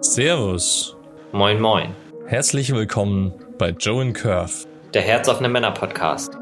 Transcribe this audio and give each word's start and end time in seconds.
Servus. 0.00 0.96
Moin, 1.32 1.60
moin. 1.60 1.92
Herzlich 2.26 2.72
willkommen 2.72 3.32
bei 3.58 3.70
Joe 3.70 4.00
and 4.00 4.14
Curve. 4.14 4.66
Der 4.94 5.02
Herzoffene 5.02 5.48
Männer 5.48 5.72
Podcast. 5.72 6.38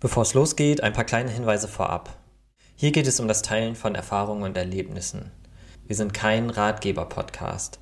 Bevor 0.00 0.24
es 0.24 0.34
losgeht, 0.34 0.82
ein 0.82 0.92
paar 0.92 1.04
kleine 1.04 1.30
Hinweise 1.30 1.66
vorab. 1.66 2.21
Hier 2.82 2.90
geht 2.90 3.06
es 3.06 3.20
um 3.20 3.28
das 3.28 3.42
Teilen 3.42 3.76
von 3.76 3.94
Erfahrungen 3.94 4.42
und 4.42 4.56
Erlebnissen. 4.56 5.30
Wir 5.86 5.94
sind 5.94 6.12
kein 6.12 6.50
Ratgeber-Podcast. 6.50 7.78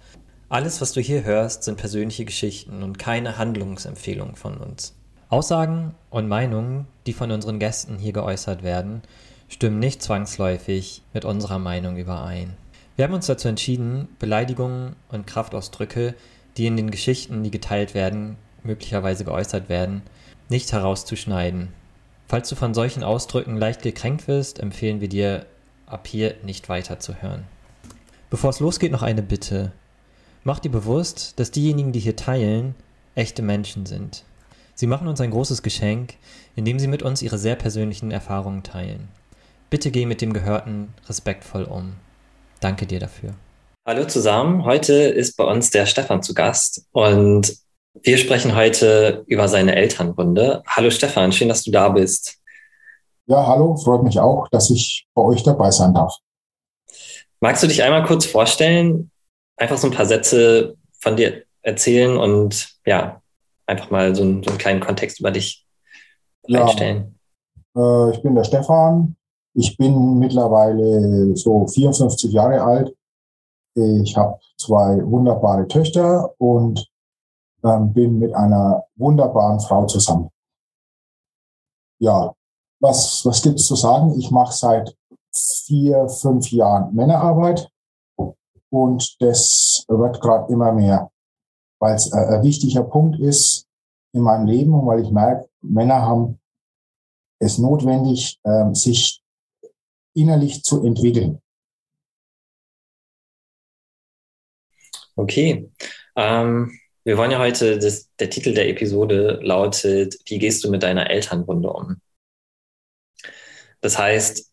Alles, 0.50 0.82
was 0.82 0.92
du 0.92 1.00
hier 1.00 1.24
hörst, 1.24 1.62
sind 1.62 1.78
persönliche 1.78 2.26
Geschichten 2.26 2.82
und 2.82 2.98
keine 2.98 3.38
Handlungsempfehlungen 3.38 4.36
von 4.36 4.58
uns. 4.58 4.94
Aussagen 5.30 5.94
und 6.10 6.28
Meinungen, 6.28 6.86
die 7.06 7.14
von 7.14 7.30
unseren 7.30 7.58
Gästen 7.58 7.96
hier 7.96 8.12
geäußert 8.12 8.62
werden, 8.62 9.00
stimmen 9.48 9.78
nicht 9.78 10.02
zwangsläufig 10.02 11.00
mit 11.14 11.24
unserer 11.24 11.58
Meinung 11.58 11.96
überein. 11.96 12.58
Wir 12.96 13.06
haben 13.06 13.14
uns 13.14 13.24
dazu 13.24 13.48
entschieden, 13.48 14.06
Beleidigungen 14.18 14.96
und 15.08 15.26
Kraftausdrücke, 15.26 16.14
die 16.58 16.66
in 16.66 16.76
den 16.76 16.90
Geschichten, 16.90 17.42
die 17.42 17.50
geteilt 17.50 17.94
werden, 17.94 18.36
möglicherweise 18.64 19.24
geäußert 19.24 19.70
werden, 19.70 20.02
nicht 20.50 20.74
herauszuschneiden 20.74 21.72
Falls 22.30 22.48
du 22.48 22.54
von 22.54 22.74
solchen 22.74 23.02
Ausdrücken 23.02 23.56
leicht 23.56 23.82
gekränkt 23.82 24.28
wirst, 24.28 24.60
empfehlen 24.60 25.00
wir 25.00 25.08
dir, 25.08 25.46
ab 25.86 26.06
hier 26.06 26.36
nicht 26.44 26.68
weiter 26.68 27.00
zu 27.00 27.20
hören. 27.20 27.42
Bevor 28.30 28.50
es 28.50 28.60
losgeht, 28.60 28.92
noch 28.92 29.02
eine 29.02 29.20
Bitte. 29.20 29.72
Mach 30.44 30.60
dir 30.60 30.70
bewusst, 30.70 31.40
dass 31.40 31.50
diejenigen, 31.50 31.90
die 31.90 31.98
hier 31.98 32.14
teilen, 32.14 32.76
echte 33.16 33.42
Menschen 33.42 33.84
sind. 33.84 34.22
Sie 34.76 34.86
machen 34.86 35.08
uns 35.08 35.20
ein 35.20 35.32
großes 35.32 35.64
Geschenk, 35.64 36.14
indem 36.54 36.78
sie 36.78 36.86
mit 36.86 37.02
uns 37.02 37.20
ihre 37.20 37.36
sehr 37.36 37.56
persönlichen 37.56 38.12
Erfahrungen 38.12 38.62
teilen. 38.62 39.08
Bitte 39.68 39.90
geh 39.90 40.06
mit 40.06 40.20
dem 40.20 40.32
Gehörten 40.32 40.94
respektvoll 41.08 41.64
um. 41.64 41.94
Danke 42.60 42.86
dir 42.86 43.00
dafür. 43.00 43.34
Hallo 43.84 44.04
zusammen, 44.04 44.64
heute 44.64 44.92
ist 44.92 45.36
bei 45.36 45.42
uns 45.42 45.70
der 45.70 45.84
Stefan 45.84 46.22
zu 46.22 46.32
Gast 46.32 46.86
und 46.92 47.56
wir 47.94 48.18
sprechen 48.18 48.54
heute 48.54 49.24
über 49.26 49.48
seine 49.48 49.74
Elternrunde. 49.74 50.62
Hallo 50.66 50.90
Stefan, 50.90 51.32
schön, 51.32 51.48
dass 51.48 51.62
du 51.62 51.70
da 51.70 51.88
bist. 51.88 52.38
Ja, 53.26 53.46
hallo, 53.46 53.76
freut 53.76 54.02
mich 54.02 54.18
auch, 54.18 54.48
dass 54.48 54.70
ich 54.70 55.06
bei 55.14 55.22
euch 55.22 55.42
dabei 55.42 55.70
sein 55.70 55.94
darf. 55.94 56.14
Magst 57.40 57.62
du 57.62 57.66
dich 57.66 57.82
einmal 57.82 58.04
kurz 58.04 58.26
vorstellen, 58.26 59.10
einfach 59.56 59.78
so 59.78 59.88
ein 59.88 59.92
paar 59.92 60.06
Sätze 60.06 60.76
von 61.00 61.16
dir 61.16 61.44
erzählen 61.62 62.16
und 62.16 62.70
ja, 62.86 63.22
einfach 63.66 63.90
mal 63.90 64.14
so 64.14 64.22
einen, 64.22 64.42
so 64.42 64.50
einen 64.50 64.58
kleinen 64.58 64.80
Kontext 64.80 65.20
über 65.20 65.30
dich 65.30 65.66
ja, 66.46 66.62
einstellen? 66.62 67.18
Äh, 67.76 68.10
ich 68.10 68.22
bin 68.22 68.34
der 68.34 68.44
Stefan. 68.44 69.16
Ich 69.54 69.76
bin 69.76 70.18
mittlerweile 70.18 71.36
so 71.36 71.66
54 71.66 72.32
Jahre 72.32 72.62
alt. 72.62 72.94
Ich 73.74 74.16
habe 74.16 74.38
zwei 74.58 75.00
wunderbare 75.04 75.66
Töchter 75.68 76.34
und 76.38 76.90
bin 77.62 78.18
mit 78.18 78.34
einer 78.34 78.84
wunderbaren 78.96 79.60
Frau 79.60 79.86
zusammen. 79.86 80.30
Ja, 82.00 82.34
was, 82.80 83.24
was 83.24 83.42
gibt 83.42 83.60
es 83.60 83.66
zu 83.66 83.76
sagen? 83.76 84.18
Ich 84.18 84.30
mache 84.30 84.52
seit 84.52 84.96
vier, 85.32 86.08
fünf 86.08 86.50
Jahren 86.50 86.94
Männerarbeit 86.94 87.70
und 88.70 89.16
das 89.20 89.84
wird 89.88 90.20
gerade 90.20 90.52
immer 90.52 90.72
mehr, 90.72 91.10
weil 91.78 91.94
es 91.94 92.12
äh, 92.12 92.16
ein 92.16 92.42
wichtiger 92.42 92.84
Punkt 92.84 93.18
ist 93.20 93.66
in 94.12 94.22
meinem 94.22 94.46
Leben 94.46 94.72
und 94.72 94.86
weil 94.86 95.02
ich 95.02 95.10
merke, 95.10 95.48
Männer 95.60 96.02
haben 96.02 96.40
es 97.38 97.58
notwendig, 97.58 98.40
ähm, 98.44 98.74
sich 98.74 99.22
innerlich 100.14 100.62
zu 100.62 100.82
entwickeln. 100.84 101.40
Okay. 105.16 105.70
Ähm, 106.16 106.79
wir 107.04 107.16
wollen 107.16 107.30
ja 107.30 107.38
heute, 107.38 107.78
das, 107.78 108.10
der 108.18 108.30
Titel 108.30 108.54
der 108.54 108.68
Episode 108.68 109.40
lautet, 109.42 110.18
wie 110.26 110.38
gehst 110.38 110.64
du 110.64 110.70
mit 110.70 110.82
deiner 110.82 111.10
Elternwunde 111.10 111.72
um? 111.72 112.00
Das 113.80 113.98
heißt, 113.98 114.52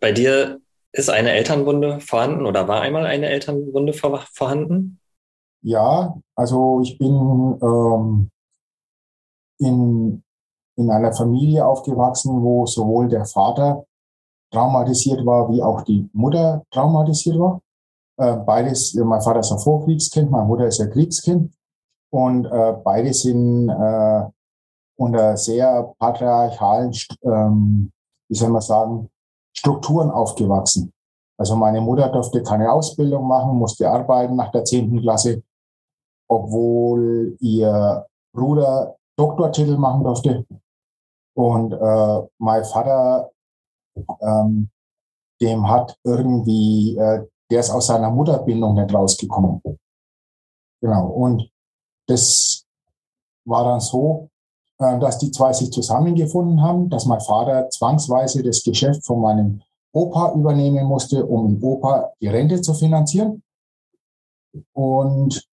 bei 0.00 0.12
dir 0.12 0.60
ist 0.92 1.10
eine 1.10 1.30
Elternwunde 1.30 2.00
vorhanden 2.00 2.46
oder 2.46 2.68
war 2.68 2.80
einmal 2.80 3.06
eine 3.06 3.28
Elternwunde 3.28 3.92
vor, 3.92 4.24
vorhanden? 4.32 4.98
Ja, 5.62 6.16
also 6.34 6.80
ich 6.82 6.98
bin 6.98 7.58
ähm, 7.62 8.30
in, 9.58 10.22
in 10.76 10.90
einer 10.90 11.12
Familie 11.12 11.66
aufgewachsen, 11.66 12.42
wo 12.42 12.66
sowohl 12.66 13.08
der 13.08 13.24
Vater 13.24 13.84
traumatisiert 14.52 15.24
war, 15.26 15.50
wie 15.52 15.62
auch 15.62 15.82
die 15.82 16.08
Mutter 16.12 16.64
traumatisiert 16.70 17.38
war. 17.38 17.60
Äh, 18.18 18.36
beides, 18.36 18.94
mein 18.94 19.20
Vater 19.20 19.40
ist 19.40 19.52
ein 19.52 19.58
Vorkriegskind, 19.58 20.30
meine 20.30 20.46
Mutter 20.46 20.66
ist 20.66 20.80
ein 20.80 20.90
Kriegskind. 20.90 21.52
Und 22.16 22.46
äh, 22.46 22.72
beide 22.82 23.12
sind 23.12 23.68
äh, 23.68 24.22
unter 24.98 25.36
sehr 25.36 25.94
patriarchalen, 25.98 26.90
ähm, 27.22 27.92
wie 28.30 28.34
soll 28.34 28.48
man 28.48 28.62
sagen, 28.62 29.10
Strukturen 29.54 30.10
aufgewachsen. 30.10 30.94
Also 31.38 31.56
meine 31.56 31.82
Mutter 31.82 32.08
durfte 32.08 32.42
keine 32.42 32.72
Ausbildung 32.72 33.26
machen, 33.28 33.58
musste 33.58 33.90
arbeiten 33.90 34.34
nach 34.34 34.50
der 34.50 34.64
zehnten 34.64 35.02
Klasse, 35.02 35.42
obwohl 36.26 37.36
ihr 37.40 38.06
Bruder 38.34 38.96
Doktortitel 39.18 39.76
machen 39.76 40.02
durfte. 40.02 40.46
Und 41.36 41.74
äh, 41.74 42.22
mein 42.38 42.64
Vater, 42.64 43.30
ähm, 44.22 44.70
dem 45.42 45.68
hat 45.68 45.98
irgendwie, 46.02 46.96
äh, 46.96 47.26
der 47.50 47.60
ist 47.60 47.68
aus 47.68 47.88
seiner 47.88 48.10
Mutterbindung 48.10 48.72
nicht 48.72 48.94
rausgekommen. 48.94 49.60
Genau. 50.80 51.08
Und 51.08 51.50
das 52.06 52.64
war 53.44 53.64
dann 53.64 53.80
so, 53.80 54.28
äh, 54.78 54.98
dass 54.98 55.18
die 55.18 55.30
zwei 55.30 55.52
sich 55.52 55.70
zusammengefunden 55.70 56.62
haben, 56.62 56.90
dass 56.90 57.06
mein 57.06 57.20
Vater 57.20 57.68
zwangsweise 57.70 58.42
das 58.42 58.62
Geschäft 58.62 59.04
von 59.04 59.20
meinem 59.20 59.62
Opa 59.92 60.34
übernehmen 60.34 60.84
musste, 60.84 61.24
um 61.24 61.48
dem 61.48 61.64
Opa 61.64 62.12
die 62.20 62.28
Rente 62.28 62.60
zu 62.60 62.74
finanzieren. 62.74 63.42
Und 64.72 65.46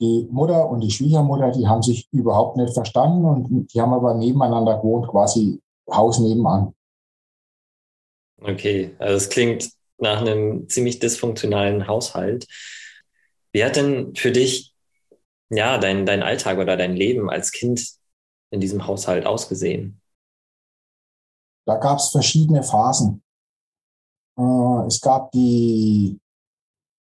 die 0.00 0.26
Mutter 0.30 0.68
und 0.68 0.80
die 0.80 0.90
Schwiegermutter, 0.90 1.50
die 1.50 1.66
haben 1.66 1.82
sich 1.82 2.08
überhaupt 2.10 2.56
nicht 2.56 2.72
verstanden 2.72 3.24
und 3.24 3.72
die 3.72 3.80
haben 3.80 3.92
aber 3.92 4.14
nebeneinander 4.14 4.78
gewohnt, 4.78 5.08
quasi 5.08 5.60
Haus 5.90 6.18
nebenan. 6.18 6.74
Okay, 8.40 8.94
also 8.98 9.16
es 9.16 9.28
klingt 9.28 9.70
nach 9.98 10.22
einem 10.22 10.68
ziemlich 10.68 10.98
dysfunktionalen 10.98 11.86
Haushalt. 11.86 12.46
Wie 13.52 13.62
hat 13.62 13.76
denn 13.76 14.14
für 14.14 14.32
dich 14.32 14.69
ja, 15.50 15.78
dein, 15.78 16.06
dein 16.06 16.22
Alltag 16.22 16.58
oder 16.58 16.76
dein 16.76 16.94
Leben 16.94 17.28
als 17.28 17.50
Kind 17.52 17.86
in 18.50 18.60
diesem 18.60 18.86
Haushalt 18.86 19.26
ausgesehen? 19.26 20.00
Da 21.66 21.76
gab 21.76 21.98
es 21.98 22.08
verschiedene 22.08 22.62
Phasen. 22.62 23.22
Äh, 24.38 24.86
es 24.86 25.00
gab 25.00 25.30
die, 25.32 26.18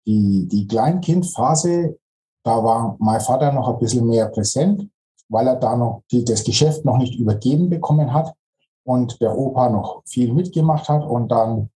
die, 0.05 0.47
die 0.47 0.67
Kleinkindphase, 0.67 1.97
da 2.43 2.63
war 2.63 2.97
mein 2.99 3.21
Vater 3.21 3.51
noch 3.51 3.69
ein 3.69 3.79
bisschen 3.79 4.07
mehr 4.07 4.27
präsent, 4.27 4.89
weil 5.29 5.47
er 5.47 5.55
da 5.55 5.75
noch 5.75 6.03
die, 6.11 6.25
das 6.25 6.43
Geschäft 6.43 6.83
noch 6.85 6.97
nicht 6.97 7.15
übergeben 7.15 7.69
bekommen 7.69 8.13
hat 8.13 8.35
und 8.83 9.21
der 9.21 9.37
Opa 9.37 9.69
noch 9.69 10.03
viel 10.05 10.33
mitgemacht 10.33 10.89
hat 10.89 11.03
und 11.03 11.29
dann 11.29 11.69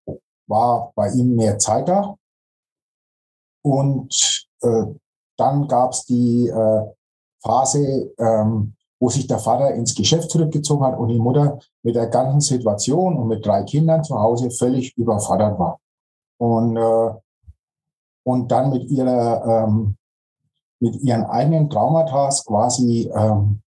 war 0.47 0.91
bei 0.95 1.09
ihm 1.09 1.35
mehr 1.35 1.57
Zeit 1.57 1.87
da. 1.87 2.17
Und 3.63 4.47
äh, 4.61 4.85
dann 5.37 5.67
gab 5.67 5.91
es 5.91 6.05
die 6.05 6.47
äh, 6.47 6.81
Phase, 7.41 8.13
ähm, 8.17 8.73
wo 8.99 9.09
sich 9.09 9.27
der 9.27 9.39
Vater 9.39 9.73
ins 9.75 9.93
Geschäft 9.93 10.31
zurückgezogen 10.31 10.83
hat 10.83 10.97
und 10.97 11.09
die 11.09 11.19
Mutter 11.19 11.59
mit 11.83 11.95
der 11.95 12.07
ganzen 12.07 12.41
Situation 12.41 13.17
und 13.17 13.27
mit 13.27 13.45
drei 13.45 13.63
Kindern 13.63 14.03
zu 14.03 14.19
Hause 14.19 14.49
völlig 14.51 14.97
überfordert 14.97 15.59
war. 15.59 15.79
Und, 16.39 16.77
äh, 16.77 17.13
und 18.23 18.51
dann 18.51 18.71
mit 18.71 18.89
ihrer 18.89 19.67
ähm, 19.67 19.97
mit 20.79 20.95
ihren 21.01 21.25
eigenen 21.25 21.69
Traumata 21.69 22.29
quasi 22.45 23.09
ähm, 23.13 23.61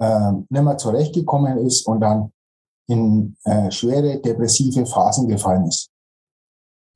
äh, 0.00 0.32
nicht 0.48 0.62
mehr 0.62 0.76
zurechtgekommen 0.76 1.58
ist 1.58 1.86
und 1.86 2.00
dann 2.00 2.32
in 2.88 3.36
äh, 3.44 3.70
schwere 3.70 4.20
depressive 4.20 4.86
Phasen 4.86 5.28
gefallen 5.28 5.66
ist. 5.66 5.90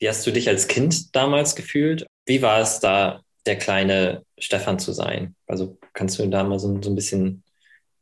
Wie 0.00 0.08
hast 0.08 0.26
du 0.26 0.32
dich 0.32 0.49
als 0.49 0.67
Kind 0.67 1.14
damals 1.14 1.55
gefühlt? 1.55 2.06
Wie 2.26 2.43
war 2.43 2.61
es 2.61 2.81
da 2.81 3.21
der 3.47 3.59
kleine 3.59 4.25
Stefan 4.39 4.79
zu 4.79 4.93
sein? 4.93 5.35
Also 5.47 5.77
kannst 5.93 6.19
du 6.19 6.29
da 6.29 6.44
mal 6.44 6.59
so, 6.59 6.81
so 6.83 6.91
ein 6.91 6.94
bisschen 6.94 7.43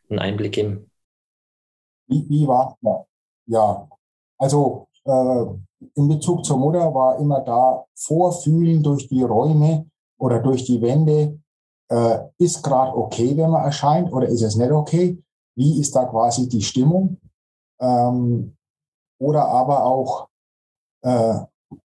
einen 0.09 0.19
Einblick 0.19 0.53
geben? 0.53 0.91
Wie, 2.07 2.29
wie 2.29 2.47
war 2.47 2.77
ja. 2.83 3.05
ja, 3.47 3.89
also 4.39 4.89
äh, 5.05 5.45
in 5.95 6.09
Bezug 6.09 6.45
zur 6.45 6.59
Mutter 6.59 6.93
war 6.95 7.19
immer 7.19 7.41
da 7.41 7.85
Vorfühlen 7.95 8.83
durch 8.83 9.09
die 9.09 9.23
Räume 9.23 9.87
oder 10.19 10.41
durch 10.41 10.65
die 10.65 10.81
Wände. 10.83 11.39
Äh, 11.89 12.19
ist 12.39 12.63
gerade 12.63 12.97
okay, 12.97 13.37
wenn 13.37 13.51
man 13.51 13.65
erscheint 13.65 14.13
oder 14.13 14.29
ist 14.29 14.43
es 14.43 14.57
nicht 14.57 14.71
okay? 14.71 15.19
Wie 15.57 15.81
ist 15.81 15.95
da 15.97 16.05
quasi 16.05 16.49
die 16.49 16.63
Stimmung? 16.63 17.21
Ähm, 17.81 18.57
oder 19.19 19.47
aber 19.47 19.85
auch, 19.85 20.29
äh, 21.03 21.35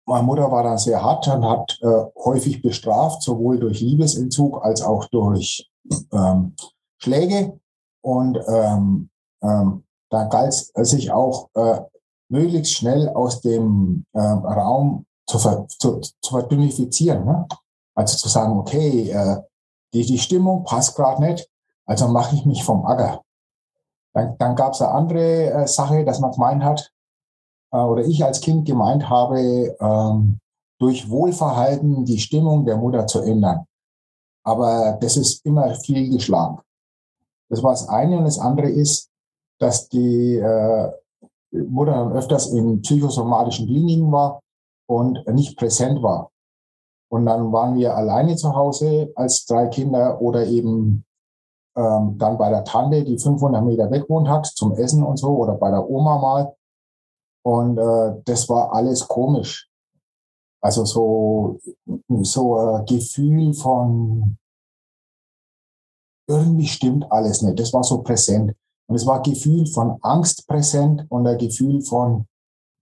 meine 0.06 0.22
Mutter 0.22 0.50
war 0.50 0.62
dann 0.62 0.78
sehr 0.78 1.02
hart 1.02 1.28
und 1.28 1.44
hat 1.44 1.78
äh, 1.82 2.04
häufig 2.24 2.62
bestraft, 2.62 3.22
sowohl 3.22 3.58
durch 3.58 3.80
Liebesentzug 3.80 4.64
als 4.64 4.82
auch 4.82 5.06
durch 5.06 5.70
ähm, 6.12 6.54
Schläge. 6.98 7.58
Und 8.02 8.38
ähm, 8.48 9.10
ähm, 9.42 9.84
da 10.10 10.24
galt 10.24 10.54
es 10.74 10.90
sich 10.90 11.10
auch 11.10 11.48
äh, 11.54 11.80
möglichst 12.28 12.74
schnell 12.74 13.08
aus 13.10 13.40
dem 13.40 14.04
äh, 14.12 14.20
Raum 14.20 15.06
zu, 15.26 15.38
ver, 15.38 15.66
zu, 15.68 16.00
zu 16.00 16.30
verdünifizieren. 16.30 17.24
Ne? 17.24 17.46
Also 17.94 18.16
zu 18.16 18.28
sagen, 18.28 18.58
okay, 18.58 19.10
äh, 19.10 19.42
die, 19.92 20.04
die 20.04 20.18
Stimmung 20.18 20.64
passt 20.64 20.96
gerade 20.96 21.22
nicht, 21.22 21.48
also 21.86 22.08
mache 22.08 22.34
ich 22.34 22.44
mich 22.44 22.64
vom 22.64 22.84
Acker. 22.84 23.22
Dann, 24.14 24.36
dann 24.38 24.56
gab 24.56 24.72
es 24.72 24.82
eine 24.82 24.92
andere 24.92 25.50
äh, 25.50 25.66
Sache, 25.66 26.04
dass 26.04 26.20
man 26.20 26.32
gemeint 26.32 26.64
hat, 26.64 26.80
äh, 26.80 26.93
oder 27.78 28.04
ich 28.04 28.24
als 28.24 28.40
Kind 28.40 28.66
gemeint 28.66 29.08
habe, 29.08 29.76
ähm, 29.80 30.38
durch 30.78 31.08
Wohlverhalten 31.08 32.04
die 32.04 32.18
Stimmung 32.18 32.64
der 32.64 32.76
Mutter 32.76 33.06
zu 33.06 33.20
ändern. 33.20 33.64
Aber 34.44 34.98
das 35.00 35.16
ist 35.16 35.44
immer 35.46 35.74
viel 35.76 36.10
geschlagen. 36.10 36.60
Das 37.48 37.62
war 37.62 37.72
das 37.72 37.88
eine. 37.88 38.18
Und 38.18 38.24
das 38.24 38.38
andere 38.38 38.68
ist, 38.68 39.08
dass 39.58 39.88
die 39.88 40.36
äh, 40.36 40.90
Mutter 41.52 41.92
dann 41.92 42.12
öfters 42.12 42.48
in 42.48 42.82
psychosomatischen 42.82 43.66
Kliniken 43.66 44.10
war 44.10 44.40
und 44.86 45.26
nicht 45.28 45.56
präsent 45.56 46.02
war. 46.02 46.30
Und 47.10 47.26
dann 47.26 47.52
waren 47.52 47.76
wir 47.76 47.96
alleine 47.96 48.36
zu 48.36 48.54
Hause 48.54 49.12
als 49.14 49.46
drei 49.46 49.68
Kinder 49.68 50.20
oder 50.20 50.46
eben 50.46 51.04
ähm, 51.76 52.16
dann 52.18 52.38
bei 52.38 52.50
der 52.50 52.64
Tante, 52.64 53.04
die 53.04 53.18
500 53.18 53.64
Meter 53.64 53.90
weg 53.90 54.08
wohnt 54.08 54.28
hat, 54.28 54.46
zum 54.46 54.72
Essen 54.72 55.02
und 55.02 55.16
so 55.16 55.36
oder 55.36 55.54
bei 55.54 55.70
der 55.70 55.88
Oma 55.88 56.18
mal. 56.18 56.54
Und 57.44 57.78
äh, 57.78 58.22
das 58.24 58.48
war 58.48 58.72
alles 58.72 59.06
komisch. 59.06 59.68
Also 60.62 60.84
so, 60.86 61.60
so 62.22 62.56
ein 62.56 62.86
Gefühl 62.86 63.52
von 63.52 64.38
irgendwie 66.26 66.66
stimmt 66.66 67.10
alles 67.12 67.42
nicht. 67.42 67.58
Das 67.58 67.72
war 67.74 67.84
so 67.84 68.02
präsent. 68.02 68.56
Und 68.86 68.96
es 68.96 69.06
war 69.06 69.16
ein 69.16 69.22
Gefühl 69.22 69.66
von 69.66 69.98
Angst 70.02 70.46
präsent 70.46 71.04
und 71.10 71.26
ein 71.26 71.36
Gefühl 71.36 71.82
von, 71.82 72.26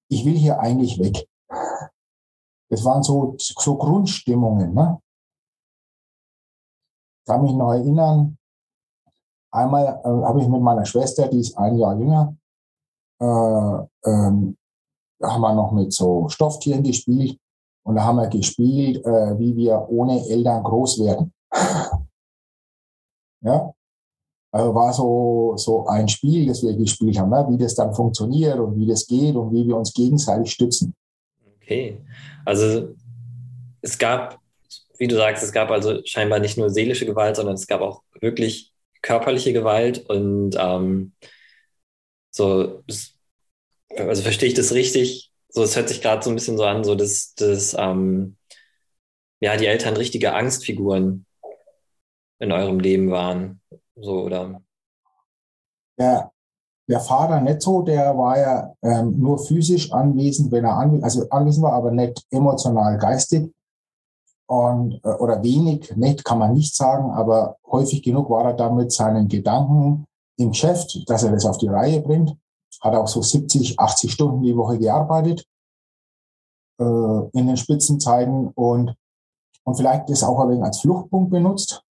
ich 0.09 0.25
will 0.25 0.37
hier 0.37 0.61
eigentlich 0.61 0.99
weg. 0.99 1.29
Das 2.71 2.85
waren 2.85 3.03
so, 3.03 3.35
so 3.39 3.77
Grundstimmungen. 3.77 4.75
Ne? 4.75 5.01
Ich 7.21 7.27
kann 7.27 7.43
mich 7.43 7.53
noch 7.53 7.73
erinnern, 7.73 8.39
einmal 9.51 10.01
äh, 10.05 10.25
habe 10.27 10.41
ich 10.41 10.49
mit 10.49 10.63
meiner 10.63 10.85
Schwester, 10.85 11.29
die 11.29 11.41
ist 11.41 11.57
ein 11.59 11.77
Jahr 11.77 11.97
jünger, 11.97 12.37
ähm, 13.25 14.57
da 15.19 15.33
haben 15.33 15.41
wir 15.41 15.55
noch 15.55 15.73
mit 15.73 15.93
so 15.93 16.29
Stofftieren 16.29 16.83
gespielt 16.83 17.39
und 17.85 17.95
da 17.95 18.05
haben 18.05 18.17
wir 18.17 18.29
gespielt, 18.29 19.05
äh, 19.05 19.39
wie 19.39 19.57
wir 19.57 19.87
ohne 19.89 20.27
Eltern 20.29 20.63
groß 20.63 21.05
werden. 21.05 21.33
ja, 23.43 23.73
also 24.53 24.75
war 24.75 24.93
so, 24.93 25.55
so 25.57 25.87
ein 25.87 26.09
Spiel, 26.09 26.47
das 26.47 26.63
wir 26.63 26.77
gespielt 26.77 27.19
haben, 27.19 27.31
ne? 27.31 27.47
wie 27.49 27.57
das 27.57 27.75
dann 27.75 27.95
funktioniert 27.95 28.59
und 28.59 28.77
wie 28.77 28.87
das 28.87 29.07
geht 29.07 29.35
und 29.35 29.53
wie 29.53 29.67
wir 29.67 29.77
uns 29.77 29.95
gegenseitig 29.95 30.53
stützen. 30.53 30.95
Okay, 31.57 31.99
also 32.45 32.89
es 33.81 33.99
gab, 33.99 34.39
wie 34.99 35.07
du 35.07 35.17
sagst, 35.17 35.43
es 35.43 35.53
gab 35.53 35.71
also 35.71 36.01
scheinbar 36.05 36.39
nicht 36.39 36.59
nur 36.59 36.69
seelische 36.69 37.07
Gewalt, 37.07 37.37
sondern 37.37 37.55
es 37.55 37.67
gab 37.67 37.81
auch 37.81 38.03
wirklich 38.21 38.73
körperliche 39.01 39.53
Gewalt 39.53 40.09
und 40.09 40.57
ähm, 40.59 41.13
so, 42.33 42.83
also 43.97 44.23
verstehe 44.23 44.49
ich 44.49 44.55
das 44.55 44.73
richtig? 44.73 45.31
So, 45.49 45.63
es 45.63 45.77
hört 45.77 45.89
sich 45.89 46.01
gerade 46.01 46.23
so 46.23 46.31
ein 46.31 46.35
bisschen 46.35 46.57
so 46.57 46.65
an, 46.65 46.83
so 46.83 46.95
dass, 46.95 47.35
dass 47.35 47.77
ähm, 47.79 48.37
ja, 49.41 49.57
die 49.57 49.67
Eltern 49.67 49.97
richtige 49.97 50.35
Angstfiguren 50.35 51.27
in 52.39 52.53
eurem 52.53 52.81
Leben 52.81 53.11
waren. 53.11 53.61
So, 53.97 54.23
oder? 54.23 54.63
Der, 55.99 56.33
der 56.89 57.01
Vater 57.01 57.61
so, 57.61 57.83
der 57.83 58.17
war 58.17 58.39
ja 58.39 58.75
ähm, 58.83 59.21
nur 59.21 59.39
physisch 59.39 59.93
anwesend, 59.93 60.51
wenn 60.53 60.65
er 60.65 60.77
anwesend, 60.77 61.05
also 61.05 61.29
anwesend 61.29 61.65
war, 61.65 61.75
aber 61.75 61.91
nicht 61.91 62.25
emotional, 62.31 62.99
geistig. 62.99 63.53
Und, 64.47 65.01
äh, 65.05 65.09
oder 65.09 65.43
wenig, 65.43 65.95
nicht 65.97 66.25
kann 66.25 66.39
man 66.39 66.55
nicht 66.55 66.75
sagen, 66.75 67.11
aber 67.11 67.59
häufig 67.67 68.03
genug 68.03 68.31
war 68.31 68.47
er 68.47 68.55
dann 68.55 68.77
mit 68.77 68.91
seinen 68.91 69.29
Gedanken 69.29 70.07
im 70.37 70.51
Geschäft, 70.51 71.09
dass 71.09 71.23
er 71.23 71.33
das 71.33 71.47
auf 71.47 71.59
die 71.59 71.69
Reihe 71.69 72.01
bringt. 72.01 72.37
Hat 72.81 72.95
auch 72.95 73.09
so 73.09 73.23
70, 73.23 73.79
80 73.79 74.13
Stunden 74.13 74.43
die 74.43 74.57
Woche 74.57 74.79
gearbeitet 74.79 75.47
äh, 76.79 76.85
in 76.85 77.47
den 77.47 77.57
Spitzenzeiten 77.57 78.49
und, 78.49 78.95
und 79.65 79.75
vielleicht 79.77 80.09
das 80.09 80.25
auch 80.25 80.41
ein 80.41 80.51
wenig 80.51 80.65
als 80.65 80.81
Fluchtpunkt 80.81 81.31
benutzt 81.31 81.85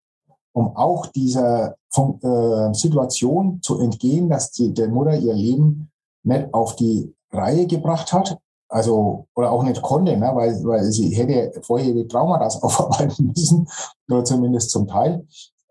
um 0.54 0.76
auch 0.76 1.08
dieser 1.08 1.76
äh, 1.96 2.74
Situation 2.74 3.62
zu 3.62 3.80
entgehen, 3.80 4.30
dass 4.30 4.52
die, 4.52 4.74
der 4.74 4.90
Mutter 4.90 5.16
ihr 5.16 5.34
Leben 5.34 5.92
nicht 6.24 6.54
auf 6.54 6.76
die 6.76 7.14
Reihe 7.32 7.66
gebracht 7.68 8.12
hat, 8.14 8.38
also 8.68 9.28
oder 9.36 9.52
auch 9.52 9.64
nicht 9.64 9.82
konnte, 9.82 10.16
ne, 10.18 10.32
weil, 10.34 10.64
weil 10.64 10.84
sie 10.92 11.10
hätte 11.10 11.62
vorher 11.62 11.94
die 11.94 12.08
Traumata 12.08 12.46
aufarbeiten 12.62 13.28
müssen, 13.28 13.68
oder 14.10 14.24
zumindest 14.24 14.72
zum 14.72 14.88
Teil. 14.88 15.26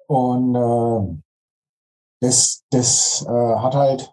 Und 0.06 0.54
äh, 0.54 1.20
das, 2.20 2.62
das 2.70 3.24
äh, 3.26 3.30
hat 3.30 3.74
halt 3.74 4.12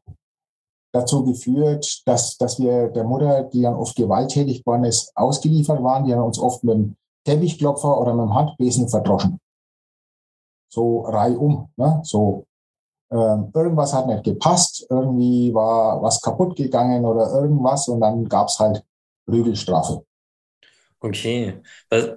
dazu 0.94 1.24
geführt, 1.26 2.02
dass, 2.06 2.38
dass 2.38 2.60
wir 2.60 2.88
der 2.90 3.04
Mutter, 3.04 3.44
die 3.44 3.62
dann 3.62 3.76
oft 3.76 3.96
gewalttätig 3.96 4.64
geworden 4.64 4.86
ist, 4.86 5.12
ausgeliefert 5.16 5.84
waren. 5.84 6.06
Die 6.06 6.14
haben 6.14 6.24
uns 6.24 6.40
oft 6.40 6.64
mit 6.64 6.76
dem 6.76 6.96
Teppichklopfer 7.26 8.00
oder 8.00 8.14
mit 8.14 8.26
dem 8.26 8.34
Handbesen 8.34 8.88
verdroschen 8.88 9.40
so 10.70 11.02
reihum. 11.02 11.70
Ne? 11.76 12.02
So 12.04 12.46
ähm, 13.12 13.52
irgendwas 13.54 13.94
hat 13.94 14.08
nicht 14.08 14.24
gepasst, 14.24 14.86
irgendwie 14.90 15.54
war 15.54 16.02
was 16.02 16.22
kaputt 16.22 16.56
gegangen 16.56 17.06
oder 17.06 17.32
irgendwas 17.32 17.88
und 17.88 18.02
dann 18.02 18.28
gab 18.28 18.48
es 18.48 18.60
halt 18.60 18.84
Prügelstrafe. 19.26 20.06
Okay. 21.00 21.62
Was, 21.90 22.10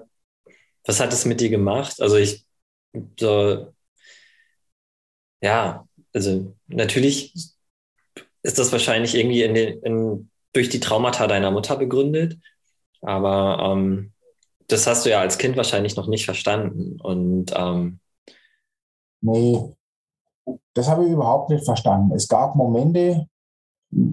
was 0.84 1.00
hat 1.00 1.12
es 1.12 1.24
mit 1.24 1.40
dir 1.40 1.50
gemacht? 1.50 2.00
Also 2.00 2.16
ich 2.16 2.44
so, 3.18 3.68
ja, 5.40 5.86
also 6.12 6.54
natürlich 6.68 7.34
ist 8.42 8.58
das 8.58 8.72
wahrscheinlich 8.72 9.14
irgendwie 9.14 9.42
in 9.42 9.54
den, 9.54 9.82
in, 9.82 10.30
durch 10.52 10.68
die 10.68 10.80
Traumata 10.80 11.26
deiner 11.26 11.50
Mutter 11.50 11.76
begründet, 11.76 12.38
aber 13.02 13.72
ähm, 13.72 14.12
das 14.68 14.86
hast 14.86 15.04
du 15.04 15.10
ja 15.10 15.20
als 15.20 15.38
Kind 15.38 15.56
wahrscheinlich 15.56 15.96
noch 15.96 16.06
nicht 16.06 16.24
verstanden. 16.24 17.00
Und 17.00 17.52
ähm, 17.56 18.00
Nee, 19.22 19.74
das 20.74 20.88
habe 20.88 21.04
ich 21.04 21.12
überhaupt 21.12 21.50
nicht 21.50 21.64
verstanden. 21.64 22.12
Es 22.14 22.26
gab 22.26 22.54
Momente, 22.56 23.26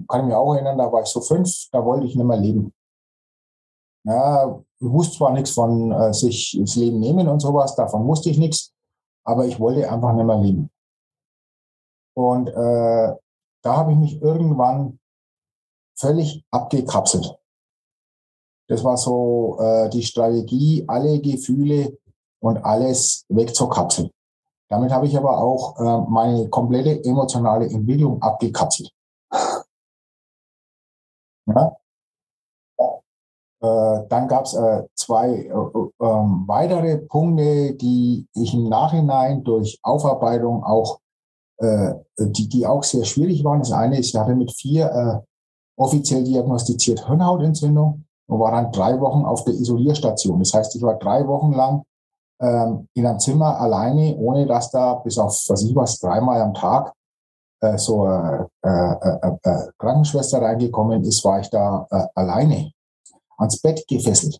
kann 0.08 0.20
ich 0.20 0.26
mich 0.26 0.34
auch 0.34 0.54
erinnern, 0.54 0.78
da 0.78 0.92
war 0.92 1.02
ich 1.02 1.08
so 1.08 1.20
fünf, 1.20 1.50
da 1.72 1.84
wollte 1.84 2.06
ich 2.06 2.14
nicht 2.14 2.26
mehr 2.26 2.36
leben. 2.36 2.72
Ja, 4.04 4.60
ich 4.80 4.88
wusste 4.88 5.18
zwar 5.18 5.32
nichts 5.32 5.50
von 5.50 5.92
äh, 5.92 6.12
sich 6.12 6.56
das 6.60 6.76
Leben 6.76 7.00
nehmen 7.00 7.28
und 7.28 7.40
sowas, 7.40 7.74
davon 7.74 8.06
wusste 8.06 8.30
ich 8.30 8.38
nichts, 8.38 8.72
aber 9.24 9.46
ich 9.46 9.58
wollte 9.58 9.90
einfach 9.90 10.12
nicht 10.14 10.24
mehr 10.24 10.38
leben. 10.38 10.70
Und 12.18 12.48
äh, 12.48 13.14
da 13.62 13.76
habe 13.76 13.92
ich 13.92 13.98
mich 13.98 14.20
irgendwann 14.20 14.98
völlig 15.96 16.44
abgekapselt. 16.50 17.38
Das 18.68 18.82
war 18.82 18.96
so 18.96 19.56
äh, 19.60 19.88
die 19.88 20.02
Strategie, 20.02 20.84
alle 20.88 21.20
Gefühle 21.20 21.96
und 22.40 22.64
alles 22.64 23.24
wegzukapseln. 23.28 24.10
Damit 24.68 24.90
habe 24.90 25.06
ich 25.06 25.16
aber 25.16 25.38
auch 25.38 25.78
äh, 25.78 26.10
meine 26.10 26.48
komplette 26.48 27.04
emotionale 27.04 27.66
Entwicklung 27.66 28.20
abgekapselt. 28.20 28.90
Ja? 31.46 31.76
Äh, 33.60 34.08
dann 34.08 34.26
gab 34.26 34.44
es 34.44 34.54
äh, 34.54 34.88
zwei 34.96 35.34
äh, 35.34 36.04
ähm, 36.04 36.44
weitere 36.48 36.98
Punkte, 36.98 37.74
die 37.74 38.26
ich 38.34 38.54
im 38.54 38.68
Nachhinein 38.68 39.44
durch 39.44 39.78
Aufarbeitung 39.84 40.64
auch, 40.64 40.98
äh, 41.58 41.94
die, 42.18 42.48
die 42.48 42.66
auch 42.66 42.82
sehr 42.82 43.04
schwierig 43.04 43.44
waren. 43.44 43.60
Das 43.60 43.72
eine 43.72 43.98
ist, 43.98 44.08
ich 44.08 44.16
hatte 44.16 44.34
mit 44.34 44.52
vier 44.52 44.86
äh, 44.86 45.26
offiziell 45.76 46.24
diagnostiziert 46.24 47.06
Hirnhautentzündung 47.06 48.04
und 48.28 48.40
war 48.40 48.52
dann 48.52 48.72
drei 48.72 49.00
Wochen 49.00 49.24
auf 49.24 49.44
der 49.44 49.54
Isolierstation. 49.54 50.38
Das 50.40 50.52
heißt, 50.54 50.76
ich 50.76 50.82
war 50.82 50.98
drei 50.98 51.26
Wochen 51.26 51.52
lang 51.52 51.82
ähm, 52.40 52.88
in 52.94 53.06
einem 53.06 53.18
Zimmer 53.18 53.60
alleine, 53.60 54.16
ohne 54.16 54.46
dass 54.46 54.70
da 54.70 54.94
bis 54.94 55.18
auf, 55.18 55.32
was 55.48 55.62
ich 55.62 55.74
was, 55.74 55.98
dreimal 55.98 56.40
am 56.40 56.54
Tag 56.54 56.92
äh, 57.60 57.76
so 57.78 58.04
eine 58.04 58.48
äh, 58.64 58.68
äh, 58.68 59.36
äh, 59.42 59.72
Krankenschwester 59.78 60.40
reingekommen 60.40 61.02
ist, 61.04 61.24
war 61.24 61.40
ich 61.40 61.50
da 61.50 61.86
äh, 61.90 62.06
alleine 62.14 62.72
ans 63.36 63.60
Bett 63.60 63.84
gefesselt. 63.88 64.38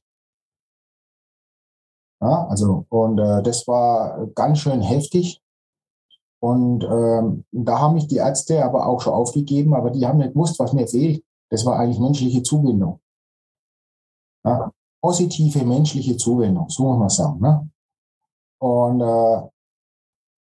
Ja, 2.21 2.49
also, 2.49 2.85
und 2.89 3.19
äh, 3.19 3.43
das 3.43 3.67
war 3.69 4.27
ganz 4.35 4.59
schön 4.59 4.81
heftig. 4.81 5.41
Und 6.41 6.85
ähm, 6.85 7.45
da 7.51 7.81
haben 7.81 7.95
mich 7.95 8.07
die 8.07 8.17
Ärzte 8.17 8.65
aber 8.65 8.87
auch 8.87 9.01
schon 9.01 9.13
aufgegeben, 9.13 9.75
aber 9.75 9.91
die 9.91 10.07
haben 10.07 10.19
nicht 10.19 10.35
gewusst, 10.35 10.59
was 10.59 10.73
mir 10.73 10.87
fehlt. 10.87 11.25
Das 11.51 11.65
war 11.65 11.79
eigentlich 11.79 11.99
menschliche 11.99 12.43
Zuwendung. 12.43 13.01
Ja, 14.45 14.71
positive 15.03 15.65
menschliche 15.65 16.17
Zuwendung, 16.17 16.69
so 16.69 16.85
muss 16.85 16.99
man 16.99 17.09
sagen. 17.09 17.41
Ne? 17.41 17.71
Und 18.61 19.01
äh, 19.01 19.49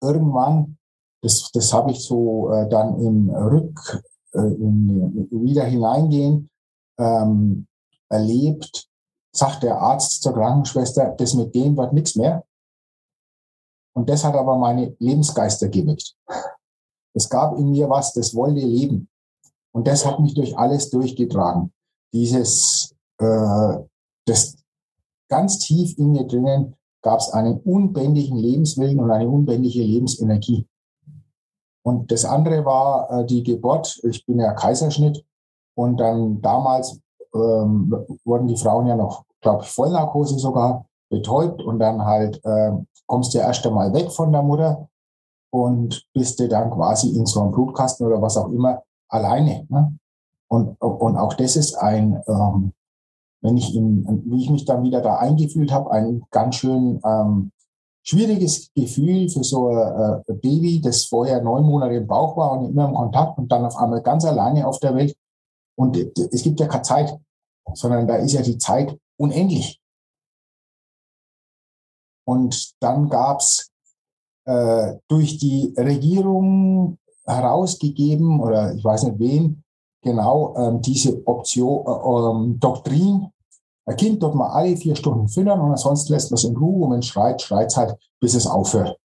irgendwann, 0.03 0.79
das, 1.23 1.51
das 1.53 1.73
habe 1.73 1.93
ich 1.93 2.05
so 2.05 2.51
äh, 2.53 2.69
dann 2.69 3.01
im 3.01 3.31
Rück, 3.31 4.03
äh, 4.33 4.39
in, 4.39 5.29
wieder 5.31 5.65
hineingehen, 5.65 6.51
ähm, 6.99 7.67
erlebt, 8.09 8.89
sagt 9.33 9.63
der 9.63 9.81
Arzt 9.81 10.23
zur 10.23 10.35
Krankenschwester, 10.35 11.15
das 11.17 11.35
mit 11.35 11.55
dem 11.55 11.77
wird 11.77 11.93
nichts 11.93 12.15
mehr. 12.17 12.45
Und 13.95 14.09
das 14.11 14.25
hat 14.25 14.35
aber 14.35 14.57
meine 14.59 14.95
Lebensgeister 14.99 15.69
geweckt. 15.69 16.17
Es 17.15 17.29
gab 17.29 17.57
in 17.59 17.71
mir 17.71 17.89
was, 17.89 18.13
das 18.13 18.35
wollte 18.35 18.61
leben. 18.61 19.09
Und 19.73 19.87
das 19.87 20.05
hat 20.05 20.21
mich 20.21 20.35
durch 20.35 20.57
alles 20.59 20.91
durchgetragen. 20.91 21.73
Dieses, 22.13 22.95
äh, 23.19 23.79
das 24.27 24.57
ganz 25.29 25.59
tief 25.59 25.97
in 25.99 26.13
mir 26.13 26.25
drinnen 26.25 26.77
gab 27.03 27.21
es 27.21 27.31
einen 27.31 27.59
unbändigen 27.61 28.37
Lebenswillen 28.37 28.99
und 28.99 29.11
eine 29.11 29.29
unbändige 29.29 29.83
Lebensenergie. 29.83 30.67
Und 31.85 32.11
das 32.11 32.25
andere 32.25 32.65
war 32.65 33.11
äh, 33.11 33.27
die 33.27 33.43
Geburt. 33.43 34.01
Ich 34.05 34.25
bin 34.27 34.41
ja 34.41 34.55
Kaiserschnitt. 34.55 35.25
Und 35.77 35.99
dann 35.99 36.41
damals 36.41 36.99
ähm, 37.35 37.95
wurden 38.25 38.49
die 38.49 38.57
Frauen 38.57 38.87
ja 38.87 38.97
noch, 38.97 39.25
glaube 39.41 39.65
ich, 39.65 39.71
Vollnarkose 39.71 40.39
sogar 40.39 40.87
betäubt. 41.11 41.63
Und 41.63 41.79
dann 41.79 42.05
halt 42.05 42.41
äh, 42.45 42.73
kommst 43.07 43.35
du 43.35 43.39
ja 43.39 43.45
erst 43.45 43.67
einmal 43.67 43.93
weg 43.93 44.11
von 44.11 44.33
der 44.33 44.43
Mutter 44.43 44.89
und 45.51 46.05
bist 46.13 46.41
du 46.41 46.49
dann 46.49 46.71
quasi 46.71 47.11
in 47.11 47.27
so 47.27 47.41
einem 47.41 47.53
Blutkasten 47.53 48.07
oder 48.07 48.21
was 48.21 48.37
auch 48.37 48.49
immer 48.49 48.83
alleine. 49.09 49.67
Ne? 49.69 49.97
Und, 50.49 50.81
und 50.81 51.17
auch 51.17 51.35
das 51.35 51.57
ist 51.57 51.75
ein, 51.75 52.21
ähm, 52.27 52.73
wenn 53.41 53.57
ich 53.57 53.75
in, 53.75 54.23
wie 54.27 54.43
ich 54.43 54.51
mich 54.51 54.65
dann 54.65 54.83
wieder 54.83 55.01
da 55.01 55.17
eingefühlt 55.17 55.73
habe, 55.73 55.91
ein 55.91 56.25
ganz 56.31 56.57
schön 56.57 57.01
ähm, 57.05 57.53
schwieriges 58.03 58.71
Gefühl 58.75 59.29
für 59.29 59.45
so 59.45 59.69
ein 59.69 60.23
äh, 60.29 60.33
Baby, 60.35 60.81
das 60.81 61.05
vorher 61.05 61.43
neun 61.43 61.65
Monate 61.65 61.95
im 61.95 62.07
Bauch 62.07 62.37
war 62.37 62.53
und 62.53 62.71
immer 62.71 62.89
im 62.89 62.95
Kontakt 62.95 63.39
und 63.39 63.51
dann 63.51 63.65
auf 63.65 63.77
einmal 63.77 64.03
ganz 64.03 64.25
alleine 64.25 64.67
auf 64.67 64.79
der 64.79 64.95
Welt. 64.95 65.17
Und 65.77 65.97
es 65.97 66.43
gibt 66.43 66.61
ja 66.61 66.67
keine 66.67 66.83
Zeit, 66.83 67.19
sondern 67.73 68.07
da 68.07 68.17
ist 68.17 68.33
ja 68.33 68.43
die 68.43 68.59
Zeit 68.59 68.97
unendlich. 69.17 69.81
Und 72.25 72.75
dann 72.81 73.09
gab's 73.09 73.71
äh, 74.47 74.95
durch 75.09 75.39
die 75.39 75.75
Regierung 75.77 76.99
herausgegeben 77.27 78.41
oder 78.41 78.75
ich 78.75 78.85
weiß 78.85 79.05
nicht 79.05 79.19
wen, 79.19 79.63
genau 80.03 80.55
ähm, 80.57 80.81
diese 80.81 81.27
Option, 81.27 81.85
äh, 81.87 82.31
ähm, 82.31 82.61
Doktrin, 82.61 83.31
ein 83.87 83.97
Kind 83.97 84.23
dort 84.23 84.35
mal 84.35 84.51
alle 84.51 84.77
vier 84.77 84.97
Stunden 84.97 85.29
füttern 85.29 85.61
und 85.61 85.71
ansonsten 85.71 86.13
lässt 86.13 86.31
man 86.31 86.37
es 86.37 86.45
in 86.45 86.57
Ruhe 86.57 86.87
und 86.87 86.93
wenn 86.93 86.99
es 87.01 87.07
schreit, 87.07 87.43
schreit 87.43 87.71
es 87.71 87.77
halt, 87.77 87.97
bis 88.21 88.35
es 88.35 88.47
aufhört. 88.47 88.99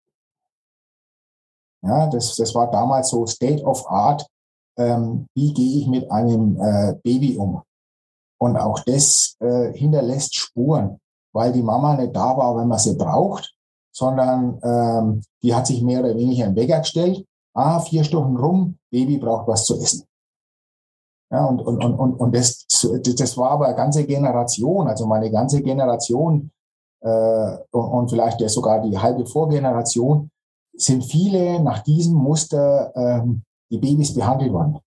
Ja, 1.83 2.07
das, 2.09 2.37
das 2.37 2.55
war 2.55 2.71
damals 2.71 3.11
so 3.11 3.27
State 3.27 3.63
of 3.63 3.89
Art. 3.89 4.27
Ähm, 4.79 5.27
wie 5.35 5.55
gehe 5.55 5.81
ich 5.81 5.87
mit 5.87 6.11
einem 6.11 6.61
äh, 6.61 6.95
Baby 7.03 7.37
um? 7.39 7.63
Und 8.39 8.57
auch 8.57 8.81
das 8.81 9.37
äh, 9.41 9.73
hinterlässt 9.73 10.35
Spuren, 10.35 11.01
weil 11.37 11.53
die 11.53 11.63
Mama 11.63 11.95
nicht 11.95 12.17
da 12.17 12.37
war, 12.37 12.57
wenn 12.57 12.67
man 12.67 12.79
sie 12.79 12.95
braucht, 12.95 13.55
sondern 13.93 14.59
ähm, 14.63 15.23
die 15.43 15.55
hat 15.55 15.67
sich 15.67 15.83
mehr 15.83 16.01
oder 16.01 16.17
weniger 16.17 16.47
im 16.47 16.57
Wecker 16.57 16.81
gestellt. 16.81 17.25
Ah, 17.55 17.79
vier 17.81 18.05
Stunden 18.05 18.37
rum, 18.37 18.79
Baby 18.91 19.19
braucht 19.19 19.47
was 19.47 19.65
zu 19.67 19.75
essen. 19.77 20.05
Ja, 21.31 21.45
und, 21.45 21.61
und, 21.61 21.85
und, 21.85 21.95
und, 21.95 22.15
und 22.15 22.35
das, 22.35 22.67
das 22.67 23.37
war 23.37 23.51
aber 23.51 23.67
eine 23.67 23.77
ganze 23.77 24.05
Generation, 24.07 24.87
also 24.89 25.07
meine 25.07 25.31
ganze 25.31 25.61
Generation 25.61 26.51
äh, 27.01 27.57
und, 27.71 27.85
und 27.85 28.11
vielleicht 28.11 28.49
sogar 28.49 28.81
die 28.81 28.99
halbe 28.99 29.27
Vorgeneration, 29.27 30.31
sind 30.75 31.05
viele 31.05 31.61
nach 31.61 31.81
diesem 31.81 32.15
Muster 32.15 32.93
ähm, 32.95 33.43
die 33.71 33.79
Babys 33.79 34.15
behandelt 34.15 34.53
worden. 34.53 34.79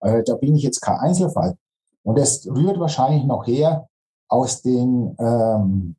Äh, 0.00 0.22
da 0.22 0.34
bin 0.36 0.54
ich 0.54 0.62
jetzt 0.62 0.80
kein 0.80 0.98
Einzelfall. 0.98 1.56
Und 2.04 2.18
das 2.18 2.46
rührt 2.46 2.78
wahrscheinlich 2.78 3.24
noch 3.24 3.46
her 3.46 3.88
aus 4.28 4.62
den, 4.62 5.16
ähm, 5.18 5.96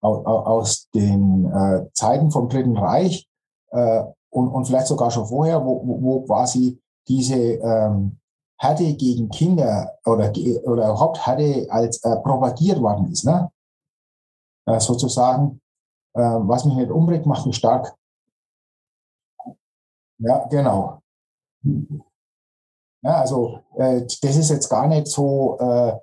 aus 0.00 0.88
den 0.90 1.46
äh, 1.46 1.90
Zeiten 1.92 2.30
vom 2.30 2.48
Dritten 2.48 2.76
Reich 2.76 3.28
äh, 3.70 4.04
und, 4.30 4.48
und 4.48 4.66
vielleicht 4.66 4.86
sogar 4.86 5.10
schon 5.10 5.26
vorher, 5.26 5.64
wo, 5.64 5.82
wo, 5.84 6.20
quasi 6.22 6.80
diese 7.08 7.36
ähm, 7.36 8.18
Härte 8.58 8.94
gegen 8.94 9.28
Kinder 9.28 9.94
oder, 10.04 10.32
oder 10.64 10.84
überhaupt 10.90 11.26
Härte 11.26 11.66
als 11.70 12.02
äh, 12.04 12.16
propagiert 12.16 12.80
worden 12.80 13.10
ist. 13.10 13.24
Ne? 13.24 13.50
Äh, 14.66 14.80
sozusagen, 14.80 15.60
äh, 16.14 16.20
was 16.20 16.64
mich 16.64 16.74
nicht 16.74 16.90
umbringt, 16.90 17.26
macht 17.26 17.46
mich 17.46 17.56
stark. 17.56 17.94
Ja, 20.18 20.46
genau. 20.48 21.02
Ja, 23.02 23.20
also 23.20 23.60
äh, 23.76 24.02
das 24.02 24.36
ist 24.36 24.50
jetzt 24.50 24.68
gar 24.68 24.88
nicht 24.88 25.06
so, 25.06 25.58
äh, 25.60 25.96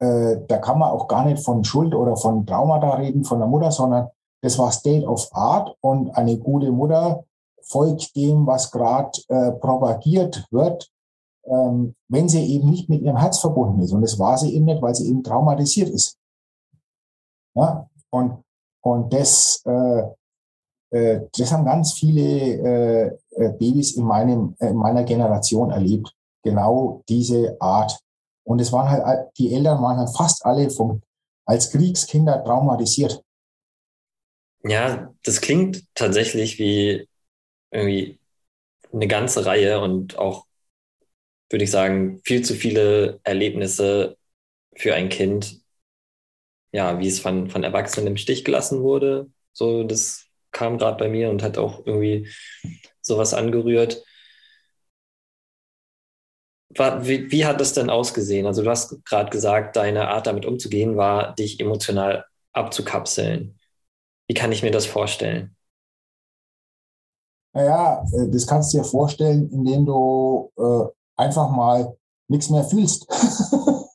da 0.00 0.58
kann 0.58 0.78
man 0.78 0.90
auch 0.90 1.08
gar 1.08 1.24
nicht 1.24 1.42
von 1.42 1.64
Schuld 1.64 1.92
oder 1.92 2.16
von 2.16 2.46
Traumata 2.46 2.94
reden 2.94 3.24
von 3.24 3.40
der 3.40 3.48
Mutter, 3.48 3.72
sondern 3.72 4.08
das 4.42 4.56
war 4.56 4.70
State 4.70 5.04
of 5.04 5.28
Art 5.32 5.76
und 5.80 6.16
eine 6.16 6.38
gute 6.38 6.70
Mutter 6.70 7.24
folgt 7.62 8.14
dem, 8.14 8.46
was 8.46 8.70
gerade 8.70 9.10
äh, 9.28 9.50
propagiert 9.50 10.46
wird 10.52 10.88
ähm, 11.48 11.94
wenn 12.08 12.28
sie 12.28 12.44
eben 12.44 12.70
nicht 12.70 12.88
mit 12.88 13.02
ihrem 13.02 13.16
Herz 13.16 13.38
verbunden 13.38 13.80
ist. 13.80 13.92
Und 13.92 14.02
das 14.02 14.18
war 14.18 14.36
sie 14.38 14.54
eben 14.54 14.66
nicht, 14.66 14.82
weil 14.82 14.94
sie 14.94 15.08
eben 15.08 15.22
traumatisiert 15.22 15.88
ist. 15.88 16.16
Ja? 17.54 17.88
Und, 18.10 18.42
und 18.82 19.12
das, 19.12 19.62
äh, 19.66 20.02
äh, 20.90 21.28
das 21.36 21.52
haben 21.52 21.64
ganz 21.64 21.92
viele 21.94 22.22
äh, 22.22 23.18
äh 23.32 23.52
Babys 23.52 23.96
in, 23.96 24.04
meinem, 24.04 24.54
äh, 24.58 24.68
in 24.68 24.76
meiner 24.76 25.04
Generation 25.04 25.70
erlebt. 25.70 26.14
Genau 26.42 27.02
diese 27.08 27.56
Art. 27.60 27.98
Und 28.48 28.60
es 28.60 28.72
waren 28.72 28.88
halt, 28.88 29.28
die 29.36 29.52
Eltern 29.52 29.82
waren 29.82 29.98
halt 29.98 30.16
fast 30.16 30.44
alle 30.46 30.70
vom, 30.70 31.02
als 31.44 31.70
Kriegskinder 31.70 32.42
traumatisiert. 32.42 33.22
Ja, 34.64 35.14
das 35.22 35.42
klingt 35.42 35.84
tatsächlich 35.94 36.58
wie 36.58 37.06
irgendwie 37.70 38.18
eine 38.92 39.06
ganze 39.06 39.44
Reihe 39.44 39.80
und 39.80 40.18
auch 40.18 40.46
würde 41.50 41.64
ich 41.64 41.70
sagen, 41.70 42.20
viel 42.24 42.42
zu 42.42 42.54
viele 42.54 43.20
Erlebnisse 43.22 44.16
für 44.74 44.94
ein 44.94 45.10
Kind, 45.10 45.60
ja, 46.72 46.98
wie 47.00 47.08
es 47.08 47.20
von, 47.20 47.50
von 47.50 47.64
Erwachsenen 47.64 48.08
im 48.08 48.16
Stich 48.16 48.44
gelassen 48.44 48.82
wurde. 48.82 49.30
So, 49.52 49.84
das 49.84 50.26
kam 50.52 50.78
gerade 50.78 50.96
bei 50.96 51.08
mir 51.08 51.30
und 51.30 51.42
hat 51.42 51.58
auch 51.58 51.84
irgendwie 51.86 52.28
sowas 53.02 53.34
angerührt. 53.34 54.02
Wie, 56.70 57.30
wie 57.32 57.46
hat 57.46 57.60
das 57.60 57.72
denn 57.72 57.90
ausgesehen? 57.90 58.46
Also 58.46 58.62
du 58.62 58.70
hast 58.70 59.04
gerade 59.04 59.30
gesagt, 59.30 59.76
deine 59.76 60.08
Art 60.08 60.26
damit 60.26 60.44
umzugehen 60.44 60.96
war, 60.96 61.34
dich 61.34 61.60
emotional 61.60 62.26
abzukapseln. 62.52 63.58
Wie 64.28 64.34
kann 64.34 64.52
ich 64.52 64.62
mir 64.62 64.70
das 64.70 64.86
vorstellen? 64.86 65.56
Naja, 67.54 68.04
äh, 68.12 68.28
das 68.28 68.46
kannst 68.46 68.72
du 68.72 68.78
dir 68.78 68.84
vorstellen, 68.84 69.50
indem 69.50 69.86
du 69.86 70.52
äh, 70.58 70.84
einfach 71.16 71.50
mal 71.50 71.96
nichts 72.28 72.50
mehr 72.50 72.64
fühlst. 72.64 73.06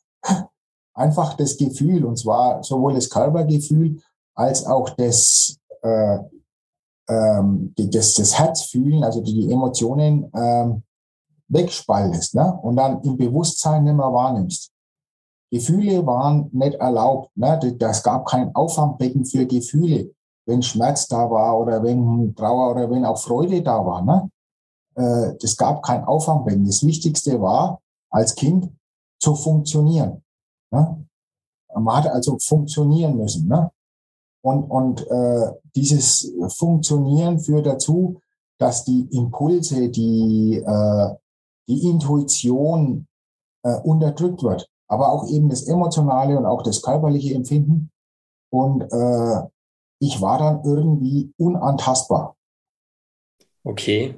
einfach 0.94 1.34
das 1.34 1.56
Gefühl, 1.56 2.04
und 2.04 2.16
zwar 2.16 2.62
sowohl 2.62 2.94
das 2.94 3.10
Körpergefühl 3.10 4.00
als 4.34 4.66
auch 4.66 4.90
das, 4.90 5.58
äh, 5.82 6.18
ähm, 7.08 7.74
das, 7.76 8.14
das 8.14 8.38
Herzfühlen, 8.38 9.04
also 9.04 9.20
die 9.20 9.50
Emotionen 9.52 10.30
ähm, 10.34 10.83
wegspaltest 11.54 12.34
ne? 12.34 12.58
und 12.62 12.76
dann 12.76 13.00
im 13.02 13.16
Bewusstsein 13.16 13.84
nicht 13.84 13.96
mehr 13.96 14.12
wahrnimmst. 14.12 14.70
Gefühle 15.50 16.04
waren 16.04 16.50
nicht 16.52 16.74
erlaubt. 16.74 17.30
Ne? 17.36 17.76
Das 17.78 18.02
gab 18.02 18.26
kein 18.26 18.54
Auffangbecken 18.54 19.24
für 19.24 19.46
Gefühle, 19.46 20.10
wenn 20.46 20.62
Schmerz 20.62 21.08
da 21.08 21.30
war 21.30 21.58
oder 21.58 21.82
wenn 21.82 22.34
Trauer 22.34 22.72
oder 22.72 22.90
wenn 22.90 23.04
auch 23.04 23.18
Freude 23.18 23.62
da 23.62 23.86
war. 23.86 24.02
Ne? 24.02 24.28
äh, 24.96 25.36
es 25.42 25.56
gab 25.56 25.82
kein 25.82 26.04
Auffangbecken. 26.04 26.66
Das 26.66 26.84
Wichtigste 26.84 27.40
war, 27.40 27.80
als 28.10 28.34
Kind 28.34 28.70
zu 29.18 29.34
funktionieren. 29.34 30.22
Ne? 30.70 31.06
Man 31.74 31.96
hat 31.96 32.06
also 32.06 32.38
funktionieren 32.38 33.16
müssen. 33.16 33.48
Ne? 33.48 33.70
Und, 34.42 34.64
und 34.64 35.06
äh, 35.08 35.52
dieses 35.74 36.32
Funktionieren 36.56 37.40
führt 37.40 37.66
dazu, 37.66 38.20
dass 38.58 38.84
die 38.84 39.08
Impulse, 39.10 39.88
die, 39.88 40.62
äh, 40.64 41.14
die 41.68 41.88
Intuition 41.88 43.06
äh, 43.62 43.76
unterdrückt 43.80 44.42
wird, 44.42 44.68
aber 44.88 45.12
auch 45.12 45.28
eben 45.28 45.48
das 45.48 45.66
emotionale 45.66 46.36
und 46.38 46.46
auch 46.46 46.62
das 46.62 46.82
körperliche 46.82 47.34
Empfinden. 47.34 47.90
Und 48.50 48.82
äh, 48.82 49.48
ich 49.98 50.20
war 50.20 50.38
dann 50.38 50.64
irgendwie 50.64 51.32
unantastbar. 51.36 52.36
Okay. 53.62 54.14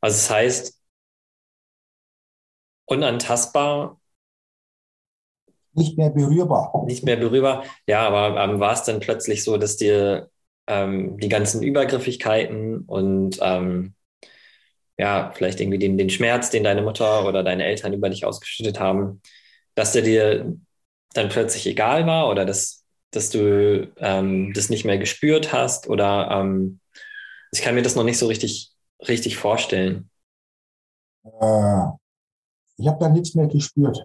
Also 0.00 0.16
das 0.16 0.30
heißt, 0.30 0.80
unantastbar. 2.86 4.00
Nicht 5.72 5.96
mehr 5.96 6.10
berührbar. 6.10 6.84
Nicht 6.86 7.04
mehr 7.04 7.16
berührbar. 7.16 7.64
Ja, 7.86 8.06
aber 8.06 8.40
ähm, 8.42 8.58
war 8.58 8.72
es 8.72 8.82
dann 8.82 8.98
plötzlich 8.98 9.44
so, 9.44 9.56
dass 9.56 9.76
dir 9.76 10.30
ähm, 10.66 11.18
die 11.18 11.28
ganzen 11.28 11.62
Übergriffigkeiten 11.62 12.80
und 12.86 13.38
ähm, 13.40 13.94
ja, 15.00 15.32
vielleicht 15.34 15.60
irgendwie 15.60 15.78
den, 15.78 15.96
den 15.96 16.10
Schmerz, 16.10 16.50
den 16.50 16.62
deine 16.62 16.82
Mutter 16.82 17.26
oder 17.26 17.42
deine 17.42 17.64
Eltern 17.64 17.94
über 17.94 18.10
dich 18.10 18.26
ausgeschüttet 18.26 18.78
haben, 18.78 19.22
dass 19.74 19.92
der 19.92 20.02
dir 20.02 20.56
dann 21.14 21.30
plötzlich 21.30 21.66
egal 21.66 22.06
war 22.06 22.28
oder 22.28 22.44
dass, 22.44 22.84
dass 23.10 23.30
du 23.30 23.90
ähm, 23.96 24.52
das 24.52 24.68
nicht 24.68 24.84
mehr 24.84 24.98
gespürt 24.98 25.54
hast 25.54 25.88
oder 25.88 26.28
ähm, 26.30 26.80
ich 27.50 27.62
kann 27.62 27.74
mir 27.74 27.82
das 27.82 27.96
noch 27.96 28.04
nicht 28.04 28.18
so 28.18 28.26
richtig, 28.26 28.72
richtig 29.08 29.38
vorstellen. 29.38 30.10
Äh, 31.24 31.82
ich 32.76 32.86
habe 32.86 32.98
da 33.00 33.08
nichts 33.08 33.34
mehr 33.34 33.46
gespürt. 33.46 34.04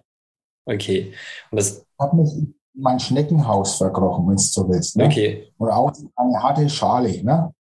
Okay. 0.64 1.12
Und 1.50 1.60
das. 1.60 1.78
Ich 1.78 1.84
habe 1.98 2.16
mich 2.16 2.32
in 2.32 2.54
mein 2.74 3.00
Schneckenhaus 3.00 3.76
verkrochen, 3.76 4.26
wenn 4.28 4.36
du 4.36 4.42
so 4.42 4.68
willst. 4.68 4.96
Ne? 4.96 5.06
Okay. 5.06 5.52
Und 5.58 5.70
auch 5.70 5.92
eine 6.16 6.42
harte 6.42 6.68
Schale. 6.68 7.22
Ne? 7.22 7.54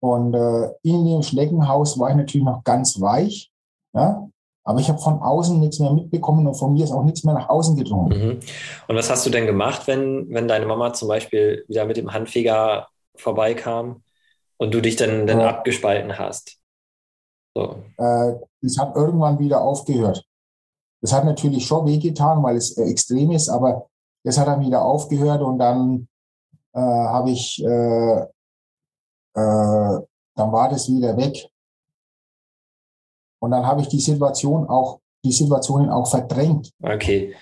Und 0.00 0.34
äh, 0.34 0.70
in 0.82 1.04
dem 1.04 1.22
Schneckenhaus 1.22 1.98
war 1.98 2.10
ich 2.10 2.16
natürlich 2.16 2.44
noch 2.44 2.62
ganz 2.64 3.00
weich. 3.00 3.50
Ne? 3.92 4.30
Aber 4.64 4.80
ich 4.80 4.88
habe 4.88 4.98
von 4.98 5.20
außen 5.20 5.60
nichts 5.60 5.78
mehr 5.78 5.92
mitbekommen 5.92 6.46
und 6.46 6.54
von 6.54 6.72
mir 6.72 6.84
ist 6.84 6.92
auch 6.92 7.04
nichts 7.04 7.22
mehr 7.22 7.34
nach 7.34 7.48
außen 7.48 7.76
gedrungen. 7.76 8.18
Mhm. 8.18 8.40
Und 8.88 8.96
was 8.96 9.08
hast 9.08 9.24
du 9.24 9.30
denn 9.30 9.46
gemacht, 9.46 9.86
wenn, 9.86 10.28
wenn 10.30 10.48
deine 10.48 10.66
Mama 10.66 10.92
zum 10.92 11.08
Beispiel 11.08 11.64
wieder 11.68 11.84
mit 11.84 11.96
dem 11.96 12.12
Handfeger 12.12 12.88
vorbeikam 13.14 14.02
und 14.56 14.74
du 14.74 14.80
dich 14.80 14.96
dann, 14.96 15.26
dann 15.26 15.40
ja. 15.40 15.48
abgespalten 15.48 16.18
hast? 16.18 16.58
So. 17.54 17.76
Äh, 17.96 18.34
das 18.60 18.78
hat 18.78 18.96
irgendwann 18.96 19.38
wieder 19.38 19.60
aufgehört. 19.60 20.24
Das 21.00 21.12
hat 21.12 21.24
natürlich 21.24 21.64
schon 21.64 21.86
wehgetan, 21.86 22.42
weil 22.42 22.56
es 22.56 22.76
äh, 22.76 22.84
extrem 22.84 23.30
ist, 23.30 23.48
aber 23.48 23.86
das 24.24 24.36
hat 24.36 24.48
dann 24.48 24.60
wieder 24.60 24.84
aufgehört 24.84 25.40
und 25.42 25.58
dann 25.58 26.08
äh, 26.74 26.80
habe 26.80 27.30
ich, 27.30 27.64
äh, 27.64 28.26
dann 29.36 30.52
war 30.52 30.68
das 30.70 30.88
wieder 30.88 31.16
weg. 31.16 31.48
Und 33.38 33.50
dann 33.50 33.66
habe 33.66 33.82
ich 33.82 33.88
die 33.88 34.00
Situation 34.00 34.66
auch, 34.68 35.00
die 35.24 35.32
Situationen 35.32 35.90
auch 35.90 36.08
verdrängt. 36.10 36.70
Okay. 36.82 37.34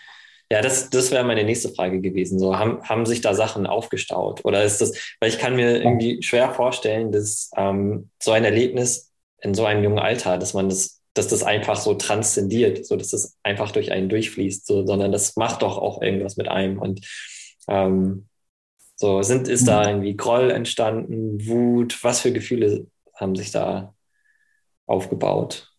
Ja, 0.50 0.60
das, 0.60 0.90
das 0.90 1.10
wäre 1.10 1.24
meine 1.24 1.44
nächste 1.44 1.70
Frage 1.70 2.00
gewesen. 2.00 2.38
So, 2.38 2.58
haben, 2.58 2.82
haben 2.82 3.06
sich 3.06 3.20
da 3.20 3.34
Sachen 3.34 3.66
aufgestaut? 3.66 4.44
Oder 4.44 4.62
ist 4.64 4.80
das, 4.80 4.92
weil 5.20 5.30
ich 5.30 5.38
kann 5.38 5.56
mir 5.56 5.82
irgendwie 5.82 6.22
schwer 6.22 6.50
vorstellen, 6.52 7.12
dass 7.12 7.50
ähm, 7.56 8.10
so 8.22 8.32
ein 8.32 8.44
Erlebnis 8.44 9.12
in 9.40 9.54
so 9.54 9.64
einem 9.64 9.82
jungen 9.82 9.98
Alter, 9.98 10.38
dass 10.38 10.54
man 10.54 10.68
das, 10.68 11.00
dass 11.14 11.28
das 11.28 11.42
einfach 11.42 11.76
so 11.76 11.94
transzendiert, 11.94 12.84
so 12.84 12.96
dass 12.96 13.10
das 13.10 13.36
einfach 13.42 13.70
durch 13.70 13.92
einen 13.92 14.08
durchfließt, 14.08 14.66
so, 14.66 14.86
sondern 14.86 15.12
das 15.12 15.36
macht 15.36 15.62
doch 15.62 15.78
auch 15.78 16.02
irgendwas 16.02 16.36
mit 16.36 16.48
einem. 16.48 16.78
Und 16.78 17.06
ähm, 17.68 18.28
so 18.96 19.22
sind, 19.22 19.48
ist 19.48 19.66
da 19.66 19.82
mhm. 19.82 19.88
irgendwie 19.88 20.16
Groll 20.16 20.50
entstanden, 20.50 21.46
Wut, 21.46 21.98
was 22.02 22.20
für 22.20 22.32
Gefühle 22.32 22.86
haben 23.14 23.34
sich 23.34 23.50
da 23.50 23.92
aufgebaut? 24.86 25.70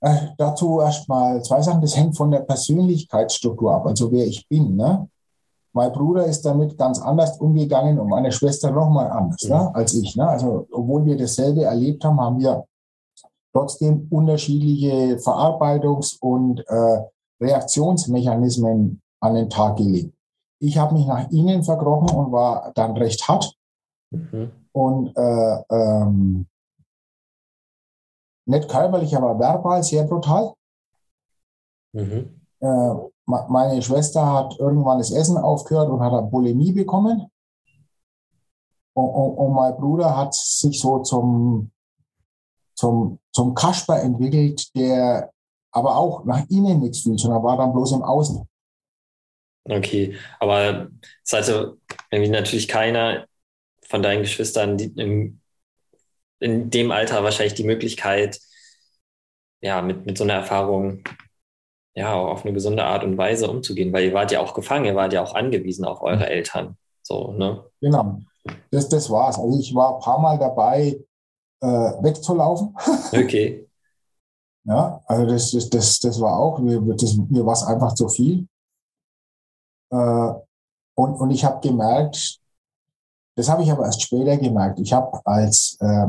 Äh, 0.00 0.28
dazu 0.38 0.80
erstmal 0.80 1.42
zwei 1.42 1.60
Sachen. 1.60 1.80
Das 1.80 1.96
hängt 1.96 2.16
von 2.16 2.30
der 2.30 2.40
Persönlichkeitsstruktur 2.40 3.74
ab, 3.74 3.86
also 3.86 4.10
wer 4.10 4.26
ich 4.26 4.48
bin. 4.48 4.76
Ne? 4.76 5.08
Mein 5.72 5.92
Bruder 5.92 6.24
ist 6.24 6.42
damit 6.42 6.76
ganz 6.78 7.00
anders 7.00 7.38
umgegangen 7.38 7.98
und 7.98 8.08
meine 8.08 8.32
Schwester 8.32 8.70
nochmal 8.70 9.10
anders 9.10 9.42
ne, 9.42 9.54
mhm. 9.54 9.60
ne, 9.62 9.74
als 9.74 9.94
ich. 9.94 10.16
Ne? 10.16 10.28
Also, 10.28 10.66
obwohl 10.72 11.04
wir 11.04 11.16
dasselbe 11.16 11.64
erlebt 11.64 12.04
haben, 12.04 12.20
haben 12.20 12.40
wir 12.40 12.64
trotzdem 13.52 14.06
unterschiedliche 14.10 15.16
Verarbeitungs- 15.18 16.18
und 16.20 16.60
äh, 16.66 17.02
Reaktionsmechanismen 17.40 19.00
an 19.20 19.34
den 19.34 19.50
Tag 19.50 19.76
gelegt. 19.76 20.14
Ich 20.60 20.78
habe 20.78 20.94
mich 20.94 21.06
nach 21.06 21.28
ihnen 21.30 21.62
verkrochen 21.62 22.16
und 22.16 22.32
war 22.32 22.72
dann 22.74 22.96
recht 22.96 23.26
hart. 23.26 23.56
Mhm. 24.10 24.50
Und 24.72 25.16
äh, 25.16 25.62
ähm, 25.70 26.46
nicht 28.46 28.68
körperlich, 28.68 29.16
aber 29.16 29.38
verbal 29.38 29.82
sehr 29.82 30.04
brutal. 30.04 30.54
Mhm. 31.92 32.40
Äh, 32.60 32.94
meine 33.26 33.80
Schwester 33.80 34.26
hat 34.32 34.58
irgendwann 34.58 34.98
das 34.98 35.10
Essen 35.10 35.38
aufgehört 35.38 35.88
und 35.88 36.00
hat 36.00 36.12
eine 36.12 36.26
Bulimie 36.26 36.72
bekommen. 36.72 37.30
Und, 38.92 39.08
und, 39.08 39.34
und, 39.36 39.52
mein 39.54 39.76
Bruder 39.76 40.16
hat 40.16 40.34
sich 40.34 40.80
so 40.80 40.98
zum, 41.00 41.70
zum, 42.74 43.18
zum 43.32 43.54
Kasper 43.54 44.02
entwickelt, 44.02 44.74
der 44.74 45.30
aber 45.72 45.96
auch 45.96 46.24
nach 46.24 46.44
innen 46.48 46.80
nichts 46.80 47.00
fühlt, 47.00 47.20
sondern 47.20 47.42
war 47.42 47.56
dann 47.56 47.72
bloß 47.72 47.92
im 47.92 48.02
Außen. 48.02 48.46
Okay, 49.64 50.16
aber 50.38 50.88
es 51.24 51.32
hatte 51.32 51.76
irgendwie 52.10 52.30
natürlich 52.30 52.66
keiner 52.66 53.26
von 53.82 54.02
deinen 54.02 54.22
Geschwistern 54.22 54.78
die, 54.78 54.92
im, 54.96 55.40
in 56.38 56.70
dem 56.70 56.90
Alter 56.90 57.22
wahrscheinlich 57.22 57.54
die 57.54 57.64
Möglichkeit, 57.64 58.40
ja, 59.60 59.82
mit, 59.82 60.06
mit 60.06 60.16
so 60.16 60.24
einer 60.24 60.34
Erfahrung 60.34 61.04
ja, 61.94 62.14
auf 62.14 62.44
eine 62.44 62.54
gesunde 62.54 62.84
Art 62.84 63.04
und 63.04 63.18
Weise 63.18 63.50
umzugehen, 63.50 63.92
weil 63.92 64.04
ihr 64.04 64.14
wart 64.14 64.32
ja 64.32 64.40
auch 64.40 64.54
gefangen, 64.54 64.86
ihr 64.86 64.94
wart 64.94 65.12
ja 65.12 65.22
auch 65.22 65.34
angewiesen 65.34 65.84
auf 65.84 66.02
eure 66.02 66.16
mhm. 66.16 66.22
Eltern. 66.22 66.76
So, 67.02 67.32
ne? 67.32 67.64
Genau. 67.80 68.20
Das, 68.70 68.88
das 68.88 69.10
war's. 69.10 69.38
Also 69.38 69.58
ich 69.58 69.74
war 69.74 69.96
ein 69.96 70.00
paar 70.00 70.18
Mal 70.18 70.38
dabei, 70.38 70.98
äh, 71.60 71.66
wegzulaufen. 71.66 72.76
Okay. 73.12 73.68
ja, 74.64 75.00
also 75.06 75.26
das, 75.26 75.50
das, 75.50 75.68
das, 75.68 75.98
das 75.98 76.20
war 76.20 76.38
auch, 76.38 76.58
mir, 76.60 76.80
das, 76.94 77.16
mir 77.28 77.44
war 77.44 77.54
es 77.54 77.64
einfach 77.64 77.94
zu 77.94 78.08
viel. 78.08 78.46
Äh, 79.90 80.32
und, 80.94 81.14
und 81.14 81.30
ich 81.30 81.44
habe 81.44 81.66
gemerkt, 81.66 82.40
das 83.36 83.48
habe 83.48 83.62
ich 83.62 83.70
aber 83.70 83.86
erst 83.86 84.02
später 84.02 84.36
gemerkt. 84.36 84.80
Ich 84.80 84.92
habe 84.92 85.20
als 85.24 85.76
äh, 85.80 86.06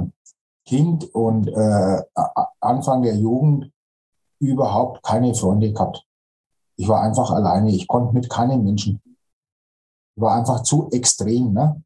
Kind 0.65 1.13
und 1.15 1.47
äh, 1.47 2.01
Anfang 2.59 3.01
der 3.01 3.15
Jugend 3.15 3.71
überhaupt 4.39 5.03
keine 5.03 5.33
Freunde 5.33 5.71
gehabt. 5.71 6.03
Ich 6.75 6.87
war 6.87 7.01
einfach 7.01 7.31
alleine. 7.31 7.71
Ich 7.71 7.87
konnte 7.87 8.13
mit 8.13 8.29
keinem 8.29 8.63
Menschen. 8.63 9.01
Ich 10.15 10.21
war 10.21 10.35
einfach 10.35 10.63
zu 10.63 10.89
extrem. 10.91 11.53
Ne? 11.53 11.83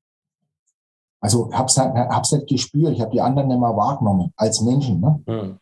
Also 1.21 1.51
hab's 1.53 1.77
nicht, 1.77 1.95
hab's 1.95 2.31
nicht 2.31 2.47
gespürt. 2.47 2.93
Ich 2.93 3.01
habe 3.01 3.11
die 3.11 3.21
anderen 3.21 3.49
nicht 3.49 3.59
mehr 3.59 3.75
wahrgenommen 3.75 4.33
als 4.37 4.61
Menschen. 4.61 4.99
Ne? 4.99 5.23
Mhm. 5.27 5.59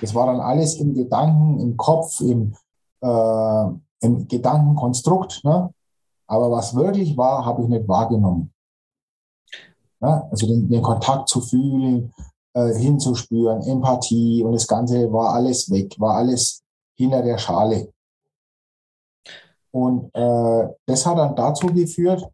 Das 0.00 0.14
war 0.14 0.26
dann 0.26 0.40
alles 0.40 0.74
im 0.76 0.94
Gedanken, 0.94 1.60
im 1.60 1.76
Kopf, 1.76 2.20
im, 2.20 2.54
äh, 3.00 3.66
im 4.00 4.28
Gedankenkonstrukt. 4.28 5.44
Ne? 5.44 5.72
Aber 6.26 6.50
was 6.50 6.74
wirklich 6.74 7.16
war, 7.16 7.44
habe 7.44 7.62
ich 7.62 7.68
nicht 7.68 7.88
wahrgenommen. 7.88 8.52
Ne? 10.00 10.28
Also 10.30 10.46
den, 10.46 10.68
den 10.68 10.82
Kontakt 10.82 11.28
zu 11.28 11.40
fühlen, 11.40 12.12
äh, 12.54 12.74
hinzuspüren, 12.74 13.62
Empathie 13.62 14.42
und 14.42 14.52
das 14.52 14.66
Ganze 14.66 15.12
war 15.12 15.34
alles 15.34 15.70
weg, 15.70 15.94
war 15.98 16.16
alles 16.16 16.62
hinter 16.94 17.22
der 17.22 17.38
Schale. 17.38 17.92
Und 19.70 20.14
äh, 20.14 20.68
das 20.86 21.06
hat 21.06 21.18
dann 21.18 21.36
dazu 21.36 21.66
geführt, 21.68 22.26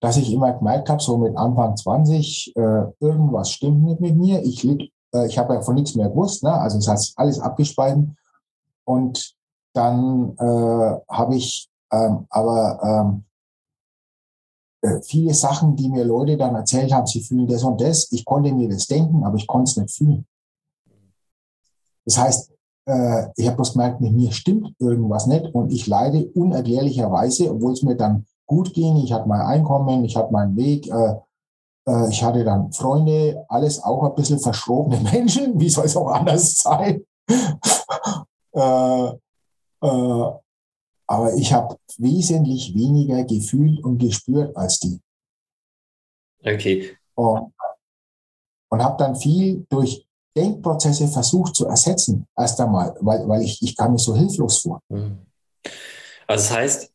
dass 0.00 0.16
ich 0.16 0.32
immer 0.32 0.52
gemerkt 0.52 0.88
habe, 0.88 1.02
so 1.02 1.18
mit 1.18 1.36
Anfang 1.36 1.76
20, 1.76 2.54
äh, 2.56 2.82
irgendwas 3.00 3.50
stimmt 3.50 3.82
nicht 3.82 4.00
mit 4.00 4.16
mir. 4.16 4.42
Ich, 4.42 4.64
äh, 4.64 5.26
ich 5.26 5.38
habe 5.38 5.54
ja 5.54 5.62
von 5.62 5.74
nichts 5.74 5.94
mehr 5.94 6.08
gewusst, 6.08 6.42
ne? 6.42 6.52
also 6.52 6.78
es 6.78 6.88
hat 6.88 7.00
sich 7.00 7.12
alles 7.16 7.40
abgespalten. 7.40 8.16
Und 8.84 9.36
dann 9.72 10.36
äh, 10.38 11.00
habe 11.08 11.36
ich 11.36 11.70
ähm, 11.92 12.26
aber 12.30 12.80
ähm, 12.82 13.24
äh, 14.82 15.00
viele 15.02 15.34
Sachen, 15.34 15.76
die 15.76 15.88
mir 15.88 16.04
Leute 16.04 16.36
dann 16.36 16.54
erzählt 16.54 16.92
haben, 16.92 17.06
sie 17.06 17.20
fühlen 17.20 17.46
das 17.46 17.64
und 17.64 17.80
das. 17.80 18.10
Ich 18.12 18.24
konnte 18.24 18.52
mir 18.52 18.68
das 18.68 18.86
denken, 18.86 19.24
aber 19.24 19.36
ich 19.36 19.46
konnte 19.46 19.70
es 19.70 19.76
nicht 19.76 19.94
fühlen. 19.94 20.26
Das 22.04 22.18
heißt, 22.18 22.52
äh, 22.86 23.26
ich 23.36 23.46
habe 23.46 23.56
bloß 23.56 23.72
gemerkt, 23.72 24.00
mit 24.00 24.12
mir 24.12 24.32
stimmt 24.32 24.74
irgendwas 24.78 25.26
nicht 25.26 25.54
und 25.54 25.72
ich 25.72 25.86
leide 25.86 26.26
unerklärlicherweise, 26.30 27.52
obwohl 27.52 27.72
es 27.72 27.82
mir 27.82 27.96
dann 27.96 28.26
gut 28.46 28.72
ging. 28.72 28.96
Ich 28.96 29.12
hatte 29.12 29.28
mein 29.28 29.42
Einkommen, 29.42 30.04
ich 30.04 30.16
hatte 30.16 30.32
meinen 30.32 30.56
Weg, 30.56 30.88
äh, 30.88 31.14
äh, 31.86 32.08
ich 32.08 32.22
hatte 32.22 32.44
dann 32.44 32.72
Freunde, 32.72 33.44
alles 33.48 33.82
auch 33.82 34.02
ein 34.04 34.14
bisschen 34.14 34.38
verschrobene 34.38 35.00
Menschen. 35.12 35.60
Wie 35.60 35.68
soll 35.68 35.84
es 35.84 35.96
auch 35.96 36.08
anders 36.08 36.56
sein? 36.56 37.04
äh, 39.82 39.86
aber 41.06 41.34
ich 41.36 41.52
habe 41.52 41.76
wesentlich 41.98 42.74
weniger 42.74 43.24
gefühlt 43.24 43.82
und 43.82 43.98
gespürt 43.98 44.56
als 44.56 44.78
die. 44.78 45.00
Okay. 46.44 46.96
Und, 47.14 47.52
und 48.70 48.82
habe 48.82 48.96
dann 48.98 49.16
viel 49.16 49.66
durch 49.68 50.06
Denkprozesse 50.36 51.08
versucht 51.08 51.56
zu 51.56 51.66
ersetzen, 51.66 52.26
erst 52.36 52.60
einmal, 52.60 52.96
weil, 53.00 53.26
weil 53.28 53.42
ich, 53.42 53.60
ich 53.62 53.76
kam 53.76 53.92
mir 53.92 53.98
so 53.98 54.14
hilflos 54.16 54.60
vor. 54.60 54.80
Mhm. 54.88 55.18
Also 56.26 56.44
das 56.44 56.50
heißt, 56.52 56.92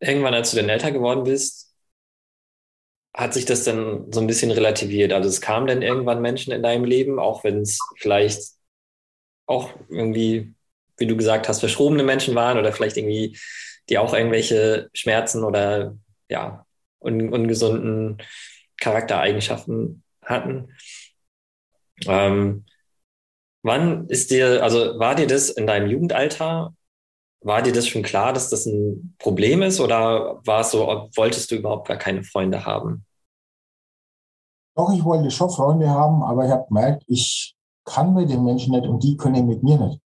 irgendwann, 0.00 0.34
als 0.34 0.50
du 0.50 0.58
dann 0.58 0.68
älter 0.68 0.92
geworden 0.92 1.24
bist, 1.24 1.74
hat 3.14 3.34
sich 3.34 3.46
das 3.46 3.64
dann 3.64 4.12
so 4.12 4.20
ein 4.20 4.26
bisschen 4.26 4.50
relativiert. 4.50 5.12
Also 5.12 5.28
es 5.28 5.40
kamen 5.40 5.66
dann 5.66 5.82
irgendwann 5.82 6.20
Menschen 6.20 6.52
in 6.52 6.62
deinem 6.62 6.84
Leben, 6.84 7.18
auch 7.18 7.42
wenn 7.42 7.62
es 7.62 7.78
vielleicht 7.96 8.52
auch 9.46 9.70
irgendwie, 9.88 10.54
wie 10.98 11.06
du 11.06 11.16
gesagt 11.16 11.48
hast, 11.48 11.60
verschrobene 11.60 12.02
Menschen 12.02 12.34
waren 12.34 12.58
oder 12.58 12.72
vielleicht 12.72 12.96
irgendwie, 12.96 13.38
die 13.88 13.98
auch 13.98 14.12
irgendwelche 14.14 14.90
Schmerzen 14.92 15.44
oder 15.44 15.96
ja, 16.28 16.66
un 17.00 17.32
ungesunden 17.32 18.18
Charaktereigenschaften 18.80 20.02
hatten. 20.22 20.74
Ähm, 22.06 22.64
wann 23.62 24.08
ist 24.08 24.30
dir, 24.30 24.62
also 24.62 24.98
war 24.98 25.14
dir 25.14 25.26
das 25.26 25.50
in 25.50 25.66
deinem 25.66 25.88
Jugendalter 25.88 26.74
war 27.40 27.62
dir 27.62 27.72
das 27.72 27.86
schon 27.86 28.02
klar, 28.02 28.32
dass 28.32 28.50
das 28.50 28.66
ein 28.66 29.14
Problem 29.18 29.62
ist 29.62 29.80
oder 29.80 30.40
war 30.44 30.60
es 30.60 30.70
so, 30.70 30.86
wolltest 31.14 31.50
du 31.50 31.56
überhaupt 31.56 31.88
gar 31.88 31.96
keine 31.96 32.24
Freunde 32.24 32.64
haben? 32.64 33.04
Doch, 34.74 34.92
ich 34.92 35.04
wollte 35.04 35.30
schon 35.30 35.50
Freunde 35.50 35.88
haben, 35.88 36.22
aber 36.22 36.44
ich 36.44 36.50
habe 36.50 36.66
gemerkt, 36.68 37.04
ich 37.06 37.54
kann 37.84 38.14
mit 38.14 38.30
den 38.30 38.44
Menschen 38.44 38.72
nicht 38.72 38.86
und 38.86 39.02
die 39.02 39.16
können 39.16 39.46
mit 39.46 39.62
mir 39.62 39.78
nicht. 39.78 40.00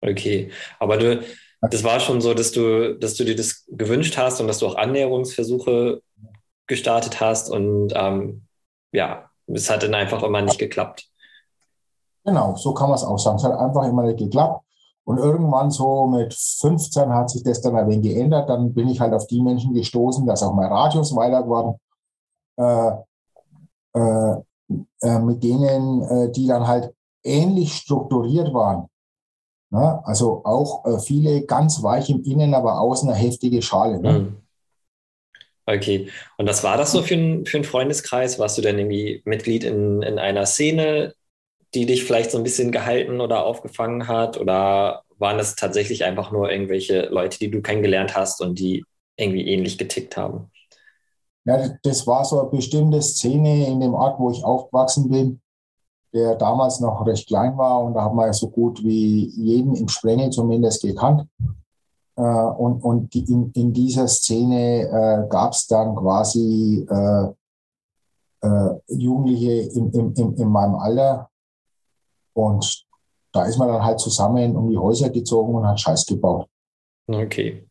Okay, 0.00 0.50
aber 0.78 0.96
du, 0.98 1.22
das 1.62 1.84
war 1.84 2.00
schon 2.00 2.20
so, 2.20 2.34
dass 2.34 2.52
du, 2.52 2.96
dass 2.98 3.14
du 3.14 3.24
dir 3.24 3.36
das 3.36 3.64
gewünscht 3.68 4.16
hast 4.16 4.40
und 4.40 4.46
dass 4.46 4.58
du 4.58 4.66
auch 4.66 4.76
Annäherungsversuche 4.76 6.02
gestartet 6.66 7.20
hast 7.20 7.50
und 7.50 7.92
ähm, 7.94 8.46
ja, 8.92 9.30
es 9.46 9.70
hat 9.70 9.82
dann 9.82 9.94
einfach 9.94 10.22
immer 10.22 10.42
nicht 10.42 10.58
geklappt. 10.58 11.08
Genau, 12.24 12.56
so 12.56 12.74
kann 12.74 12.88
man 12.88 12.96
es 12.96 13.04
auch 13.04 13.18
sagen. 13.18 13.36
Es 13.36 13.44
hat 13.44 13.56
einfach 13.56 13.84
immer 13.84 14.02
nicht 14.02 14.18
geklappt. 14.18 14.64
Und 15.04 15.18
irgendwann 15.18 15.70
so 15.70 16.08
mit 16.08 16.34
15 16.34 17.10
hat 17.10 17.30
sich 17.30 17.44
das 17.44 17.60
dann 17.60 17.76
ein 17.76 17.88
wenig 17.88 18.12
geändert. 18.12 18.48
Dann 18.48 18.74
bin 18.74 18.88
ich 18.88 18.98
halt 18.98 19.12
auf 19.12 19.28
die 19.28 19.40
Menschen 19.40 19.72
gestoßen, 19.72 20.26
dass 20.26 20.42
auch 20.42 20.52
mein 20.52 20.72
Radius 20.72 21.14
weiter 21.14 21.44
geworden, 21.44 21.76
äh, 22.56 22.90
äh, 23.94 24.42
äh, 25.02 25.18
mit 25.20 25.44
denen, 25.44 26.02
äh, 26.02 26.32
die 26.32 26.48
dann 26.48 26.66
halt 26.66 26.92
ähnlich 27.22 27.74
strukturiert 27.74 28.52
waren. 28.52 28.88
Ne? 29.70 30.00
Also 30.04 30.42
auch 30.44 30.84
äh, 30.84 30.98
viele 30.98 31.44
ganz 31.44 31.82
weich 31.82 32.08
im 32.10 32.22
Innen, 32.22 32.54
aber 32.54 32.80
außen 32.80 33.08
eine 33.08 33.18
heftige 33.18 33.62
Schale. 33.62 34.00
Ne? 34.00 34.12
Mhm. 34.12 34.36
Okay. 35.66 36.08
Und 36.38 36.48
was 36.48 36.62
war 36.62 36.76
das 36.76 36.92
so 36.92 37.02
für 37.02 37.14
ein, 37.14 37.44
für 37.44 37.58
ein 37.58 37.64
Freundeskreis? 37.64 38.38
Warst 38.38 38.56
du 38.56 38.62
denn 38.62 38.78
irgendwie 38.78 39.22
Mitglied 39.24 39.64
in, 39.64 40.02
in 40.02 40.18
einer 40.18 40.46
Szene, 40.46 41.14
die 41.74 41.86
dich 41.86 42.04
vielleicht 42.04 42.30
so 42.30 42.38
ein 42.38 42.44
bisschen 42.44 42.70
gehalten 42.70 43.20
oder 43.20 43.44
aufgefangen 43.44 44.06
hat? 44.06 44.38
Oder 44.38 45.02
waren 45.18 45.40
es 45.40 45.56
tatsächlich 45.56 46.04
einfach 46.04 46.30
nur 46.30 46.50
irgendwelche 46.50 47.06
Leute, 47.06 47.38
die 47.40 47.50
du 47.50 47.62
kennengelernt 47.62 48.16
hast 48.16 48.40
und 48.40 48.58
die 48.60 48.84
irgendwie 49.16 49.48
ähnlich 49.48 49.76
getickt 49.76 50.16
haben? 50.16 50.52
Ja, 51.44 51.76
das 51.82 52.06
war 52.06 52.24
so 52.24 52.40
eine 52.40 52.50
bestimmte 52.50 53.02
Szene 53.02 53.66
in 53.66 53.80
dem 53.80 53.94
Ort, 53.94 54.20
wo 54.20 54.30
ich 54.30 54.44
aufgewachsen 54.44 55.08
bin, 55.08 55.40
der 56.16 56.34
damals 56.34 56.80
noch 56.80 57.06
recht 57.06 57.28
klein 57.28 57.56
war 57.56 57.82
und 57.82 57.94
da 57.94 58.02
haben 58.02 58.16
wir 58.16 58.32
so 58.32 58.48
gut 58.48 58.82
wie 58.82 59.26
jeden 59.26 59.74
im 59.74 59.88
Sprengel 59.88 60.30
zumindest 60.30 60.82
gekannt. 60.82 61.28
Äh, 62.16 62.22
und 62.22 62.82
und 62.82 63.14
in, 63.14 63.52
in 63.52 63.72
dieser 63.72 64.08
Szene 64.08 64.88
äh, 64.88 65.28
gab 65.28 65.52
es 65.52 65.66
dann 65.66 65.94
quasi 65.94 66.86
äh, 66.90 67.26
äh, 68.46 68.70
Jugendliche 68.88 69.52
in, 69.76 69.90
in, 69.92 70.14
in, 70.14 70.36
in 70.36 70.48
meinem 70.48 70.76
Alter, 70.76 71.28
und 72.36 72.86
da 73.32 73.44
ist 73.44 73.56
man 73.58 73.68
dann 73.68 73.82
halt 73.82 73.98
zusammen 73.98 74.56
um 74.56 74.68
die 74.68 74.76
Häuser 74.76 75.08
gezogen 75.08 75.54
und 75.54 75.66
hat 75.66 75.80
Scheiß 75.80 76.04
gebaut. 76.04 76.46
Okay. 77.08 77.66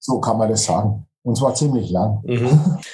So 0.00 0.20
kann 0.20 0.36
man 0.36 0.50
das 0.50 0.64
sagen. 0.64 1.06
Und 1.22 1.36
zwar 1.36 1.54
ziemlich 1.54 1.90
lang. 1.90 2.20
Mhm. 2.24 2.78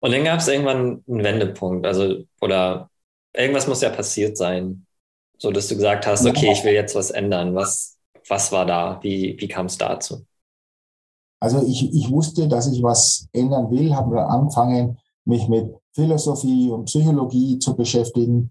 Und 0.00 0.12
dann 0.12 0.22
gab 0.22 0.38
es 0.38 0.46
irgendwann 0.46 1.02
einen 1.08 1.24
Wendepunkt, 1.24 1.84
also 1.84 2.18
oder 2.40 2.88
irgendwas 3.34 3.66
muss 3.66 3.82
ja 3.82 3.90
passiert 3.90 4.36
sein, 4.36 4.86
so 5.38 5.50
dass 5.50 5.68
du 5.68 5.76
gesagt 5.76 6.06
hast, 6.06 6.26
okay, 6.26 6.52
ich 6.52 6.64
will 6.64 6.72
jetzt 6.72 6.94
was 6.94 7.10
ändern. 7.10 7.54
Was, 7.54 7.98
was 8.28 8.50
war 8.52 8.66
da? 8.66 8.98
Wie, 9.02 9.36
wie 9.38 9.48
kam 9.48 9.66
es 9.66 9.78
dazu? 9.78 10.24
Also 11.40 11.64
ich, 11.66 11.94
ich 11.94 12.10
wusste, 12.10 12.48
dass 12.48 12.66
ich 12.66 12.82
was 12.82 13.28
ändern 13.32 13.70
will, 13.70 13.94
habe 13.94 14.26
angefangen, 14.26 14.98
mich 15.24 15.48
mit 15.48 15.72
Philosophie 15.92 16.70
und 16.70 16.86
Psychologie 16.86 17.58
zu 17.58 17.76
beschäftigen, 17.76 18.50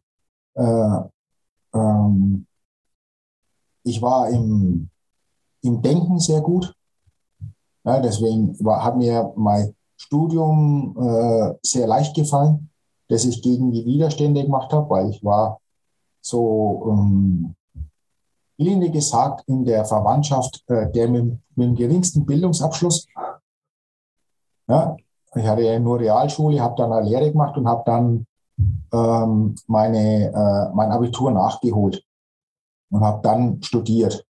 äh, 0.56 1.00
ähm, 1.74 2.46
ich 3.84 4.02
war 4.02 4.30
im, 4.30 4.90
im 5.62 5.82
Denken 5.82 6.20
sehr 6.20 6.42
gut. 6.42 6.74
Ja, 7.84 8.00
deswegen 8.02 8.58
war, 8.64 8.84
hat 8.84 8.98
mir 8.98 9.32
mein 9.36 9.74
Studium 9.96 10.96
äh, 11.00 11.54
sehr 11.62 11.88
leicht 11.88 12.16
gefallen, 12.16 12.70
dass 13.08 13.26
ich 13.26 13.42
gegen 13.42 13.72
die 13.72 13.86
Widerstände 13.86 14.44
gemacht 14.44 14.72
habe, 14.74 14.90
weil 14.90 15.10
ich 15.10 15.24
war 15.24 15.60
so 16.22 16.88
ähm, 16.90 17.56
gelinde 18.58 18.90
gesagt 18.90 19.44
in 19.48 19.64
der 19.64 19.86
Verwandtschaft 19.86 20.64
äh, 20.68 20.92
der 20.92 21.08
mit, 21.10 21.40
mit 21.56 21.68
dem 21.68 21.76
geringsten 21.76 22.26
Bildungsabschluss. 22.26 23.08
Ja, 24.68 24.98
ich 25.36 25.48
hatte 25.48 25.62
ja 25.62 25.80
nur 25.80 26.00
Realschule, 26.00 26.60
habe 26.60 26.76
dann 26.76 26.92
eine 26.92 27.08
Lehre 27.08 27.32
gemacht 27.32 27.58
und 27.58 27.68
habe 27.68 27.84
dann 27.86 28.26
ähm, 28.92 29.56
meine, 29.68 30.32
äh, 30.32 30.76
mein 30.76 30.92
Abitur 30.92 31.32
nachgeholt 31.32 32.04
und 32.90 33.02
habe 33.02 33.22
dann 33.22 33.62
studiert. 33.62 34.26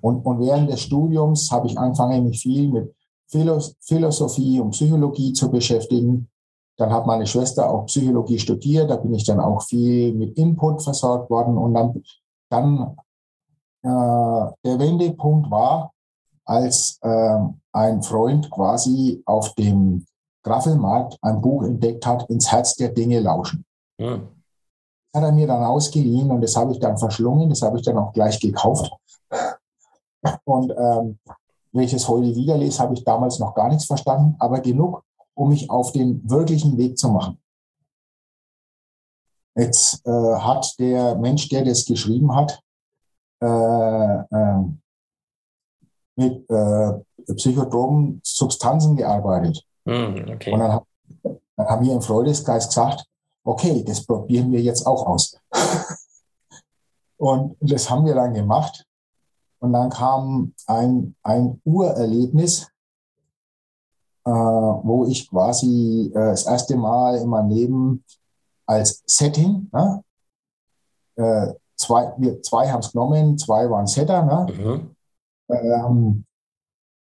Und, 0.00 0.24
und 0.24 0.40
während 0.40 0.70
des 0.70 0.82
Studiums 0.82 1.50
habe 1.50 1.66
ich 1.66 1.78
angefangen, 1.78 2.24
mich 2.24 2.40
viel 2.40 2.68
mit 2.68 2.94
Philosophie 3.28 4.60
und 4.60 4.70
Psychologie 4.70 5.32
zu 5.32 5.50
beschäftigen. 5.50 6.28
Dann 6.78 6.92
hat 6.92 7.06
meine 7.06 7.26
Schwester 7.26 7.68
auch 7.68 7.86
Psychologie 7.86 8.38
studiert, 8.38 8.90
da 8.90 8.96
bin 8.96 9.12
ich 9.12 9.24
dann 9.24 9.40
auch 9.40 9.62
viel 9.62 10.14
mit 10.14 10.38
Input 10.38 10.82
versorgt 10.82 11.28
worden. 11.28 11.58
Und 11.58 11.74
dann, 11.74 12.02
dann 12.50 12.96
äh, 13.82 14.52
der 14.64 14.78
Wendepunkt 14.78 15.50
war, 15.50 15.92
als 16.44 16.98
äh, 17.02 17.38
ein 17.72 18.02
Freund 18.02 18.50
quasi 18.50 19.22
auf 19.26 19.54
dem 19.54 20.06
Graffelmarkt 20.44 21.18
ein 21.20 21.40
Buch 21.40 21.64
entdeckt 21.64 22.06
hat, 22.06 22.28
ins 22.30 22.50
Herz 22.50 22.74
der 22.76 22.90
Dinge 22.90 23.20
lauschen. 23.20 23.64
Ja. 23.98 24.18
Das 25.12 25.22
hat 25.22 25.28
er 25.30 25.32
mir 25.32 25.46
dann 25.46 25.64
ausgeliehen 25.64 26.30
und 26.30 26.40
das 26.40 26.56
habe 26.56 26.72
ich 26.72 26.78
dann 26.78 26.96
verschlungen, 26.96 27.48
das 27.48 27.62
habe 27.62 27.78
ich 27.78 27.84
dann 27.84 27.98
auch 27.98 28.12
gleich 28.12 28.38
gekauft. 28.40 28.90
Und 30.44 30.70
ähm, 30.70 31.18
wenn 31.72 31.84
ich 31.84 31.92
es 31.92 32.08
heute 32.08 32.34
wieder 32.34 32.56
lese, 32.56 32.80
habe 32.80 32.94
ich 32.94 33.04
damals 33.04 33.38
noch 33.38 33.54
gar 33.54 33.68
nichts 33.68 33.86
verstanden, 33.86 34.36
aber 34.38 34.60
genug, 34.60 35.02
um 35.38 35.50
mich 35.50 35.70
auf 35.70 35.92
den 35.92 36.28
wirklichen 36.28 36.76
Weg 36.78 36.98
zu 36.98 37.10
machen. 37.10 37.40
Jetzt 39.54 40.04
äh, 40.04 40.10
hat 40.10 40.74
der 40.78 41.14
Mensch, 41.16 41.48
der 41.48 41.64
das 41.64 41.84
geschrieben 41.84 42.34
hat, 42.34 42.60
äh, 43.40 43.46
äh, 43.46 44.64
mit 46.16 46.48
psychotropen 47.36 48.20
Substanzen 48.24 48.96
gearbeitet. 48.96 49.64
Mm, 49.84 50.32
okay. 50.34 50.52
Und 50.52 50.58
dann, 50.58 50.80
dann 51.56 51.68
haben 51.68 51.86
wir 51.86 51.92
im 51.92 52.02
Freundeskreis 52.02 52.66
gesagt, 52.66 53.04
okay, 53.44 53.84
das 53.84 54.04
probieren 54.04 54.50
wir 54.50 54.60
jetzt 54.60 54.84
auch 54.84 55.06
aus. 55.06 55.38
und 57.16 57.56
das 57.60 57.88
haben 57.88 58.04
wir 58.04 58.16
dann 58.16 58.34
gemacht. 58.34 58.84
Und 59.60 59.72
dann 59.72 59.90
kam 59.90 60.54
ein, 60.66 61.14
ein 61.22 61.60
Urerlebnis, 61.64 62.68
wo 64.30 65.06
ich 65.06 65.28
quasi 65.30 66.10
äh, 66.14 66.30
das 66.30 66.46
erste 66.46 66.76
Mal 66.76 67.16
in 67.18 67.28
meinem 67.28 67.50
Leben 67.50 68.04
als 68.66 69.02
Setting, 69.06 69.68
ne? 69.72 70.02
äh, 71.16 71.54
zwei, 71.76 72.12
wir 72.18 72.42
zwei 72.42 72.70
haben 72.70 72.80
es 72.80 72.92
genommen, 72.92 73.38
zwei 73.38 73.68
waren 73.70 73.86
Setter, 73.86 74.22
ne? 74.22 74.46
Mhm. 74.52 74.96
Ähm, 75.50 76.24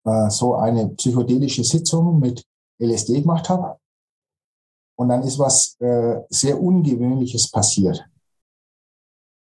äh, 0.05 0.31
so 0.31 0.57
eine 0.57 0.89
psychedelische 0.91 1.65
Sitzung 1.65 2.19
mit 2.19 2.45
LSD 2.81 3.21
gemacht 3.21 3.49
habe. 3.49 3.79
Und 4.97 5.09
dann 5.09 5.23
ist 5.23 5.39
was 5.39 5.77
äh, 5.81 6.21
sehr 6.29 6.61
Ungewöhnliches 6.61 7.51
passiert. 7.51 8.05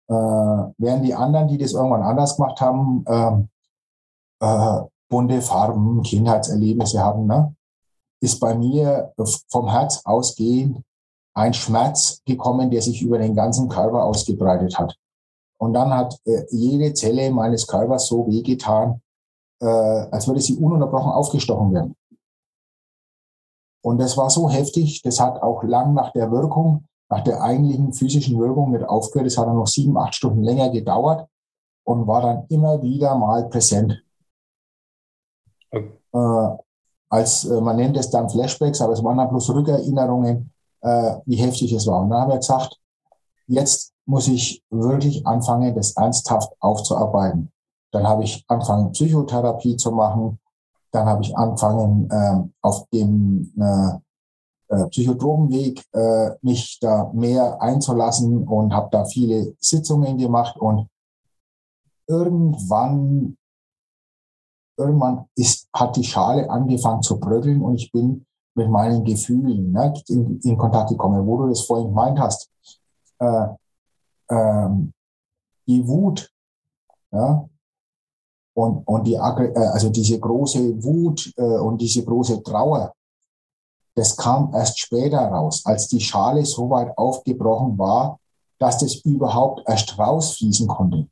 Äh, 0.10 0.14
während 0.14 1.06
die 1.06 1.14
anderen, 1.14 1.48
die 1.48 1.58
das 1.58 1.74
irgendwann 1.74 2.04
anders 2.04 2.36
gemacht 2.36 2.60
haben, 2.60 3.06
äh, 3.08 4.46
äh, 4.46 4.82
bunte 5.10 5.42
Farben, 5.42 6.02
Kindheitserlebnisse 6.04 7.00
haben, 7.00 7.28
ne, 7.28 7.56
ist 8.22 8.40
bei 8.40 8.56
mir 8.56 9.14
vom 9.50 9.70
Herz 9.70 10.02
ausgehend 10.06 10.82
ein 11.34 11.54
Schmerz 11.54 12.22
gekommen, 12.26 12.70
der 12.70 12.82
sich 12.82 13.02
über 13.02 13.18
den 13.18 13.36
ganzen 13.36 13.70
Körper 13.70 14.04
ausgebreitet 14.04 14.78
hat. 14.78 14.96
Und 15.58 15.74
dann 15.74 15.94
hat 15.94 16.18
äh, 16.26 16.44
jede 16.50 16.94
Zelle 16.94 17.32
meines 17.32 17.68
Körpers 17.68 18.08
so 18.08 18.28
wehgetan, 18.28 19.02
äh, 19.62 19.66
als 19.66 20.28
würde 20.28 20.42
sie 20.42 20.58
ununterbrochen 20.58 21.12
aufgestochen 21.12 21.74
werden. 21.74 21.96
Und 23.84 24.00
das 24.00 24.18
war 24.18 24.30
so 24.30 24.50
heftig, 24.50 25.02
das 25.02 25.20
hat 25.20 25.42
auch 25.42 25.64
lang 25.64 25.94
nach 25.94 26.12
der 26.12 26.32
Wirkung 26.32 26.86
nach 27.12 27.22
der 27.22 27.42
eigentlichen 27.42 27.94
physischen 27.94 28.40
Wirkung 28.40 28.72
mit 28.72 28.88
aufgehört. 28.88 29.28
Es 29.28 29.38
hat 29.38 29.46
dann 29.46 29.58
noch 29.58 29.68
sieben, 29.68 29.98
acht 29.98 30.16
Stunden 30.16 30.44
länger 30.44 30.70
gedauert 30.70 31.28
und 31.84 32.08
war 32.08 32.22
dann 32.22 32.46
immer 32.48 32.82
wieder 32.82 33.16
mal 33.16 33.50
präsent. 33.50 34.02
Okay. 35.70 35.92
Äh, 36.14 36.58
als 37.12 37.46
äh, 37.46 37.60
man 37.62 37.76
nennt 37.76 37.98
es 37.98 38.10
dann 38.10 38.30
Flashbacks, 38.30 38.82
aber 38.82 38.94
es 38.94 39.04
waren 39.04 39.18
dann 39.18 39.30
bloß 39.30 39.50
Rückerinnerungen, 39.54 40.52
äh, 40.82 41.16
wie 41.26 41.36
heftig 41.36 41.74
es 41.74 41.86
war. 41.86 42.02
Und 42.02 42.10
dann 42.10 42.22
haben 42.22 42.32
wir 42.32 42.38
gesagt, 42.38 42.80
jetzt 43.48 43.94
muss 44.06 44.28
ich 44.28 44.64
wirklich 44.70 45.28
anfangen, 45.28 45.76
das 45.76 45.92
ernsthaft 45.92 46.52
aufzuarbeiten. 46.60 47.52
Dann 47.92 48.08
habe 48.08 48.24
ich 48.24 48.44
angefangen, 48.48 48.92
Psychotherapie 48.94 49.76
zu 49.76 49.92
machen. 49.92 50.40
Dann 50.92 51.06
habe 51.06 51.22
ich 51.24 51.38
angefangen, 51.38 52.10
ähm, 52.12 52.54
auf 52.62 52.88
dem 52.90 53.54
äh, 53.60 54.76
äh, 54.76 54.88
Psychotropenweg 54.88 55.84
äh, 55.94 56.32
mich 56.42 56.80
da 56.80 57.12
mehr 57.14 57.62
einzulassen 57.62 58.48
und 58.48 58.74
habe 58.74 58.88
da 58.92 59.04
viele 59.04 59.54
Sitzungen 59.60 60.18
gemacht 60.18 60.56
und 60.58 60.88
irgendwann 62.08 63.38
irgendwann 64.82 65.26
ist, 65.36 65.68
hat 65.74 65.96
die 65.96 66.04
Schale 66.04 66.50
angefangen 66.50 67.02
zu 67.02 67.20
bröckeln 67.20 67.62
und 67.62 67.76
ich 67.76 67.92
bin 67.92 68.26
mit 68.56 68.70
meinen 68.70 69.04
Gefühlen 69.04 69.72
ne, 69.72 69.94
in, 70.08 70.40
in, 70.42 70.58
Kontakt 70.58 70.90
gekommen, 70.90 71.26
wo 71.26 71.38
du 71.38 71.50
das 71.50 71.62
vorhin 71.62 71.88
gemeint 71.88 72.20
hast. 72.20 72.50
Äh, 73.20 73.48
ähm, 74.30 74.94
die 75.68 75.88
Wut, 75.88 76.30
ja, 77.12 77.48
und, 78.54 78.86
und 78.88 79.08
die, 79.08 79.14
äh, 79.14 79.18
also 79.18 79.90
diese 79.90 80.20
große 80.20 80.84
Wut 80.84 81.32
äh, 81.38 81.42
und 81.42 81.80
diese 81.80 82.04
große 82.04 82.44
Trauer, 82.44 82.94
das 83.96 84.16
kam 84.16 84.54
erst 84.54 84.80
später 84.80 85.20
raus, 85.20 85.62
als 85.66 85.88
die 85.88 86.00
Schale 86.00 86.46
so 86.46 86.70
weit 86.70 86.98
aufgebrochen 86.98 87.78
war, 87.78 88.20
dass 88.58 88.78
das 88.78 88.96
überhaupt 88.96 89.64
erst 89.68 89.98
rausfließen 89.98 90.68
konnte. 90.68 91.08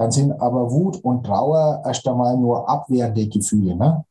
Dann 0.00 0.10
sind 0.10 0.32
aber 0.40 0.72
Wut 0.72 1.04
und 1.04 1.24
Trauer 1.24 1.82
erst 1.84 2.08
einmal 2.08 2.34
nur 2.38 2.66
abwehrende 2.66 3.28
Gefühle. 3.28 3.76
Ne? 3.76 4.02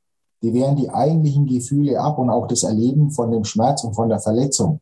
Die 0.43 0.53
wehren 0.53 0.75
die 0.75 0.91
eigentlichen 0.91 1.47
Gefühle 1.47 1.99
ab 1.99 2.19
und 2.19 2.29
auch 2.29 2.45
das 2.45 2.61
Erleben 2.61 3.09
von 3.09 3.31
dem 3.31 3.43
Schmerz 3.43 3.83
und 3.83 3.95
von 3.95 4.07
der 4.07 4.19
Verletzung. 4.19 4.81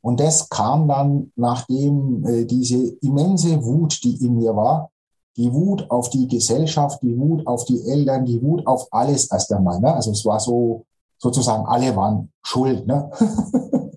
Und 0.00 0.18
das 0.18 0.48
kam 0.48 0.88
dann, 0.88 1.30
nachdem 1.36 2.26
äh, 2.26 2.44
diese 2.46 2.96
immense 3.00 3.64
Wut, 3.64 4.02
die 4.02 4.16
in 4.24 4.38
mir 4.38 4.56
war, 4.56 4.90
die 5.36 5.54
Wut 5.54 5.88
auf 5.88 6.10
die 6.10 6.26
Gesellschaft, 6.26 7.00
die 7.04 7.16
Wut 7.16 7.46
auf 7.46 7.64
die 7.66 7.88
Eltern, 7.88 8.24
die 8.24 8.42
Wut 8.42 8.66
auf 8.66 8.88
alles 8.90 9.30
erst 9.30 9.52
einmal. 9.52 9.78
Ne? 9.78 9.94
Also 9.94 10.10
es 10.10 10.24
war 10.24 10.40
so, 10.40 10.84
sozusagen, 11.16 11.64
alle 11.64 11.94
waren 11.94 12.32
schuld. 12.42 12.88
Ne? 12.88 13.08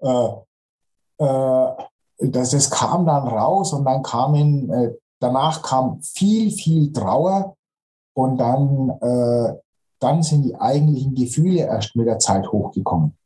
äh, 0.00 0.28
äh, 1.18 1.68
das, 2.18 2.50
das 2.50 2.70
kam 2.70 3.06
dann 3.06 3.28
raus 3.28 3.72
und 3.72 3.84
dann 3.84 4.02
kamen, 4.02 4.70
äh, 4.70 4.92
danach 5.20 5.62
kam 5.62 6.00
viel, 6.02 6.50
viel 6.50 6.92
Trauer 6.92 7.56
und 8.14 8.38
dann, 8.38 8.90
äh, 9.00 9.58
dann 9.98 10.22
sind 10.22 10.44
die 10.44 10.56
eigentlichen 10.56 11.14
Gefühle 11.14 11.60
erst 11.60 11.96
mit 11.96 12.06
der 12.06 12.18
Zeit 12.18 12.46
hochgekommen. 12.48 13.16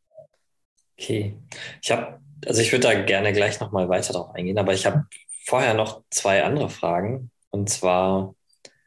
Okay, 0.98 1.36
ich 1.82 1.90
habe, 1.90 2.20
also 2.46 2.60
ich 2.60 2.72
würde 2.72 2.88
da 2.88 3.02
gerne 3.02 3.32
gleich 3.32 3.60
nochmal 3.60 3.88
weiter 3.88 4.12
darauf 4.12 4.34
eingehen, 4.34 4.58
aber 4.58 4.74
ich 4.74 4.86
habe 4.86 5.06
vorher 5.46 5.74
noch 5.74 6.02
zwei 6.10 6.44
andere 6.44 6.68
Fragen 6.68 7.30
und 7.50 7.70
zwar, 7.70 8.34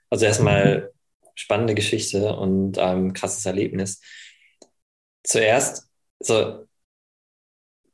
also 0.09 0.25
erstmal 0.25 0.91
spannende 1.35 1.73
Geschichte 1.73 2.35
und 2.35 2.77
ähm, 2.77 3.13
krasses 3.13 3.45
Erlebnis. 3.45 3.99
Zuerst, 5.23 5.89
so 6.19 6.65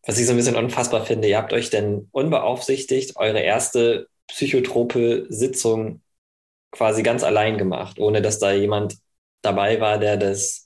was 0.10 0.18
ich 0.18 0.26
so 0.26 0.34
ein 0.34 0.38
bisschen 0.38 0.56
unfassbar 0.56 1.06
finde, 1.06 1.28
ihr 1.28 1.38
habt 1.38 1.54
euch 1.54 1.70
denn 1.70 2.10
unbeaufsichtigt 2.12 3.16
eure 3.18 3.42
erste 3.42 4.08
psychotrope 4.28 5.28
Sitzung 5.30 6.02
quasi 6.72 7.04
ganz 7.04 7.24
allein 7.24 7.60
gemacht, 7.60 8.00
ohne 8.00 8.24
dass 8.24 8.40
da 8.40 8.52
jemand 8.52 8.98
dabei 9.44 9.80
war, 9.80 10.00
der 10.00 10.18
das, 10.18 10.66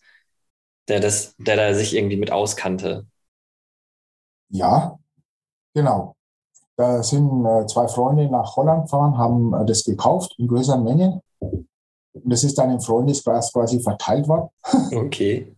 der 0.88 1.02
das, 1.02 1.36
der 1.40 1.58
da 1.58 1.74
sich 1.74 1.94
irgendwie 1.94 2.16
mit 2.16 2.32
auskannte. 2.32 3.06
Ja, 4.48 4.98
genau. 5.74 6.16
Da 6.78 7.04
sind 7.04 7.46
äh, 7.46 7.66
zwei 7.68 7.90
Freunde 7.90 8.30
nach 8.30 8.56
Holland 8.56 8.84
gefahren, 8.84 9.18
haben 9.18 9.54
äh, 9.54 9.66
das 9.66 9.84
gekauft 9.84 10.36
in 10.38 10.48
größeren 10.48 10.86
Mengen. 10.86 11.20
Und 11.40 11.68
das 12.14 12.46
ist 12.46 12.58
dann 12.58 12.72
im 12.72 12.80
Freundeskreis 12.80 13.52
quasi 13.52 13.82
verteilt 13.82 14.26
worden. 14.30 14.48
Okay 14.96 15.54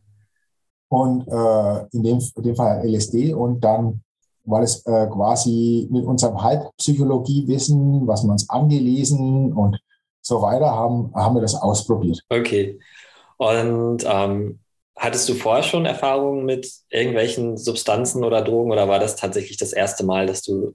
und 0.95 1.27
äh, 1.27 1.85
in, 1.91 2.03
dem, 2.03 2.19
in 2.37 2.43
dem 2.43 2.55
Fall 2.55 2.87
LSD 2.87 3.33
und 3.33 3.59
dann 3.59 4.01
war 4.45 4.61
es 4.61 4.85
äh, 4.85 5.07
quasi 5.07 5.89
mit 5.91 6.05
unserem 6.05 6.41
Halbpsychologiewissen, 6.41 8.07
was 8.07 8.23
wir 8.23 8.31
uns 8.31 8.49
angelesen 8.49 9.51
und 9.51 9.77
so 10.21 10.41
weiter 10.41 10.71
haben, 10.71 11.11
haben 11.13 11.35
wir 11.35 11.41
das 11.41 11.55
ausprobiert. 11.55 12.21
Okay. 12.29 12.79
Und 13.37 14.05
ähm, 14.07 14.59
hattest 14.95 15.27
du 15.27 15.33
vorher 15.33 15.63
schon 15.63 15.85
Erfahrungen 15.85 16.45
mit 16.45 16.71
irgendwelchen 16.89 17.57
Substanzen 17.57 18.23
oder 18.23 18.41
Drogen 18.41 18.71
oder 18.71 18.87
war 18.87 18.99
das 18.99 19.17
tatsächlich 19.17 19.57
das 19.57 19.73
erste 19.73 20.05
Mal, 20.05 20.27
dass 20.27 20.43
du 20.43 20.73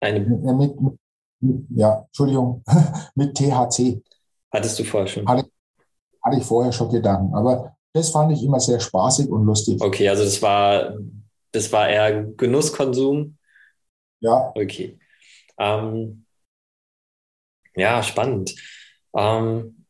eine. 0.00 0.20
Mit, 0.20 0.80
mit, 0.80 1.64
ja, 1.76 2.04
Entschuldigung, 2.06 2.64
mit 3.14 3.36
THC. 3.36 4.02
Hattest 4.50 4.78
du 4.80 4.84
vorher 4.84 5.06
schon? 5.06 5.28
Hatte, 5.28 5.48
hatte 6.24 6.38
ich 6.38 6.44
vorher 6.44 6.72
schon 6.72 6.90
Gedanken. 6.90 7.34
Aber 7.36 7.77
das 7.92 8.10
fand 8.10 8.32
ich 8.32 8.42
immer 8.42 8.60
sehr 8.60 8.80
spaßig 8.80 9.28
und 9.28 9.44
lustig. 9.44 9.80
Okay, 9.80 10.08
also 10.08 10.24
das 10.24 10.40
war, 10.42 10.94
das 11.52 11.72
war 11.72 11.88
eher 11.88 12.24
Genusskonsum. 12.24 13.36
Ja. 14.20 14.52
Okay. 14.54 14.98
Ähm, 15.58 16.24
ja, 17.74 18.02
spannend. 18.02 18.54
Ähm, 19.14 19.84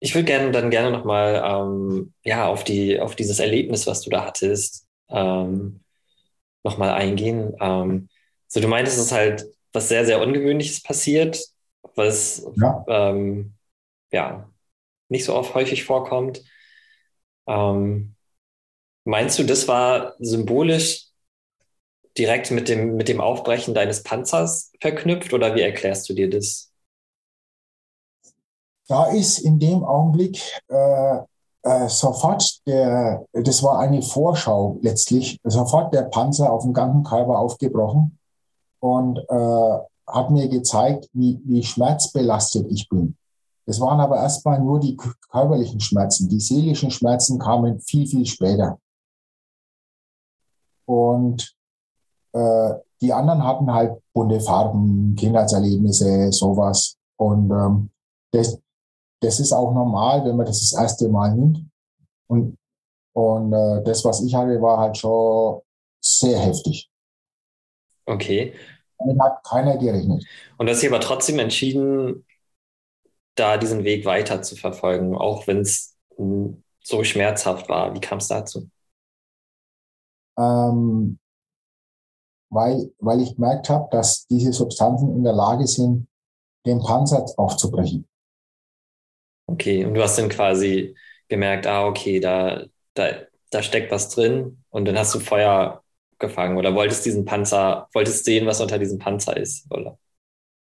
ich 0.00 0.14
würde 0.14 0.24
gerne 0.24 0.50
dann 0.50 0.70
gerne 0.70 0.90
nochmal 0.90 1.42
ähm, 1.44 2.14
ja, 2.24 2.46
auf, 2.48 2.64
die, 2.64 2.98
auf 2.98 3.14
dieses 3.16 3.38
Erlebnis, 3.38 3.86
was 3.86 4.00
du 4.00 4.10
da 4.10 4.24
hattest, 4.24 4.86
ähm, 5.10 5.80
nochmal 6.64 6.90
eingehen. 6.90 7.54
Ähm, 7.60 8.08
so, 8.48 8.60
du 8.60 8.68
meintest, 8.68 8.98
es 8.98 9.06
ist 9.06 9.12
halt 9.12 9.46
was 9.72 9.88
sehr, 9.88 10.04
sehr 10.04 10.20
Ungewöhnliches 10.20 10.82
passiert, 10.82 11.38
was 11.94 12.46
ja, 12.56 12.84
ähm, 12.88 13.54
ja 14.10 14.50
nicht 15.10 15.24
so 15.24 15.34
oft 15.34 15.54
häufig 15.54 15.84
vorkommt. 15.84 16.42
Ähm, 17.46 18.14
meinst 19.04 19.38
du, 19.38 19.44
das 19.44 19.68
war 19.68 20.14
symbolisch 20.18 21.06
direkt 22.16 22.50
mit 22.50 22.68
dem, 22.68 22.96
mit 22.96 23.08
dem 23.08 23.20
Aufbrechen 23.20 23.74
deines 23.74 24.02
Panzers 24.02 24.72
verknüpft 24.80 25.32
oder 25.32 25.54
wie 25.54 25.62
erklärst 25.62 26.08
du 26.08 26.14
dir 26.14 26.28
das? 26.28 26.72
Da 28.88 29.06
ist 29.12 29.38
in 29.38 29.58
dem 29.58 29.84
Augenblick 29.84 30.40
äh, 30.68 31.18
äh, 31.62 31.88
sofort 31.88 32.66
der, 32.66 33.24
das 33.32 33.62
war 33.62 33.78
eine 33.78 34.02
Vorschau 34.02 34.78
letztlich, 34.82 35.38
sofort 35.44 35.94
der 35.94 36.02
Panzer 36.02 36.52
auf 36.52 36.62
dem 36.62 36.72
ganzen 36.72 37.04
Körper 37.04 37.38
aufgebrochen 37.38 38.18
und 38.80 39.18
äh, 39.18 39.78
hat 40.06 40.30
mir 40.30 40.48
gezeigt, 40.48 41.08
wie, 41.12 41.38
wie 41.44 41.62
schmerzbelastet 41.62 42.66
ich 42.70 42.88
bin. 42.88 43.16
Es 43.66 43.80
waren 43.80 44.00
aber 44.00 44.16
erstmal 44.16 44.60
nur 44.60 44.80
die 44.80 44.96
körperlichen 44.96 45.80
Schmerzen. 45.80 46.28
Die 46.28 46.40
seelischen 46.40 46.90
Schmerzen 46.90 47.38
kamen 47.38 47.80
viel, 47.80 48.06
viel 48.06 48.26
später. 48.26 48.78
Und 50.86 51.54
äh, 52.32 52.74
die 53.00 53.12
anderen 53.12 53.44
hatten 53.44 53.72
halt 53.72 54.02
bunte 54.12 54.40
Farben, 54.40 55.14
Kindheitserlebnisse, 55.16 56.32
sowas. 56.32 56.96
Und 57.16 57.50
ähm, 57.50 57.90
das, 58.32 58.60
das 59.20 59.40
ist 59.40 59.52
auch 59.52 59.72
normal, 59.72 60.24
wenn 60.24 60.36
man 60.36 60.46
das 60.46 60.60
das 60.60 60.80
erste 60.80 61.08
Mal 61.08 61.34
nimmt. 61.34 61.64
Und, 62.26 62.56
und 63.12 63.52
äh, 63.52 63.82
das, 63.84 64.04
was 64.04 64.22
ich 64.22 64.34
hatte, 64.34 64.60
war 64.60 64.78
halt 64.78 64.96
schon 64.96 65.60
sehr 66.02 66.38
heftig. 66.38 66.90
Okay. 68.06 68.54
Damit 68.98 69.20
hat 69.20 69.44
keiner 69.44 69.78
gerechnet. 69.78 70.24
Und 70.58 70.66
du 70.66 70.72
hast 70.72 70.82
dich 70.82 70.90
aber 70.90 71.00
trotzdem 71.00 71.38
entschieden, 71.38 72.24
da 73.34 73.56
diesen 73.56 73.84
Weg 73.84 74.04
weiter 74.04 74.42
zu 74.42 74.56
verfolgen, 74.56 75.14
auch 75.16 75.46
wenn 75.46 75.60
es 75.60 75.96
so 76.82 77.04
schmerzhaft 77.04 77.68
war? 77.68 77.94
Wie 77.94 78.00
kam 78.00 78.18
es 78.18 78.28
dazu? 78.28 78.70
Ähm, 80.38 81.18
weil, 82.50 82.92
weil 82.98 83.20
ich 83.20 83.36
gemerkt 83.36 83.68
habe, 83.68 83.88
dass 83.90 84.26
diese 84.26 84.52
Substanzen 84.52 85.14
in 85.14 85.24
der 85.24 85.32
Lage 85.32 85.66
sind, 85.66 86.08
den 86.66 86.80
Panzer 86.80 87.24
aufzubrechen. 87.36 88.06
Okay, 89.46 89.84
und 89.84 89.94
du 89.94 90.02
hast 90.02 90.18
dann 90.18 90.28
quasi 90.28 90.96
gemerkt, 91.28 91.66
ah, 91.66 91.86
okay, 91.86 92.20
da, 92.20 92.64
da, 92.94 93.12
da 93.50 93.62
steckt 93.62 93.90
was 93.90 94.08
drin 94.08 94.62
und 94.70 94.84
dann 94.84 94.98
hast 94.98 95.14
du 95.14 95.20
Feuer 95.20 95.82
gefangen 96.18 96.58
oder 96.58 96.74
wolltest 96.74 97.04
diesen 97.06 97.24
Panzer, 97.24 97.88
wolltest 97.92 98.24
sehen, 98.24 98.46
was 98.46 98.60
unter 98.60 98.78
diesem 98.78 98.98
Panzer 98.98 99.36
ist, 99.36 99.70
oder? 99.72 99.98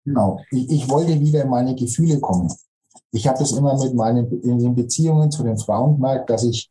Genau. 0.06 0.40
Ich, 0.52 0.70
ich 0.70 0.88
wollte 0.88 1.20
wieder 1.20 1.42
in 1.42 1.50
meine 1.50 1.74
Gefühle 1.74 2.20
kommen. 2.20 2.50
Ich 3.10 3.26
habe 3.26 3.40
das 3.40 3.52
immer 3.52 3.76
mit 3.76 3.92
meinen 3.94 4.30
in 4.42 4.58
den 4.58 4.74
Beziehungen 4.74 5.30
zu 5.32 5.42
den 5.42 5.58
Frauen 5.58 5.96
gemerkt, 5.96 6.30
dass 6.30 6.44
ich 6.44 6.70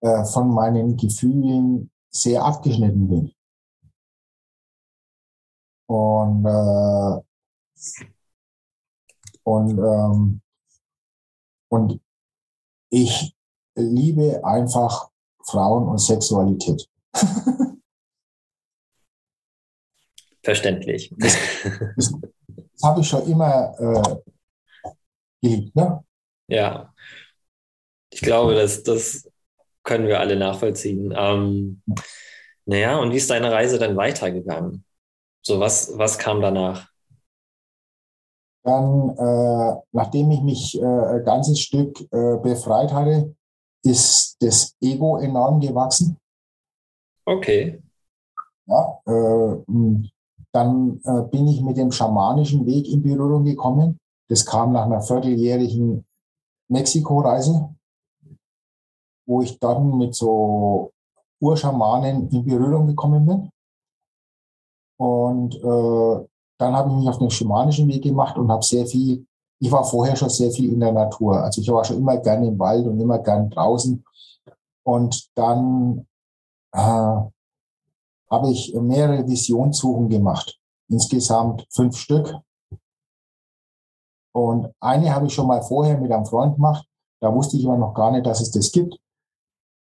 äh, 0.00 0.24
von 0.24 0.48
meinen 0.48 0.96
Gefühlen 0.96 1.90
sehr 2.10 2.42
abgeschnitten 2.42 3.06
bin. 3.06 3.32
Und, 5.86 6.46
äh, 6.46 7.20
und, 9.44 9.78
ähm, 9.78 10.40
und 11.68 12.00
ich 12.88 13.36
liebe 13.74 14.42
einfach 14.42 15.10
Frauen 15.44 15.86
und 15.86 15.98
Sexualität. 15.98 16.88
Verständlich. 20.42 21.14
Das, 21.18 21.36
das, 21.96 22.14
habe 22.82 23.00
ich 23.00 23.08
schon 23.08 23.26
immer 23.26 23.74
äh, 23.78 24.16
geliebt. 25.42 25.74
Ne? 25.76 26.04
Ja. 26.48 26.92
Ich 28.12 28.20
glaube, 28.20 28.54
das, 28.54 28.82
das 28.82 29.30
können 29.82 30.06
wir 30.06 30.20
alle 30.20 30.36
nachvollziehen. 30.36 31.14
Ähm, 31.16 31.82
naja, 32.66 32.98
und 32.98 33.12
wie 33.12 33.16
ist 33.16 33.30
deine 33.30 33.50
Reise 33.52 33.78
dann 33.78 33.96
weitergegangen? 33.96 34.84
So, 35.42 35.58
was, 35.58 35.96
was 35.96 36.18
kam 36.18 36.40
danach? 36.40 36.88
Dann, 38.62 39.10
äh, 39.16 39.80
nachdem 39.92 40.30
ich 40.30 40.42
mich 40.42 40.80
äh, 40.80 40.84
ein 40.84 41.24
ganzes 41.24 41.60
Stück 41.60 41.98
äh, 42.12 42.36
befreit 42.42 42.92
hatte, 42.92 43.34
ist 43.82 44.36
das 44.40 44.76
Ego 44.80 45.16
enorm 45.18 45.60
gewachsen. 45.60 46.18
Okay. 47.24 47.82
Ja, 48.66 49.00
äh, 49.06 50.10
dann 50.52 51.00
äh, 51.04 51.22
bin 51.30 51.46
ich 51.48 51.62
mit 51.62 51.76
dem 51.76 51.92
schamanischen 51.92 52.66
Weg 52.66 52.88
in 52.88 53.02
Berührung 53.02 53.44
gekommen. 53.44 53.98
Das 54.28 54.44
kam 54.44 54.72
nach 54.72 54.86
einer 54.86 55.00
vierteljährigen 55.00 56.04
Mexiko-Reise, 56.68 57.74
wo 59.26 59.42
ich 59.42 59.58
dann 59.58 59.96
mit 59.98 60.14
so 60.14 60.92
Urschamanen 61.40 62.28
in 62.30 62.44
Berührung 62.44 62.86
gekommen 62.86 63.26
bin. 63.26 63.50
Und 64.98 65.54
äh, 65.56 66.26
dann 66.58 66.76
habe 66.76 66.90
ich 66.90 66.96
mich 66.96 67.08
auf 67.08 67.18
den 67.18 67.30
schamanischen 67.30 67.88
Weg 67.88 68.02
gemacht 68.02 68.36
und 68.36 68.50
habe 68.50 68.62
sehr 68.62 68.86
viel, 68.86 69.26
ich 69.60 69.72
war 69.72 69.84
vorher 69.84 70.14
schon 70.14 70.28
sehr 70.28 70.50
viel 70.50 70.72
in 70.72 70.80
der 70.80 70.92
Natur. 70.92 71.42
Also 71.42 71.60
ich 71.60 71.68
war 71.68 71.84
schon 71.84 71.96
immer 71.96 72.18
gerne 72.18 72.48
im 72.48 72.58
Wald 72.58 72.86
und 72.86 73.00
immer 73.00 73.18
gern 73.18 73.48
draußen. 73.48 74.04
Und 74.84 75.30
dann 75.34 76.06
äh, 76.72 77.20
habe 78.30 78.50
ich 78.50 78.74
mehrere 78.74 79.26
Visionssuchen 79.26 80.08
gemacht. 80.08 80.58
Insgesamt 80.88 81.66
fünf 81.70 81.96
Stück. 81.96 82.34
Und 84.32 84.72
eine 84.80 85.14
habe 85.14 85.26
ich 85.26 85.34
schon 85.34 85.46
mal 85.46 85.62
vorher 85.62 85.98
mit 85.98 86.12
einem 86.12 86.26
Freund 86.26 86.54
gemacht. 86.54 86.86
Da 87.20 87.34
wusste 87.34 87.56
ich 87.56 87.66
aber 87.66 87.76
noch 87.76 87.94
gar 87.94 88.12
nicht, 88.12 88.26
dass 88.26 88.40
es 88.40 88.50
das 88.50 88.70
gibt. 88.70 88.96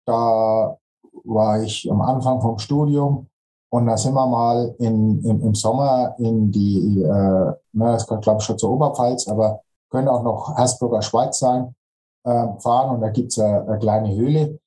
Da 0.05 0.77
war 1.25 1.61
ich 1.61 1.89
am 1.91 2.01
Anfang 2.01 2.41
vom 2.41 2.57
Studium 2.57 3.27
und 3.69 3.85
da 3.87 3.97
sind 3.97 4.13
wir 4.13 4.25
mal 4.27 4.73
in, 4.79 5.23
in, 5.23 5.41
im 5.41 5.55
Sommer 5.55 6.15
in 6.19 6.51
die, 6.51 7.01
äh, 7.01 7.53
na, 7.73 7.91
das 7.91 8.07
glaube 8.07 8.37
ich 8.39 8.43
schon 8.43 8.57
zur 8.57 8.71
Oberpfalz, 8.71 9.27
aber 9.27 9.61
könnte 9.89 10.11
auch 10.11 10.23
noch 10.23 10.57
Hersbrucker 10.57 11.01
Schweiz 11.01 11.39
sein, 11.39 11.75
äh, 12.23 12.47
fahren 12.59 12.95
und 12.95 13.01
da 13.01 13.09
gibt's 13.09 13.37
eine, 13.39 13.67
eine 13.67 13.79
kleine 13.79 14.15
Höhle. 14.15 14.59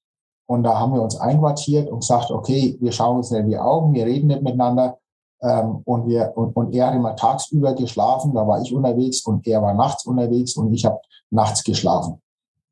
Und 0.50 0.64
da 0.64 0.80
haben 0.80 0.92
wir 0.92 1.00
uns 1.00 1.14
einquartiert 1.14 1.88
und 1.88 2.00
gesagt, 2.00 2.32
okay, 2.32 2.76
wir 2.80 2.90
schauen 2.90 3.18
uns 3.18 3.30
nicht 3.30 3.42
in 3.42 3.50
die 3.50 3.56
Augen, 3.56 3.94
wir 3.94 4.04
reden 4.04 4.26
nicht 4.26 4.42
miteinander. 4.42 4.98
Ähm, 5.40 5.80
und, 5.84 6.08
wir, 6.08 6.32
und, 6.34 6.56
und 6.56 6.74
er 6.74 6.88
hat 6.88 6.94
immer 6.96 7.14
tagsüber 7.14 7.72
geschlafen, 7.74 8.34
da 8.34 8.44
war 8.44 8.60
ich 8.60 8.74
unterwegs 8.74 9.24
und 9.24 9.46
er 9.46 9.62
war 9.62 9.74
nachts 9.74 10.06
unterwegs 10.06 10.56
und 10.56 10.72
ich 10.72 10.84
habe 10.84 10.98
nachts 11.30 11.62
geschlafen. 11.62 12.20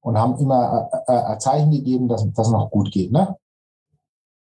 Und 0.00 0.18
haben 0.18 0.36
immer 0.38 0.90
äh, 1.06 1.12
äh, 1.12 1.22
ein 1.22 1.38
Zeichen 1.38 1.70
gegeben, 1.70 2.08
dass 2.08 2.26
das 2.32 2.50
noch 2.50 2.68
gut 2.68 2.90
geht. 2.90 3.12
Ne? 3.12 3.36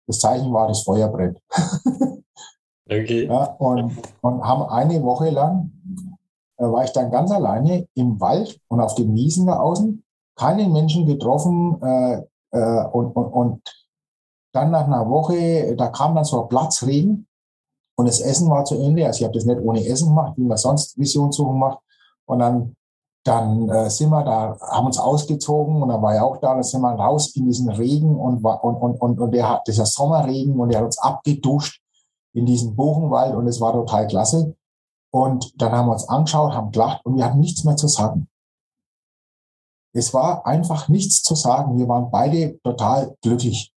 Das 0.06 0.18
Zeichen 0.20 0.50
war, 0.50 0.68
das 0.68 0.82
Feuer 0.82 1.08
brennt. 1.08 1.42
okay. 2.86 3.26
Ja, 3.26 3.44
und, 3.58 3.98
und 4.22 4.42
haben 4.42 4.62
eine 4.62 5.02
Woche 5.02 5.28
lang, 5.28 5.72
äh, 6.56 6.64
war 6.64 6.84
ich 6.84 6.92
dann 6.92 7.10
ganz 7.10 7.30
alleine 7.30 7.86
im 7.92 8.18
Wald 8.18 8.58
und 8.68 8.80
auf 8.80 8.94
den 8.94 9.14
Wiesen 9.14 9.46
da 9.46 9.58
außen, 9.58 10.02
keinen 10.36 10.72
Menschen 10.72 11.04
getroffen, 11.04 11.82
äh, 11.82 12.22
äh, 12.52 12.84
und, 12.86 13.12
und, 13.12 13.26
und 13.26 13.86
dann 14.52 14.70
nach 14.70 14.86
einer 14.86 15.08
Woche, 15.08 15.76
da 15.76 15.88
kam 15.88 16.14
dann 16.14 16.24
so 16.24 16.42
ein 16.42 16.48
Platzregen 16.48 17.26
und 17.96 18.08
das 18.08 18.20
Essen 18.20 18.50
war 18.50 18.64
zu 18.64 18.76
Ende. 18.76 19.06
Also 19.06 19.18
ich 19.18 19.24
habe 19.24 19.34
das 19.34 19.44
nicht 19.44 19.60
ohne 19.60 19.86
Essen 19.86 20.08
gemacht, 20.08 20.34
wie 20.36 20.44
man 20.44 20.56
sonst 20.56 20.98
Visionssuchen 20.98 21.58
macht. 21.58 21.78
Und 22.26 22.38
dann, 22.38 22.74
dann 23.24 23.68
äh, 23.68 23.90
sind 23.90 24.10
wir 24.10 24.24
da, 24.24 24.58
haben 24.60 24.86
uns 24.86 24.98
ausgezogen 24.98 25.82
und 25.82 25.88
dann 25.88 26.00
war 26.00 26.14
er 26.14 26.24
auch 26.24 26.38
da, 26.38 26.54
dann 26.54 26.62
sind 26.62 26.80
wir 26.80 26.92
raus 26.92 27.36
in 27.36 27.46
diesen 27.46 27.68
Regen 27.70 28.16
und, 28.16 28.44
und, 28.44 28.76
und, 28.76 29.00
und, 29.00 29.20
und 29.20 29.30
der 29.32 29.48
hat 29.48 29.68
dieser 29.68 29.86
Sommerregen 29.86 30.58
und 30.58 30.70
der 30.70 30.78
hat 30.78 30.86
uns 30.86 30.98
abgeduscht 30.98 31.82
in 32.32 32.46
diesen 32.46 32.74
Buchenwald 32.74 33.34
und 33.34 33.46
es 33.46 33.60
war 33.60 33.72
total 33.72 34.06
klasse. 34.06 34.56
Und 35.12 35.60
dann 35.60 35.72
haben 35.72 35.88
wir 35.88 35.92
uns 35.92 36.08
angeschaut, 36.08 36.54
haben 36.54 36.70
gelacht 36.70 37.04
und 37.04 37.16
wir 37.16 37.24
hatten 37.24 37.40
nichts 37.40 37.64
mehr 37.64 37.76
zu 37.76 37.88
sagen. 37.88 38.29
Es 39.92 40.14
war 40.14 40.46
einfach 40.46 40.88
nichts 40.88 41.22
zu 41.22 41.34
sagen. 41.34 41.78
Wir 41.78 41.88
waren 41.88 42.10
beide 42.10 42.58
total 42.62 43.16
glücklich. 43.22 43.72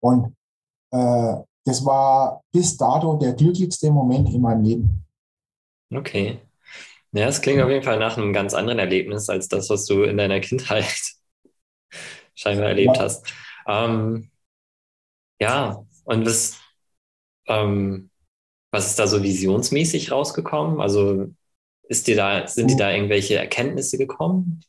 Und 0.00 0.34
äh, 0.90 1.36
das 1.64 1.84
war 1.84 2.42
bis 2.52 2.76
dato 2.76 3.16
der 3.16 3.32
glücklichste 3.32 3.90
Moment 3.90 4.28
in 4.28 4.40
meinem 4.40 4.62
Leben. 4.62 5.06
Okay. 5.90 6.40
Ja, 7.12 7.28
es 7.28 7.40
klingt 7.40 7.62
auf 7.62 7.70
jeden 7.70 7.84
Fall 7.84 7.98
nach 7.98 8.16
einem 8.16 8.32
ganz 8.32 8.54
anderen 8.54 8.78
Erlebnis 8.78 9.28
als 9.28 9.48
das, 9.48 9.70
was 9.70 9.86
du 9.86 10.02
in 10.02 10.16
deiner 10.16 10.40
Kindheit 10.40 10.84
scheinbar 12.34 12.68
erlebt 12.68 12.96
ja. 12.96 13.02
hast. 13.02 13.32
Ähm, 13.66 14.30
ja, 15.40 15.84
und 16.04 16.26
was, 16.26 16.58
ähm, 17.46 18.10
was 18.70 18.86
ist 18.88 18.98
da 18.98 19.06
so 19.06 19.22
visionsmäßig 19.22 20.10
rausgekommen? 20.10 20.80
Also 20.80 21.28
ist 21.88 22.06
dir 22.06 22.16
da, 22.16 22.46
sind 22.46 22.70
dir 22.70 22.76
da 22.76 22.90
irgendwelche 22.90 23.36
Erkenntnisse 23.36 23.98
gekommen? 23.98 24.60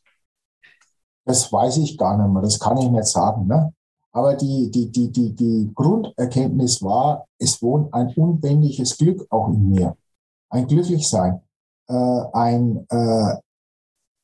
Das 1.24 1.52
weiß 1.52 1.78
ich 1.78 1.98
gar 1.98 2.16
nicht 2.16 2.32
mehr, 2.32 2.42
das 2.42 2.60
kann 2.60 2.78
ich 2.78 2.88
nicht 2.88 3.06
sagen. 3.06 3.46
Ne? 3.46 3.72
Aber 4.12 4.34
die, 4.34 4.70
die, 4.70 4.90
die, 4.90 5.10
die, 5.10 5.34
die 5.34 5.70
Grunderkenntnis 5.74 6.82
war, 6.82 7.26
es 7.38 7.60
wohnt 7.60 7.92
ein 7.92 8.14
unbändiges 8.14 8.96
Glück 8.96 9.26
auch 9.30 9.48
in 9.48 9.70
mir. 9.70 9.96
Ein 10.48 10.66
Glücklichsein. 10.66 11.42
Äh, 11.88 12.22
ein, 12.32 12.86
äh, 12.88 13.36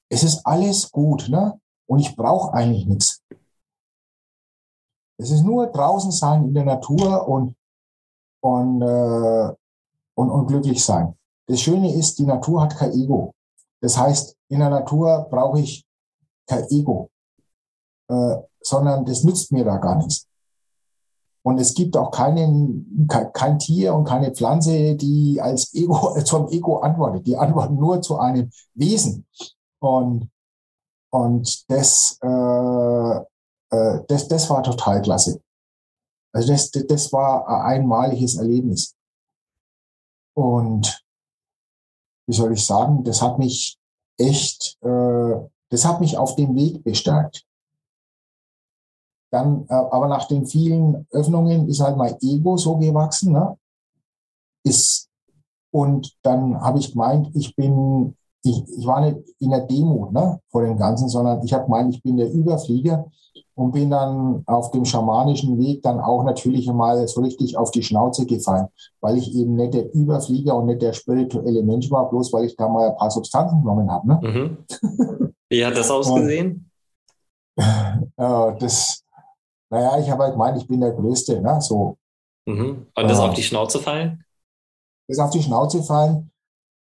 es 0.09 0.22
ist 0.22 0.46
alles 0.46 0.90
gut, 0.90 1.28
ne? 1.28 1.61
Und 1.87 1.98
ich 1.98 2.16
brauche 2.16 2.55
eigentlich 2.55 2.87
nichts. 2.87 3.22
Es 5.18 5.31
ist 5.31 5.42
nur 5.42 5.66
draußen 5.66 6.11
sein 6.11 6.44
in 6.44 6.55
der 6.55 6.64
Natur 6.64 7.28
und, 7.28 7.55
und, 8.40 8.83
äh, 8.83 9.55
und, 10.14 10.31
und 10.31 10.46
glücklich 10.46 10.83
sein. 10.83 11.14
Das 11.48 11.61
Schöne 11.61 11.94
ist, 11.94 12.18
die 12.18 12.26
Natur 12.26 12.62
hat 12.62 12.76
kein 12.76 12.92
Ego. 12.92 13.35
Das 13.81 13.98
heißt, 13.98 14.37
in 14.48 14.61
der 14.61 14.70
Natur 14.70 15.26
brauche 15.31 15.61
ich 15.61 15.85
kein 16.46 16.64
Ego, 16.70 17.11
äh, 18.09 18.37
sondern 18.61 19.05
das 19.05 19.24
nützt 19.24 19.50
mir 19.52 19.64
da 19.64 19.76
gar 19.78 19.96
nichts. 19.96 20.28
Und 21.44 21.59
es 21.59 21.74
gibt 21.74 21.96
auch 21.96 22.12
keinen, 22.12 23.09
kein 23.33 23.59
Tier 23.59 23.94
und 23.94 24.05
keine 24.05 24.33
Pflanze, 24.33 24.94
die 24.94 25.40
als 25.40 25.74
Ego, 25.74 26.16
zum 26.24 26.48
Ego 26.48 26.78
antwortet. 26.78 27.26
Die 27.26 27.37
antworten 27.37 27.76
nur 27.76 28.00
zu 28.00 28.18
einem 28.18 28.50
Wesen. 28.74 29.26
Und, 29.81 30.31
und 31.11 31.68
das, 31.68 32.18
äh, 32.22 33.16
äh, 33.76 34.05
das, 34.07 34.28
das 34.28 34.48
war 34.48 34.62
total 34.62 35.02
klasse. 35.02 35.40
Also 36.33 36.52
das, 36.52 36.70
das 36.70 37.12
war 37.12 37.48
ein 37.48 37.81
einmaliges 37.81 38.37
Erlebnis. 38.37 38.94
Und 40.35 41.01
wie 42.26 42.35
soll 42.35 42.52
ich 42.52 42.64
sagen, 42.64 43.04
das 43.04 43.22
hat 43.22 43.38
mich 43.38 43.78
echt, 44.18 44.78
äh, 44.82 45.35
das 45.70 45.85
hat 45.85 46.00
mich 46.00 46.16
auf 46.16 46.37
dem 46.37 46.54
Weg 46.54 46.85
bestärkt. 46.85 47.46
Dann, 49.30 49.66
äh, 49.68 49.74
aber 49.74 50.08
nach 50.08 50.28
den 50.28 50.46
vielen 50.46 51.07
Öffnungen 51.11 51.68
ist 51.68 51.80
halt 51.80 51.97
mein 51.97 52.16
Ego 52.20 52.57
so 52.57 52.76
gewachsen, 52.76 53.32
ne? 53.32 53.59
Ist, 54.64 55.09
und 55.70 56.14
dann 56.22 56.61
habe 56.61 56.78
ich 56.78 56.92
gemeint, 56.92 57.34
ich 57.34 57.57
bin, 57.57 58.16
ich, 58.43 58.62
ich 58.76 58.86
war 58.86 59.01
nicht 59.01 59.18
in 59.38 59.51
der 59.51 59.61
Demut 59.61 60.12
ne, 60.12 60.40
vor 60.51 60.62
dem 60.62 60.76
Ganzen, 60.76 61.09
sondern 61.09 61.43
ich 61.45 61.53
habe 61.53 61.64
gemeint, 61.64 61.95
ich 61.95 62.03
bin 62.03 62.16
der 62.16 62.32
Überflieger 62.32 63.07
und 63.55 63.72
bin 63.72 63.90
dann 63.90 64.43
auf 64.47 64.70
dem 64.70 64.84
schamanischen 64.84 65.59
Weg 65.59 65.82
dann 65.82 66.01
auch 66.01 66.24
natürlich 66.24 66.68
einmal 66.68 67.07
so 67.07 67.20
richtig 67.20 67.57
auf 67.57 67.70
die 67.70 67.82
Schnauze 67.82 68.26
gefallen, 68.26 68.68
weil 69.01 69.18
ich 69.18 69.34
eben 69.34 69.55
nicht 69.55 69.74
der 69.74 69.93
Überflieger 69.95 70.57
und 70.57 70.66
nicht 70.66 70.82
der 70.82 70.93
spirituelle 70.93 71.62
Mensch 71.62 71.90
war, 71.90 72.09
bloß 72.11 72.32
weil 72.32 72.47
ich 72.47 72.57
da 72.57 72.68
mal 72.68 72.90
ein 72.90 72.97
paar 72.97 73.11
Substanzen 73.11 73.61
genommen 73.61 73.90
habe. 73.90 74.09
Ne? 74.09 74.20
Mhm. 74.22 75.34
Wie 75.49 75.64
hat 75.64 75.76
das 75.76 75.90
ausgesehen? 75.90 76.70
Und, 77.55 77.64
äh, 78.16 78.59
das, 78.59 79.05
naja, 79.70 79.99
ich 80.01 80.11
habe 80.11 80.24
halt 80.24 80.32
gemeint, 80.32 80.57
ich 80.57 80.66
bin 80.66 80.80
der 80.80 80.93
Größte. 80.93 81.40
Ne? 81.40 81.61
So, 81.61 81.99
mhm. 82.47 82.86
Und 82.95 83.09
das 83.09 83.18
äh, 83.18 83.22
auf 83.22 83.34
die 83.34 83.43
Schnauze 83.43 83.78
fallen? 83.78 84.24
Das 85.09 85.18
auf 85.18 85.30
die 85.30 85.43
Schnauze 85.43 85.82
fallen, 85.82 86.32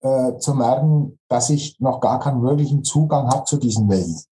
äh, 0.02 0.38
zu 0.38 0.54
merken, 0.54 1.20
dass 1.28 1.50
ich 1.50 1.80
noch 1.80 2.00
gar 2.00 2.20
keinen 2.20 2.42
wirklichen 2.42 2.84
Zugang 2.84 3.28
habe 3.30 3.46
zu 3.46 3.58
diesen 3.58 3.90
Welten. 3.90 4.24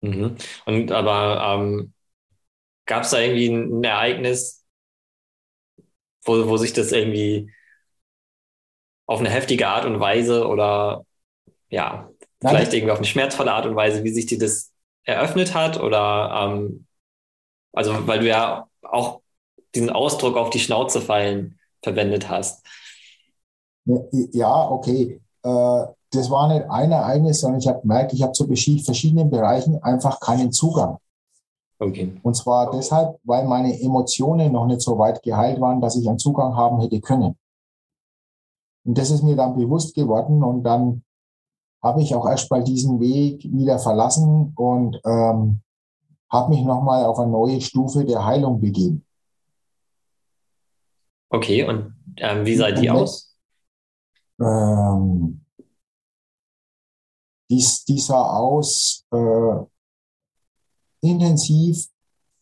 Mhm. 0.00 0.36
Und 0.66 0.92
aber 0.92 1.54
ähm, 1.54 1.92
gab 2.86 3.02
es 3.02 3.10
da 3.10 3.18
irgendwie 3.18 3.48
ein 3.48 3.84
Ereignis, 3.84 4.64
wo, 6.24 6.48
wo 6.48 6.56
sich 6.56 6.72
das 6.72 6.92
irgendwie 6.92 7.52
auf 9.06 9.20
eine 9.20 9.30
heftige 9.30 9.68
Art 9.68 9.84
und 9.84 10.00
Weise 10.00 10.46
oder 10.46 11.04
ja, 11.68 12.10
Nein. 12.40 12.54
vielleicht 12.54 12.74
irgendwie 12.74 12.92
auf 12.92 12.98
eine 12.98 13.06
schmerzvolle 13.06 13.52
Art 13.52 13.66
und 13.66 13.76
Weise, 13.76 14.04
wie 14.04 14.10
sich 14.10 14.26
dir 14.26 14.38
das 14.38 14.72
eröffnet 15.04 15.54
hat? 15.54 15.80
Oder 15.80 16.50
ähm, 16.52 16.86
also 17.72 18.06
weil 18.06 18.20
du 18.20 18.26
ja 18.26 18.68
auch 18.82 19.20
diesen 19.74 19.90
Ausdruck 19.90 20.36
auf 20.36 20.50
die 20.50 20.58
Schnauze 20.58 21.00
fallen 21.00 21.58
verwendet 21.82 22.28
hast. 22.28 22.66
Ja, 23.86 24.70
okay. 24.70 25.20
Äh, 25.42 25.86
das 26.10 26.30
war 26.30 26.48
nicht 26.48 26.68
ein 26.70 26.92
Ereignis, 26.92 27.40
sondern 27.40 27.60
ich 27.60 27.68
habe 27.68 27.80
gemerkt, 27.80 28.12
ich 28.12 28.22
habe 28.22 28.32
zu 28.32 28.46
verschiedenen 28.46 29.30
Bereichen 29.30 29.82
einfach 29.82 30.20
keinen 30.20 30.52
Zugang. 30.52 30.98
Okay. 31.78 32.18
Und 32.22 32.34
zwar 32.34 32.70
deshalb, 32.70 33.18
weil 33.24 33.46
meine 33.46 33.78
Emotionen 33.80 34.52
noch 34.52 34.66
nicht 34.66 34.80
so 34.80 34.98
weit 34.98 35.22
geheilt 35.22 35.60
waren, 35.60 35.80
dass 35.80 35.96
ich 35.96 36.08
einen 36.08 36.18
Zugang 36.18 36.56
haben 36.56 36.80
hätte 36.80 37.00
können. 37.00 37.36
Und 38.84 38.96
das 38.96 39.10
ist 39.10 39.22
mir 39.22 39.36
dann 39.36 39.56
bewusst 39.56 39.94
geworden 39.94 40.42
und 40.42 40.62
dann 40.62 41.02
habe 41.82 42.02
ich 42.02 42.14
auch 42.14 42.28
erst 42.28 42.50
mal 42.50 42.64
diesen 42.64 42.98
Weg 43.00 43.44
wieder 43.44 43.78
verlassen 43.78 44.52
und 44.56 45.00
ähm, 45.04 45.60
habe 46.30 46.50
mich 46.50 46.64
nochmal 46.64 47.04
auf 47.04 47.18
eine 47.18 47.30
neue 47.30 47.60
Stufe 47.60 48.04
der 48.04 48.24
Heilung 48.24 48.60
begeben. 48.60 49.04
Okay, 51.28 51.64
und 51.64 51.94
ähm, 52.18 52.46
wie 52.46 52.56
sah 52.56 52.70
die 52.70 52.88
aus? 52.88 53.25
Ähm, 54.40 55.44
die, 57.48 57.64
die 57.88 57.98
sah 57.98 58.36
aus 58.36 59.04
äh, 59.12 59.64
intensiv 61.00 61.88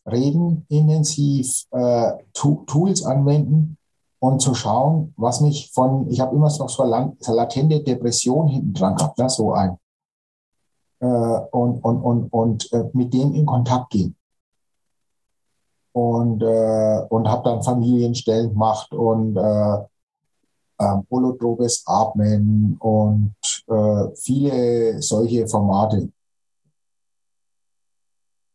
reden, 0.05 0.65
intensiv 0.69 1.65
äh, 1.71 2.11
Tools 2.33 3.05
anwenden 3.05 3.77
und 4.19 4.41
zu 4.41 4.53
schauen, 4.53 5.13
was 5.17 5.41
mich 5.41 5.71
von, 5.71 6.09
ich 6.09 6.19
habe 6.19 6.35
immer 6.35 6.49
noch 6.57 6.69
so 6.69 6.83
eine 6.83 7.15
latente 7.27 7.83
Depression 7.83 8.47
hinten 8.47 8.73
dran 8.73 8.95
gehabt, 8.95 9.17
ne, 9.17 9.29
so 9.29 9.53
ein. 9.53 9.77
Äh, 10.99 11.05
und 11.05 11.83
und, 11.83 12.01
und, 12.01 12.33
und 12.33 12.73
äh, 12.73 12.89
mit 12.93 13.13
dem 13.13 13.33
in 13.33 13.45
Kontakt 13.45 13.91
gehen. 13.91 14.15
Und, 15.91 16.41
äh, 16.41 17.05
und 17.09 17.27
habe 17.27 17.49
dann 17.49 17.63
Familienstellen 17.63 18.49
gemacht 18.49 18.91
und 18.93 19.37
äh, 20.79 20.83
äh, 20.83 20.97
holotropes 21.09 21.83
Atmen 21.85 22.77
und 22.79 23.35
äh, 23.67 24.15
viele 24.15 25.01
solche 25.01 25.47
Formate. 25.47 26.09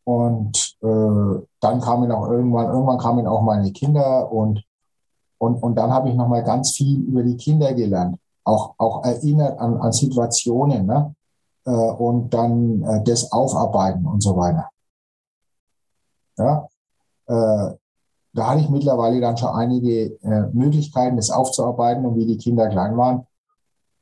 Und 0.04 0.76
äh, 0.82 1.46
dann 1.60 1.80
kamen 1.80 2.10
auch 2.10 2.28
irgendwann, 2.28 2.66
irgendwann 2.66 2.98
kamen 2.98 3.26
auch 3.26 3.42
meine 3.42 3.70
Kinder 3.72 4.30
und, 4.32 4.64
und, 5.38 5.62
und 5.62 5.74
dann 5.76 5.92
habe 5.92 6.08
ich 6.08 6.14
nochmal 6.14 6.42
ganz 6.42 6.72
viel 6.72 7.00
über 7.02 7.22
die 7.22 7.36
Kinder 7.36 7.72
gelernt. 7.74 8.18
Auch, 8.44 8.74
auch 8.78 9.04
erinnert 9.04 9.58
an, 9.58 9.76
an 9.76 9.92
Situationen, 9.92 10.86
ne? 10.86 11.14
Äh, 11.64 11.70
und 11.70 12.30
dann 12.30 12.82
äh, 12.82 13.04
das 13.04 13.30
aufarbeiten 13.30 14.06
und 14.06 14.22
so 14.22 14.36
weiter. 14.36 14.70
Ja, 16.38 16.68
äh, 17.26 17.76
da 18.32 18.48
hatte 18.48 18.60
ich 18.60 18.70
mittlerweile 18.70 19.20
dann 19.20 19.36
schon 19.36 19.50
einige 19.50 20.18
äh, 20.22 20.46
Möglichkeiten, 20.52 21.16
das 21.16 21.30
aufzuarbeiten 21.30 22.06
und 22.06 22.16
wie 22.16 22.26
die 22.26 22.36
Kinder 22.36 22.68
klein 22.68 22.96
waren. 22.96 23.26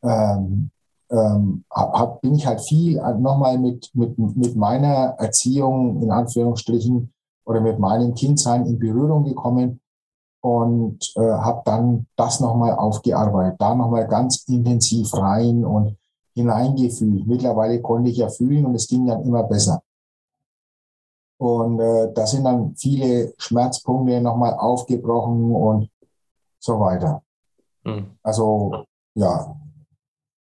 Ähm, 0.03 0.71
ähm, 1.11 1.65
hab, 1.71 2.21
bin 2.21 2.35
ich 2.35 2.47
halt 2.47 2.61
viel 2.61 3.01
nochmal 3.19 3.59
mit, 3.59 3.91
mit, 3.95 4.19
mit 4.19 4.57
meiner 4.57 5.15
Erziehung 5.19 6.03
in 6.03 6.11
Anführungsstrichen 6.11 7.13
oder 7.47 7.61
mit 7.61 7.79
meinem 7.79 8.15
Kindsein 8.15 8.67
in 8.67 8.79
Berührung 8.79 9.25
gekommen 9.25 9.81
und 10.43 11.13
äh, 11.17 11.21
habe 11.21 11.63
dann 11.65 12.07
das 12.17 12.41
nochmal 12.41 12.73
aufgearbeitet, 12.73 13.57
da 13.59 13.75
nochmal 13.75 14.07
ganz 14.07 14.45
intensiv 14.47 15.15
rein 15.15 15.65
und 15.65 15.97
hineingefühlt. 16.35 17.27
Mittlerweile 17.27 17.81
konnte 17.81 18.11
ich 18.11 18.19
ja 18.19 18.29
fühlen 18.29 18.67
und 18.67 18.75
es 18.75 18.87
ging 18.87 19.07
dann 19.07 19.25
immer 19.25 19.43
besser. 19.43 19.83
Und 21.39 21.81
äh, 21.81 22.13
da 22.15 22.27
sind 22.27 22.45
dann 22.45 22.75
viele 22.77 23.33
Schmerzpunkte 23.39 24.21
nochmal 24.21 24.55
aufgebrochen 24.55 25.55
und 25.55 25.89
so 26.59 26.81
weiter. 26.81 27.23
Mhm. 27.85 28.19
Also 28.23 28.85
ja, 29.15 29.57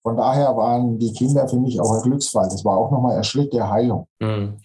von 0.01 0.15
daher 0.15 0.55
waren 0.55 0.97
die 0.97 1.11
Kinder 1.13 1.47
für 1.47 1.57
mich 1.57 1.79
auch 1.81 1.91
ein 1.91 2.01
Glücksfall. 2.03 2.47
Das 2.47 2.63
war 2.63 2.77
auch 2.77 2.91
nochmal 2.91 3.17
ein 3.17 3.23
Schritt 3.23 3.51
der 3.53 3.69
Heilung. 3.69 4.07
Mhm. 4.19 4.57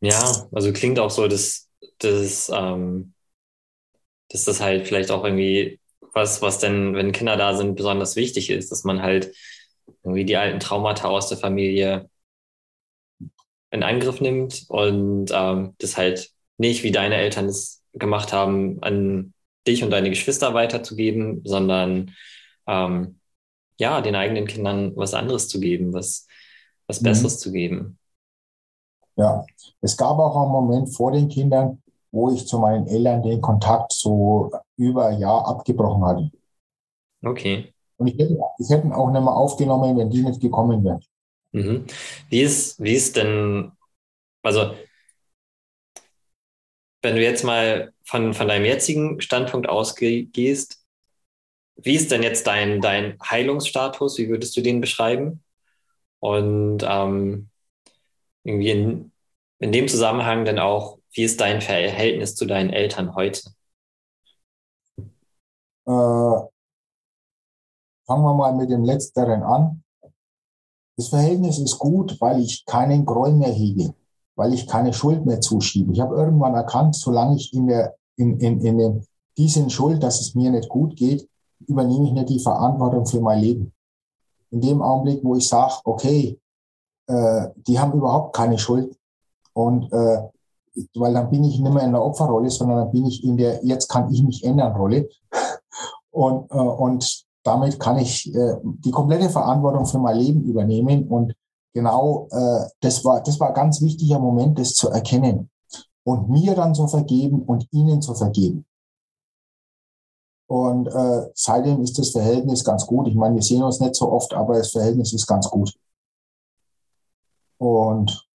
Ja, 0.00 0.48
also 0.52 0.72
klingt 0.72 0.98
auch 0.98 1.10
so, 1.10 1.26
dass, 1.26 1.68
dass, 1.98 2.50
ähm, 2.54 3.14
dass 4.28 4.44
das 4.44 4.60
halt 4.60 4.86
vielleicht 4.86 5.10
auch 5.10 5.24
irgendwie 5.24 5.80
was, 6.12 6.42
was 6.42 6.58
denn, 6.58 6.94
wenn 6.94 7.12
Kinder 7.12 7.36
da 7.36 7.56
sind, 7.56 7.76
besonders 7.76 8.16
wichtig 8.16 8.50
ist, 8.50 8.70
dass 8.72 8.84
man 8.84 9.02
halt 9.02 9.34
irgendwie 10.02 10.24
die 10.24 10.36
alten 10.36 10.60
Traumata 10.60 11.08
aus 11.08 11.28
der 11.28 11.38
Familie 11.38 12.10
in 13.70 13.82
Angriff 13.82 14.20
nimmt 14.20 14.64
und 14.68 15.30
ähm, 15.32 15.74
das 15.78 15.96
halt 15.96 16.30
nicht, 16.58 16.82
wie 16.82 16.92
deine 16.92 17.16
Eltern 17.16 17.46
es 17.46 17.82
gemacht 17.92 18.32
haben, 18.32 18.82
an 18.82 19.34
dich 19.66 19.82
und 19.82 19.90
deine 19.90 20.10
Geschwister 20.10 20.54
weiterzugeben, 20.54 21.42
sondern 21.44 22.12
ähm, 22.66 23.20
ja, 23.78 24.00
den 24.00 24.14
eigenen 24.14 24.46
Kindern 24.46 24.92
was 24.96 25.14
anderes 25.14 25.48
zu 25.48 25.60
geben, 25.60 25.92
was, 25.92 26.26
was 26.86 27.00
mhm. 27.00 27.04
Besseres 27.04 27.38
zu 27.38 27.52
geben. 27.52 27.98
Ja, 29.16 29.44
es 29.80 29.96
gab 29.96 30.18
auch 30.18 30.42
einen 30.42 30.52
Moment 30.52 30.94
vor 30.94 31.12
den 31.12 31.28
Kindern, 31.28 31.82
wo 32.10 32.30
ich 32.30 32.46
zu 32.46 32.58
meinen 32.58 32.86
Eltern 32.86 33.22
den 33.22 33.40
Kontakt 33.40 33.92
so 33.92 34.50
über 34.76 35.06
ein 35.06 35.18
Jahr 35.18 35.46
abgebrochen 35.46 36.04
hatte. 36.04 36.30
Okay. 37.24 37.72
Und 37.96 38.08
ich 38.08 38.18
hätte, 38.18 38.38
ich 38.58 38.70
hätte 38.70 38.94
auch 38.94 39.10
nicht 39.10 39.22
mehr 39.22 39.34
aufgenommen, 39.34 39.96
wenn 39.96 40.10
die 40.10 40.22
nicht 40.22 40.40
gekommen 40.40 40.84
wären. 40.84 41.00
Mhm. 41.56 41.86
Wie, 42.28 42.42
ist, 42.42 42.78
wie 42.82 42.92
ist 42.92 43.16
denn, 43.16 43.72
also 44.42 44.76
wenn 47.00 47.16
du 47.16 47.22
jetzt 47.22 47.44
mal 47.44 47.94
von, 48.04 48.34
von 48.34 48.48
deinem 48.48 48.66
jetzigen 48.66 49.22
Standpunkt 49.22 49.66
ausgehst, 49.66 50.84
wie 51.76 51.94
ist 51.94 52.10
denn 52.10 52.22
jetzt 52.22 52.46
dein, 52.46 52.82
dein 52.82 53.18
Heilungsstatus? 53.22 54.18
Wie 54.18 54.28
würdest 54.28 54.54
du 54.56 54.60
den 54.60 54.82
beschreiben? 54.82 55.42
Und 56.18 56.82
ähm, 56.82 57.48
irgendwie 58.44 58.70
in, 58.70 59.12
in 59.58 59.72
dem 59.72 59.88
Zusammenhang 59.88 60.44
dann 60.44 60.58
auch, 60.58 60.98
wie 61.12 61.22
ist 61.22 61.40
dein 61.40 61.62
Verhältnis 61.62 62.34
zu 62.34 62.44
deinen 62.44 62.68
Eltern 62.70 63.14
heute? 63.14 63.48
Äh, 64.98 65.10
fangen 65.86 66.50
wir 68.06 68.34
mal 68.34 68.54
mit 68.54 68.68
dem 68.68 68.84
Letzteren 68.84 69.42
an. 69.42 69.82
Das 70.96 71.08
Verhältnis 71.08 71.58
ist 71.58 71.78
gut, 71.78 72.18
weil 72.20 72.40
ich 72.40 72.64
keinen 72.64 73.04
Groll 73.04 73.32
mehr 73.32 73.52
hege, 73.52 73.94
weil 74.34 74.54
ich 74.54 74.66
keine 74.66 74.92
Schuld 74.92 75.26
mehr 75.26 75.40
zuschiebe. 75.40 75.92
Ich 75.92 76.00
habe 76.00 76.16
irgendwann 76.16 76.54
erkannt, 76.54 76.96
solange 76.96 77.36
ich 77.36 77.52
in 77.52 77.66
der, 77.66 77.96
in, 78.16 78.38
in, 78.40 78.60
in 78.60 78.78
dem, 78.78 79.02
die 79.36 79.48
sind 79.48 79.70
schuld, 79.70 80.02
dass 80.02 80.20
es 80.20 80.34
mir 80.34 80.50
nicht 80.50 80.68
gut 80.68 80.96
geht, 80.96 81.28
übernehme 81.66 82.06
ich 82.06 82.12
nicht 82.12 82.30
die 82.30 82.40
Verantwortung 82.40 83.04
für 83.04 83.20
mein 83.20 83.40
Leben. 83.40 83.72
In 84.50 84.60
dem 84.62 84.80
Augenblick, 84.80 85.22
wo 85.22 85.36
ich 85.36 85.46
sage, 85.46 85.74
okay, 85.84 86.38
äh, 87.08 87.48
die 87.56 87.78
haben 87.78 87.92
überhaupt 87.92 88.34
keine 88.34 88.58
Schuld 88.58 88.96
und 89.52 89.92
äh, 89.92 90.22
weil 90.94 91.14
dann 91.14 91.30
bin 91.30 91.44
ich 91.44 91.58
nicht 91.58 91.72
mehr 91.72 91.84
in 91.84 91.92
der 91.92 92.04
Opferrolle, 92.04 92.50
sondern 92.50 92.78
dann 92.78 92.90
bin 92.90 93.06
ich 93.06 93.24
in 93.24 93.36
der 93.36 93.64
jetzt 93.64 93.88
kann 93.88 94.12
ich 94.12 94.22
mich 94.22 94.44
ändern 94.44 94.76
Rolle 94.76 95.08
und 96.10 96.50
äh, 96.50 96.56
und 96.56 97.25
damit 97.46 97.78
kann 97.78 97.98
ich 97.98 98.34
äh, 98.34 98.56
die 98.62 98.90
komplette 98.90 99.30
Verantwortung 99.30 99.86
für 99.86 99.98
mein 99.98 100.18
Leben 100.18 100.42
übernehmen 100.44 101.08
und 101.08 101.34
genau 101.74 102.28
äh, 102.30 102.68
das 102.80 103.04
war 103.04 103.22
das 103.22 103.38
war 103.40 103.48
ein 103.48 103.54
ganz 103.54 103.80
wichtiger 103.80 104.18
Moment, 104.18 104.58
das 104.58 104.74
zu 104.74 104.88
erkennen 104.88 105.50
und 106.04 106.28
mir 106.28 106.54
dann 106.54 106.74
zu 106.74 106.86
vergeben 106.86 107.42
und 107.42 107.66
ihnen 107.72 108.00
zu 108.00 108.14
vergeben. 108.14 108.64
Und 110.48 110.86
äh, 110.86 111.28
seitdem 111.34 111.82
ist 111.82 111.98
das 111.98 112.10
Verhältnis 112.10 112.62
ganz 112.62 112.86
gut. 112.86 113.08
Ich 113.08 113.16
meine, 113.16 113.34
wir 113.34 113.42
sehen 113.42 113.64
uns 113.64 113.80
nicht 113.80 113.96
so 113.96 114.12
oft, 114.12 114.32
aber 114.32 114.54
das 114.54 114.70
Verhältnis 114.70 115.12
ist 115.12 115.26
ganz 115.26 115.50
gut. 115.50 115.74
Und 117.58 118.28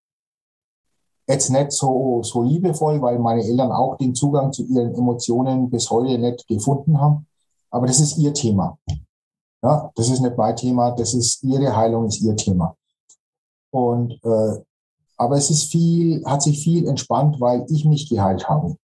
jetzt 1.27 1.49
nicht 1.49 1.71
so, 1.71 2.21
so 2.23 2.43
liebevoll, 2.43 3.01
weil 3.01 3.19
meine 3.19 3.43
Eltern 3.43 3.71
auch 3.71 3.95
den 3.95 4.13
Zugang 4.13 4.51
zu 4.51 4.63
ihren 4.65 4.93
Emotionen 4.93 5.69
bis 5.69 5.89
heute 5.89 6.17
nicht 6.17 6.47
gefunden 6.47 6.99
haben. 6.99 7.27
Aber 7.71 7.87
das 7.87 7.99
ist 7.99 8.17
ihr 8.17 8.33
Thema. 8.33 8.77
Ja, 9.63 9.91
das 9.95 10.09
ist 10.09 10.19
nicht 10.19 10.37
mein 10.37 10.55
Thema, 10.55 10.91
das 10.91 11.13
ist 11.13 11.43
ihre 11.43 11.75
Heilung, 11.75 12.05
ist 12.05 12.21
ihr 12.21 12.35
Thema. 12.35 12.75
Und 13.71 14.19
äh, 14.23 14.63
aber 15.17 15.37
es 15.37 15.51
ist 15.51 15.71
viel, 15.71 16.25
hat 16.25 16.41
sich 16.41 16.63
viel 16.63 16.87
entspannt, 16.87 17.39
weil 17.39 17.65
ich 17.69 17.85
mich 17.85 18.09
geheilt 18.09 18.49
habe. 18.49 18.75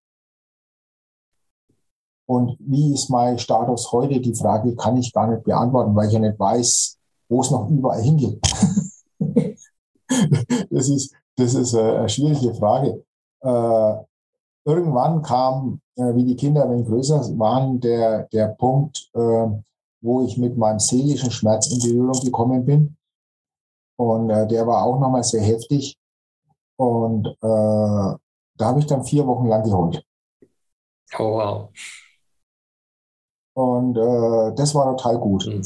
Und 2.28 2.58
wie 2.60 2.94
ist 2.94 3.10
mein 3.10 3.40
Status 3.40 3.92
heute? 3.92 4.20
Die 4.20 4.36
Frage 4.36 4.76
kann 4.76 4.98
ich 4.98 5.14
gar 5.14 5.28
nicht 5.28 5.44
beantworten, 5.44 5.96
weil 5.96 6.08
ich 6.08 6.14
ja 6.14 6.20
nicht 6.20 6.40
weiß, 6.40 7.00
wo 7.30 7.42
es 7.42 7.50
noch 7.50 7.70
überall 7.70 8.02
hingeht. 8.02 8.40
das 10.70 10.90
ist, 10.90 11.16
das 11.38 11.54
ist 11.56 11.74
eine 11.74 12.08
schwierige 12.08 12.54
Frage. 12.54 13.04
Äh, 13.42 13.96
irgendwann 14.68 15.22
kam, 15.22 15.80
äh, 15.96 16.14
wie 16.14 16.26
die 16.26 16.36
Kinder 16.36 16.64
ein 16.64 16.72
wenig 16.72 16.88
größer 16.88 17.22
waren, 17.40 17.80
der, 17.80 18.24
der 18.34 18.50
Punkt, 18.50 19.10
äh, 19.14 19.48
wo 20.02 20.26
ich 20.26 20.38
mit 20.38 20.58
meinem 20.58 20.80
seelischen 20.80 21.32
Schmerz 21.32 21.72
in 21.72 21.80
Berührung 21.80 22.20
gekommen 22.22 22.66
bin. 22.66 22.98
Und 23.98 24.30
äh, 24.30 24.46
der 24.48 24.68
war 24.68 24.84
auch 24.84 25.00
nochmal 25.00 25.24
sehr 25.24 25.42
heftig. 25.42 25.98
Und 26.76 27.28
äh, 27.28 27.38
da 27.42 28.66
habe 28.66 28.80
ich 28.80 28.86
dann 28.86 29.04
vier 29.04 29.26
Wochen 29.26 29.48
lang 29.48 29.64
geheult. 29.64 30.06
Oh, 31.18 31.32
wow. 31.32 31.70
Und 33.56 33.98
äh, 33.98 34.54
das 34.56 34.76
war 34.76 34.96
total 34.96 35.18
gut. 35.18 35.48
Mhm. 35.48 35.64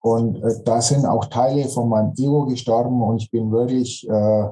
Und 0.00 0.42
äh, 0.42 0.62
da 0.64 0.80
sind 0.82 1.06
auch 1.06 1.26
Teile 1.26 1.68
von 1.68 1.88
meinem 1.88 2.12
Ego 2.16 2.44
gestorben 2.44 3.02
und 3.02 3.22
ich 3.22 3.30
bin 3.30 3.50
wirklich 3.50 4.06
äh, 4.08 4.48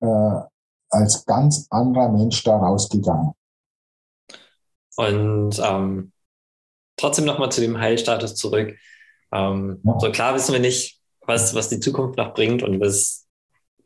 äh, 0.00 0.40
als 0.90 1.24
ganz 1.24 1.66
anderer 1.70 2.10
Mensch 2.10 2.42
da 2.42 2.56
rausgegangen. 2.56 3.32
Und 4.96 5.60
ähm, 5.64 6.12
trotzdem 6.96 7.24
nochmal 7.24 7.50
zu 7.50 7.60
dem 7.60 7.78
Heilstatus 7.78 8.34
zurück. 8.34 8.76
Ähm, 9.32 9.80
ja. 9.84 9.98
So 9.98 10.10
klar 10.10 10.34
wissen 10.34 10.52
wir 10.52 10.60
nicht, 10.60 11.00
was, 11.26 11.54
was 11.54 11.68
die 11.68 11.80
Zukunft 11.80 12.18
noch 12.18 12.34
bringt 12.34 12.62
und 12.62 12.80
was, 12.80 13.26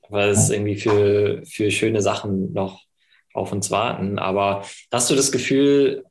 was 0.09 0.51
irgendwie 0.51 0.77
für, 0.77 1.43
für 1.47 1.71
schöne 1.71 2.03
Sachen 2.03 2.53
noch 2.53 2.83
auf 3.33 3.53
uns 3.53 3.71
warten. 3.71 4.19
Aber 4.19 4.65
hast 4.93 5.11
du 5.11 5.15
das 5.15 5.31
Gefühl, 5.31 6.05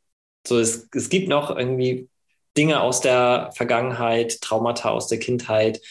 so 0.45 0.59
es, 0.59 0.87
es 0.93 1.09
gibt 1.09 1.29
noch 1.29 1.55
irgendwie 1.55 2.09
Dinge 2.55 2.81
aus 2.81 3.01
der 3.01 3.49
Vergangenheit, 3.55 4.41
Traumata 4.41 4.91
aus 4.91 5.07
der 5.07 5.19
Kindheit, 5.19 5.81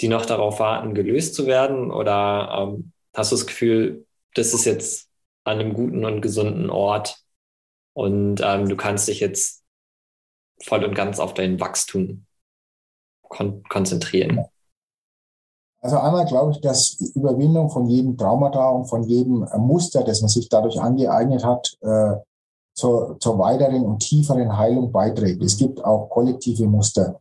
die 0.00 0.08
noch 0.08 0.26
darauf 0.26 0.58
warten, 0.58 0.94
gelöst 0.94 1.34
zu 1.34 1.46
werden? 1.46 1.90
Oder 1.90 2.68
ähm, 2.74 2.92
hast 3.14 3.32
du 3.32 3.36
das 3.36 3.46
Gefühl, 3.46 4.06
das 4.38 4.54
ist 4.54 4.64
jetzt 4.64 5.08
an 5.44 5.58
einem 5.58 5.74
guten 5.74 6.04
und 6.04 6.20
gesunden 6.20 6.70
Ort 6.70 7.22
und 7.94 8.40
ähm, 8.44 8.68
du 8.68 8.76
kannst 8.76 9.08
dich 9.08 9.20
jetzt 9.20 9.64
voll 10.62 10.84
und 10.84 10.94
ganz 10.94 11.18
auf 11.18 11.34
dein 11.34 11.60
Wachstum 11.60 12.26
kon 13.22 13.62
konzentrieren? 13.64 14.44
Also 15.80 15.98
einmal 15.98 16.26
glaube 16.26 16.52
ich, 16.52 16.60
dass 16.60 16.96
die 16.96 17.12
Überwindung 17.14 17.70
von 17.70 17.86
jedem 17.86 18.16
Traumata 18.16 18.68
und 18.70 18.86
von 18.86 19.04
jedem 19.04 19.46
Muster, 19.58 20.02
das 20.02 20.20
man 20.20 20.28
sich 20.28 20.48
dadurch 20.48 20.80
angeeignet 20.80 21.44
hat, 21.44 21.76
äh, 21.82 22.16
zur, 22.74 23.18
zur 23.20 23.38
weiteren 23.38 23.84
und 23.84 24.00
tieferen 24.00 24.56
Heilung 24.56 24.90
beiträgt. 24.90 25.42
Es 25.42 25.56
gibt 25.56 25.84
auch 25.84 26.08
kollektive 26.08 26.66
Muster 26.66 27.20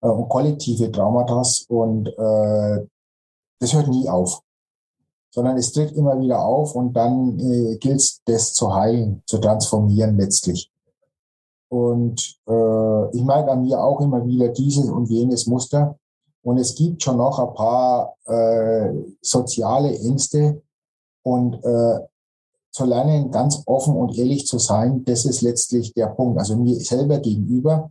äh, 0.00 0.08
und 0.08 0.28
kollektive 0.28 0.90
Traumata 0.90 1.42
und 1.68 2.08
äh, 2.08 2.86
das 3.60 3.72
hört 3.72 3.88
nie 3.88 4.08
auf, 4.08 4.42
sondern 5.34 5.56
es 5.56 5.72
tritt 5.72 5.92
immer 5.92 6.20
wieder 6.20 6.44
auf 6.44 6.74
und 6.74 6.92
dann 6.92 7.38
äh, 7.40 7.76
gilt 7.78 7.96
es, 7.96 8.20
das 8.24 8.52
zu 8.52 8.74
heilen, 8.74 9.22
zu 9.26 9.38
transformieren 9.38 10.18
letztlich. 10.18 10.70
Und 11.70 12.38
äh, 12.46 13.16
ich 13.16 13.24
merke 13.24 13.50
an 13.50 13.62
mir 13.62 13.82
auch 13.82 14.00
immer 14.02 14.26
wieder 14.26 14.48
dieses 14.48 14.90
und 14.90 15.08
jenes 15.08 15.46
Muster. 15.46 15.98
Und 16.42 16.58
es 16.58 16.74
gibt 16.74 17.02
schon 17.02 17.16
noch 17.16 17.38
ein 17.38 17.54
paar 17.54 18.14
äh, 18.26 18.92
soziale 19.22 19.98
Ängste. 19.98 20.60
Und 21.22 21.64
äh, 21.64 22.00
zu 22.72 22.84
lernen, 22.84 23.30
ganz 23.30 23.62
offen 23.64 23.96
und 23.96 24.18
ehrlich 24.18 24.46
zu 24.46 24.58
sein, 24.58 25.02
das 25.04 25.24
ist 25.24 25.40
letztlich 25.40 25.94
der 25.94 26.08
Punkt. 26.08 26.38
Also 26.38 26.56
mir 26.56 26.78
selber 26.80 27.20
gegenüber. 27.20 27.90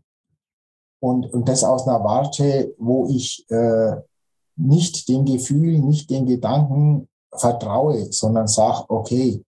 Und, 1.00 1.34
und 1.34 1.50
das 1.50 1.64
aus 1.64 1.88
einer 1.88 2.04
Warte, 2.04 2.76
wo 2.78 3.08
ich 3.08 3.50
äh, 3.50 3.96
nicht 4.58 5.10
dem 5.10 5.26
Gefühl, 5.26 5.80
nicht 5.80 6.12
den 6.12 6.28
Gedanken 6.28 7.08
vertraue, 7.36 8.12
sondern 8.12 8.48
sage, 8.48 8.86
okay, 8.90 9.44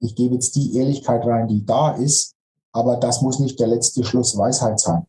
ich 0.00 0.14
gebe 0.14 0.34
jetzt 0.34 0.54
die 0.56 0.76
Ehrlichkeit 0.76 1.24
rein, 1.24 1.48
die 1.48 1.64
da 1.64 1.92
ist, 1.92 2.34
aber 2.72 2.96
das 2.96 3.22
muss 3.22 3.38
nicht 3.38 3.58
der 3.58 3.68
letzte 3.68 4.04
Schluss 4.04 4.36
Weisheit 4.36 4.78
sein. 4.80 5.06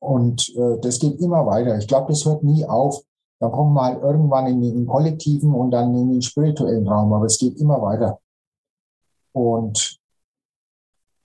Und 0.00 0.48
äh, 0.56 0.78
das 0.80 0.98
geht 0.98 1.20
immer 1.20 1.46
weiter. 1.46 1.76
Ich 1.78 1.86
glaube, 1.86 2.08
das 2.08 2.24
hört 2.24 2.42
nie 2.42 2.64
auf. 2.64 3.02
Dann 3.38 3.52
kommt 3.52 3.72
man 3.72 3.84
halt 3.84 4.02
irgendwann 4.02 4.46
in 4.46 4.60
den 4.60 4.86
kollektiven 4.86 5.54
und 5.54 5.70
dann 5.70 5.94
in 5.94 6.10
den 6.10 6.22
spirituellen 6.22 6.86
Raum, 6.86 7.12
aber 7.12 7.26
es 7.26 7.38
geht 7.38 7.58
immer 7.58 7.80
weiter. 7.80 8.18
Und 9.32 9.98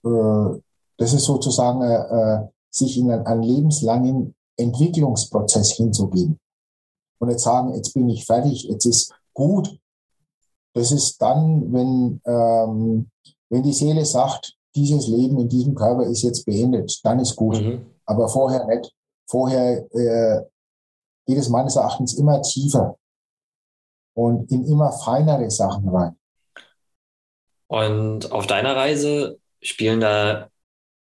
äh, 0.04 0.60
das 0.98 1.12
ist 1.12 1.24
sozusagen 1.24 1.82
äh, 1.82 1.94
äh 1.94 2.48
sich 2.70 2.98
in 2.98 3.10
einen, 3.10 3.26
einen 3.26 3.42
lebenslangen 3.42 4.34
Entwicklungsprozess 4.58 5.72
hinzugeben. 5.72 6.38
Und 7.18 7.30
jetzt 7.30 7.44
sagen, 7.44 7.74
jetzt 7.74 7.94
bin 7.94 8.08
ich 8.10 8.26
fertig, 8.26 8.64
jetzt 8.64 8.84
ist 8.84 9.14
gut. 9.36 9.78
Das 10.74 10.90
ist 10.90 11.20
dann, 11.22 11.72
wenn, 11.72 12.20
ähm, 12.26 13.10
wenn 13.48 13.62
die 13.62 13.72
Seele 13.72 14.04
sagt, 14.04 14.56
dieses 14.74 15.06
Leben 15.06 15.38
in 15.38 15.48
diesem 15.48 15.74
Körper 15.74 16.04
ist 16.04 16.22
jetzt 16.22 16.44
beendet, 16.44 17.00
dann 17.04 17.20
ist 17.20 17.36
gut. 17.36 17.60
Mhm. 17.60 17.86
Aber 18.04 18.28
vorher 18.28 18.66
nicht. 18.66 18.92
Vorher 19.28 19.86
äh, 19.92 20.42
geht 21.26 21.38
es 21.38 21.48
meines 21.48 21.76
Erachtens 21.76 22.14
immer 22.14 22.42
tiefer 22.42 22.98
und 24.14 24.50
in 24.50 24.64
immer 24.66 24.92
feinere 24.92 25.50
Sachen 25.50 25.88
rein. 25.88 26.16
Und 27.68 28.30
auf 28.32 28.46
deiner 28.46 28.76
Reise 28.76 29.38
spielen 29.60 30.00
da 30.00 30.48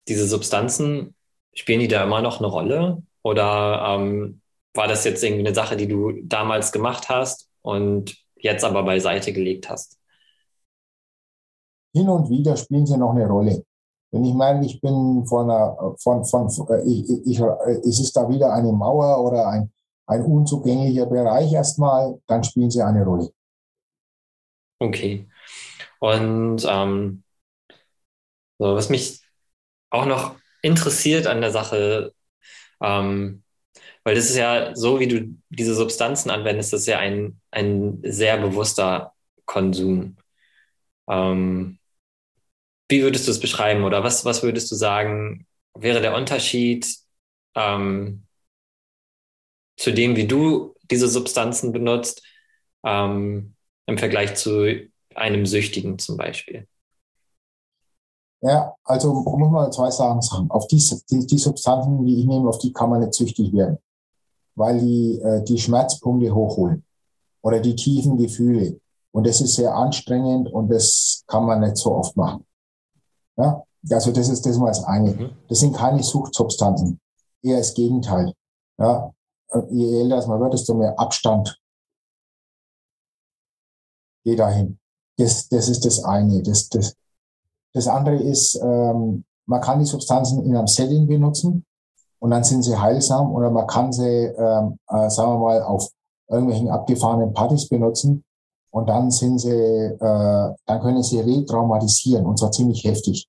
diese 0.09 0.27
Substanzen, 0.27 1.15
spielen 1.53 1.81
die 1.81 1.89
da 1.89 2.05
immer 2.05 2.23
noch 2.23 2.39
eine 2.39 2.47
Rolle? 2.47 3.03
Oder 3.23 3.97
ähm, 3.97 4.41
war 4.73 4.89
das 4.89 5.05
jetzt 5.05 5.23
irgendwie 5.23 5.47
eine 5.47 5.55
Sache, 5.55 5.77
die 5.77 5.89
du 5.89 6.13
damals 6.23 6.73
gemacht 6.73 7.09
hast 7.09 7.51
und 7.63 8.24
jetzt 8.45 8.65
aber 8.65 8.83
beiseite 8.85 9.33
gelegt 9.33 9.69
hast? 9.69 9.99
Hin 11.95 12.09
und 12.09 12.29
wieder 12.31 12.57
spielen 12.57 12.87
sie 12.87 12.97
noch 12.97 13.13
eine 13.13 13.27
Rolle. 13.27 13.65
Wenn 14.11 14.25
ich 14.25 14.35
meine, 14.35 14.65
ich 14.65 14.81
bin 14.81 15.27
von 15.27 15.51
einer, 15.51 15.97
von, 15.99 16.25
von, 16.25 16.49
ich, 16.87 17.11
ich, 17.27 17.41
es 17.85 18.01
ist 18.01 18.17
da 18.17 18.29
wieder 18.29 18.53
eine 18.53 18.73
Mauer 18.73 19.25
oder 19.25 19.49
ein, 19.49 19.73
ein 20.07 20.23
unzugänglicher 20.23 21.07
Bereich 21.07 21.53
erstmal, 21.53 22.21
dann 22.27 22.45
spielen 22.45 22.71
sie 22.71 22.83
eine 22.83 23.05
Rolle. 23.05 23.31
Okay. 24.79 25.29
Und 25.99 26.65
ähm, 26.69 27.23
so, 28.59 28.75
was 28.75 28.89
mich 28.91 29.23
auch 29.91 30.07
noch 30.07 30.37
interessiert 30.63 31.27
an 31.27 31.41
der 31.41 31.51
Sache, 31.51 32.13
ähm, 32.83 33.44
weil 34.05 34.15
das 34.15 34.27
ist 34.27 34.37
ja 34.37 34.77
so, 34.77 35.01
wie 35.01 35.09
du 35.09 35.37
diese 35.49 35.75
Substanzen 35.75 36.31
anwendest, 36.31 36.73
das 36.73 36.81
ist 36.83 36.87
ja 36.87 36.99
ein, 36.99 37.41
ein 37.51 38.01
sehr 38.05 38.39
bewusster 38.39 39.15
Konsum. 39.47 40.17
Ähm, 41.09 41.79
wie 42.89 43.03
würdest 43.03 43.27
du 43.27 43.31
es 43.31 43.41
beschreiben 43.41 43.85
oder 43.85 44.05
was, 44.05 44.25
was 44.25 44.43
würdest 44.43 44.71
du 44.71 44.77
sagen, 44.77 45.47
wäre 45.75 46.01
der 46.01 46.15
Unterschied 46.15 46.87
ähm, 47.55 48.27
zu 49.77 49.93
dem, 49.93 50.17
wie 50.17 50.27
du 50.27 50.75
diese 50.91 51.09
Substanzen 51.09 51.73
benutzt, 51.73 52.23
ähm, 52.85 53.55
im 53.87 53.99
Vergleich 53.99 54.35
zu 54.35 54.89
einem 55.15 55.47
Süchtigen 55.47 55.99
zum 55.99 56.17
Beispiel? 56.17 56.69
Ja, 58.43 58.75
also 58.85 59.15
muss 59.15 59.51
man 59.51 59.73
zwei 59.73 59.91
Sachen 59.91 60.21
sagen. 60.21 60.51
Auf 60.51 60.67
die, 60.67 60.83
die, 61.11 61.27
die 61.27 61.39
Substanzen, 61.39 62.05
die 62.05 62.21
ich 62.21 62.27
nehme, 62.27 62.49
auf 62.49 62.59
die 62.59 62.73
kann 62.75 62.91
man 62.91 63.01
nicht 63.01 63.15
süchtig 63.15 63.53
werden, 63.55 63.79
weil 64.55 64.81
die 64.81 65.21
äh, 65.21 65.43
die 65.45 65.59
Schmerzpunkte 65.59 66.35
hochholen 66.35 66.85
oder 67.43 67.61
die 67.61 67.75
tiefen 67.75 68.17
Gefühle. 68.17 68.81
Und 69.13 69.27
das 69.27 69.41
ist 69.41 69.55
sehr 69.55 69.75
anstrengend 69.75 70.53
und 70.53 70.69
das 70.71 71.23
kann 71.27 71.45
man 71.45 71.61
nicht 71.61 71.77
so 71.77 71.95
oft 71.95 72.17
machen. 72.17 72.45
Ja, 73.37 73.63
also 73.91 74.11
das 74.13 74.29
ist 74.29 74.45
das 74.45 74.59
mal 74.59 74.69
das 74.69 74.85
eine. 74.85 75.13
Mhm. 75.13 75.31
Das 75.49 75.61
sind 75.61 75.77
keine 75.77 76.03
Suchtsubstanzen, 76.03 77.01
eher 77.43 77.59
das 77.59 77.75
Gegenteil. 77.75 78.33
Ja, 78.79 79.13
je 79.71 80.01
älter 80.01 80.27
man 80.27 80.41
wird, 80.41 80.55
desto 80.55 80.75
mehr 80.75 80.99
Abstand 80.99 81.61
geht 84.25 84.39
dahin. 84.39 84.79
Das, 85.17 85.49
das 85.49 85.69
ist 85.69 85.85
das 85.85 86.03
eine. 86.03 86.43
Das, 86.43 86.69
das, 86.69 86.97
das 87.73 87.87
andere 87.87 88.17
ist, 88.17 88.57
ähm, 88.57 89.25
man 89.47 89.61
kann 89.61 89.79
die 89.79 89.85
Substanzen 89.85 90.45
in 90.45 90.57
einem 90.57 90.67
Setting 90.67 91.07
benutzen 91.07 91.65
und 92.25 92.31
dann 92.31 92.43
sind 92.43 92.63
sie 92.63 92.75
heilsam 92.75 93.35
oder 93.35 93.51
man 93.51 93.67
kann 93.67 93.93
sie, 93.93 94.03
ähm, 94.03 94.79
äh, 94.89 95.11
sagen 95.11 95.33
wir 95.33 95.39
mal, 95.41 95.63
auf 95.63 95.91
irgendwelchen 96.27 96.71
abgefahrenen 96.71 97.35
Partys 97.35 97.69
benutzen 97.69 98.25
und 98.71 98.89
dann 98.89 99.11
sind 99.11 99.41
sie, 99.41 99.51
äh, 99.51 100.55
dann 100.65 100.81
können 100.81 101.03
sie 101.03 101.21
retraumatisieren 101.21 102.25
und 102.25 102.39
zwar 102.39 102.51
ziemlich 102.51 102.83
heftig. 102.83 103.29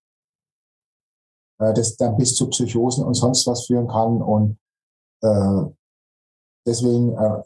Äh, 1.59 1.73
das 1.73 1.97
dann 1.97 2.15
bis 2.15 2.35
zu 2.35 2.49
Psychosen 2.49 3.03
und 3.03 3.15
sonst 3.15 3.45
was 3.47 3.65
führen 3.65 3.89
kann 3.89 4.21
und 4.21 4.57
äh, 5.21 5.63
deswegen, 6.65 7.17
äh, 7.17 7.43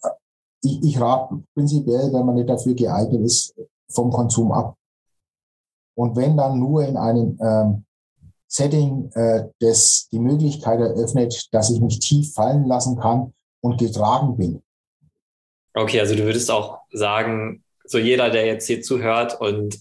ich, 0.62 0.84
ich 0.84 1.02
rate 1.02 1.42
prinzipiell, 1.56 2.14
wenn 2.14 2.28
man 2.28 2.36
nicht 2.36 2.50
dafür 2.50 2.76
geeignet 2.76 3.22
ist, 3.22 3.56
vom 3.92 4.12
Konsum 4.12 4.52
ab. 4.52 4.76
Und 5.98 6.16
wenn 6.16 6.38
dann 6.38 6.60
nur 6.60 6.86
in 6.86 6.96
einem 6.96 7.40
ähm, 7.42 7.86
Setting, 8.50 9.12
äh, 9.14 9.44
das 9.60 10.10
die 10.12 10.20
Möglichkeit 10.20 10.80
eröffnet, 10.80 11.48
dass 11.52 11.70
ich 11.70 11.80
mich 11.80 12.00
tief 12.00 12.34
fallen 12.34 12.66
lassen 12.66 13.00
kann 13.00 13.34
und 13.62 13.78
getragen 13.78 14.36
bin. 14.38 14.64
Okay, 15.76 16.00
also 16.00 16.16
du 16.16 16.24
würdest 16.24 16.50
auch 16.50 16.80
sagen, 16.92 17.64
so 17.86 17.98
jeder, 18.00 18.30
der 18.30 18.46
jetzt 18.48 18.68
hier 18.68 18.82
zuhört 18.82 19.40
und 19.40 19.80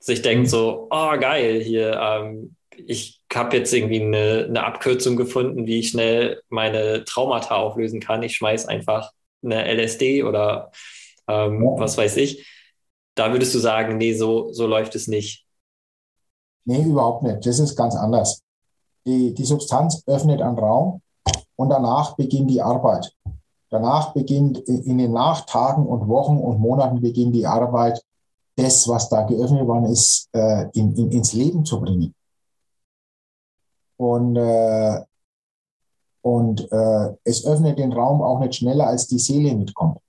sich 0.00 0.22
denkt 0.22 0.48
so, 0.48 0.88
oh 0.90 1.18
geil, 1.18 1.60
hier, 1.60 2.00
ähm, 2.00 2.56
ich 2.86 3.20
habe 3.32 3.56
jetzt 3.56 3.72
irgendwie 3.74 4.00
eine, 4.00 4.46
eine 4.48 4.64
Abkürzung 4.64 5.16
gefunden, 5.16 5.66
wie 5.66 5.80
ich 5.80 5.90
schnell 5.90 6.40
meine 6.48 7.04
Traumata 7.04 7.56
auflösen 7.56 8.00
kann. 8.00 8.22
Ich 8.22 8.36
schmeiß 8.36 8.66
einfach 8.68 9.10
eine 9.42 9.64
LSD 9.66 10.22
oder 10.22 10.70
ähm, 11.28 11.62
Ja. 11.62 11.80
was 11.80 11.98
weiß 11.98 12.16
ich. 12.16 12.46
Da 13.14 13.32
würdest 13.32 13.54
du 13.54 13.58
sagen, 13.58 13.98
nee, 13.98 14.14
so, 14.14 14.52
so 14.52 14.66
läuft 14.66 14.94
es 14.94 15.08
nicht. 15.08 15.44
Nee, 16.68 16.82
überhaupt 16.82 17.22
nicht. 17.22 17.46
Das 17.46 17.58
ist 17.58 17.76
ganz 17.76 17.96
anders. 17.96 18.42
Die, 19.06 19.32
die 19.32 19.44
Substanz 19.46 20.02
öffnet 20.06 20.42
einen 20.42 20.58
Raum 20.58 21.00
und 21.56 21.70
danach 21.70 22.14
beginnt 22.14 22.50
die 22.50 22.60
Arbeit. 22.60 23.10
Danach 23.70 24.12
beginnt 24.12 24.58
in 24.58 24.98
den 24.98 25.12
Nachtagen 25.14 25.86
und 25.86 26.08
Wochen 26.08 26.36
und 26.36 26.60
Monaten 26.60 27.00
beginnt 27.00 27.34
die 27.34 27.46
Arbeit, 27.46 28.04
das, 28.54 28.86
was 28.86 29.08
da 29.08 29.22
geöffnet 29.22 29.66
worden 29.66 29.86
ist, 29.86 30.28
äh, 30.32 30.68
in, 30.74 30.94
in, 30.94 31.10
ins 31.10 31.32
Leben 31.32 31.64
zu 31.64 31.80
bringen. 31.80 32.14
Und, 33.96 34.36
äh, 34.36 35.00
und 36.20 36.70
äh, 36.70 37.16
es 37.24 37.46
öffnet 37.46 37.78
den 37.78 37.94
Raum 37.94 38.20
auch 38.20 38.40
nicht 38.40 38.56
schneller, 38.56 38.88
als 38.88 39.06
die 39.06 39.18
Seele 39.18 39.54
mitkommt. 39.56 40.00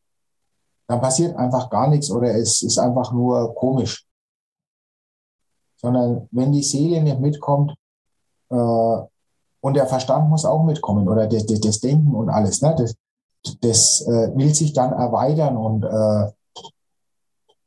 Dann 0.88 1.00
passiert 1.00 1.38
einfach 1.38 1.70
gar 1.70 1.88
nichts 1.88 2.12
oder 2.12 2.36
es 2.36 2.62
ist 2.64 2.80
einfach 2.80 3.14
nur 3.14 3.56
komisch. 3.56 4.09
Sondern 5.82 6.28
wenn 6.32 6.52
die 6.52 6.64
Seele 6.64 7.02
nicht 7.02 7.20
mitkommt, 7.20 7.74
äh, 8.50 9.00
und 9.62 9.74
der 9.74 9.88
Verstand 9.88 10.30
muss 10.30 10.46
auch 10.46 10.64
mitkommen 10.64 11.08
oder 11.08 11.28
das, 11.28 11.46
das, 11.46 11.60
das 11.60 11.80
Denken 11.80 12.16
und 12.16 12.30
alles, 12.30 12.62
ne? 12.62 12.76
das, 12.78 12.96
das 13.62 14.02
äh, 14.08 14.36
will 14.36 14.54
sich 14.54 14.74
dann 14.74 14.94
erweitern 14.94 15.58
und, 15.58 15.84
äh, 15.84 16.32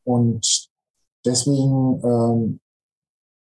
und 0.04 0.68
deswegen 1.24 2.00
ähm, 2.02 2.60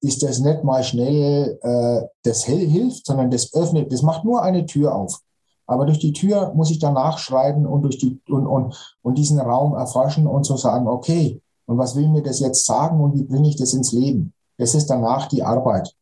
ist 0.01 0.23
das 0.23 0.39
nicht 0.39 0.64
mal 0.64 0.83
schnell, 0.83 1.59
äh, 1.62 2.07
das 2.23 2.47
hell 2.47 2.66
hilft, 2.66 3.07
sondern 3.07 3.31
das 3.31 3.53
öffnet, 3.55 3.93
das 3.93 4.03
macht 4.03 4.25
nur 4.25 4.43
eine 4.43 4.64
Tür 4.66 4.95
auf. 4.95 5.21
Aber 5.66 5.85
durch 5.85 5.99
die 5.99 6.14
Tür 6.14 6.55
muss 6.55 6.71
ich 6.71 6.79
danach 6.79 7.19
schreiben 7.19 7.66
und 7.66 7.83
durch 7.83 7.99
die 7.99 8.19
und, 8.29 8.47
und, 8.47 8.97
und 9.03 9.19
diesen 9.19 9.39
Raum 9.39 9.75
erforschen 9.75 10.27
und 10.27 10.45
so 10.45 10.57
sagen, 10.57 10.89
okay, 10.89 11.43
und 11.66 11.77
was 11.77 11.95
will 11.95 12.09
mir 12.09 12.23
das 12.23 12.41
jetzt 12.41 12.64
sagen 12.64 13.01
und 13.03 13.14
wie 13.14 13.25
bringe 13.25 13.51
ich 13.51 13.57
das 13.57 13.75
ins 13.75 13.93
Leben? 13.93 14.33
Das 14.59 14.74
ist 14.74 14.86
danach 14.86 15.28
die 15.28 15.42
Arbeit. 15.42 15.94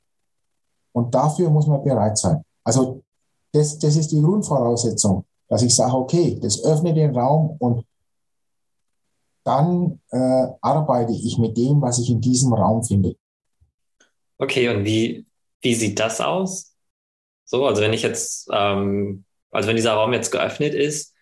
Und 0.93 1.15
dafür 1.15 1.51
muss 1.51 1.67
man 1.67 1.85
bereit 1.85 2.19
sein. 2.19 2.43
Also 2.65 3.03
das, 3.53 3.79
das 3.79 3.97
ist 3.97 4.11
die 4.13 4.21
Grundvoraussetzung, 4.21 5.25
dass 5.49 5.63
ich 5.63 5.75
sage, 5.75 5.95
okay, 5.95 6.39
das 6.41 6.65
öffnet 6.65 6.97
den 6.97 7.17
Raum 7.17 7.57
und 7.59 7.87
dann 9.45 10.01
äh, 10.11 10.49
arbeite 10.61 11.13
ich 11.13 11.39
mit 11.39 11.57
dem, 11.57 11.81
was 11.81 11.99
ich 11.99 12.11
in 12.11 12.21
diesem 12.21 12.53
Raum 12.53 12.83
finde. 12.83 13.15
Okay, 14.39 14.69
und 14.69 14.85
wie, 14.85 15.27
wie 15.61 15.75
sieht 15.75 16.01
das 16.01 16.21
aus? 16.21 16.75
So, 17.45 17.65
also 17.67 17.81
wenn 17.81 17.93
ich 17.93 18.03
jetzt, 18.03 18.49
ähm, 18.53 19.25
also 19.51 19.69
wenn 19.69 19.77
dieser 19.77 19.93
Raum 19.93 20.13
jetzt 20.13 20.33
geöffnet 20.33 20.75
ist, 20.75 21.15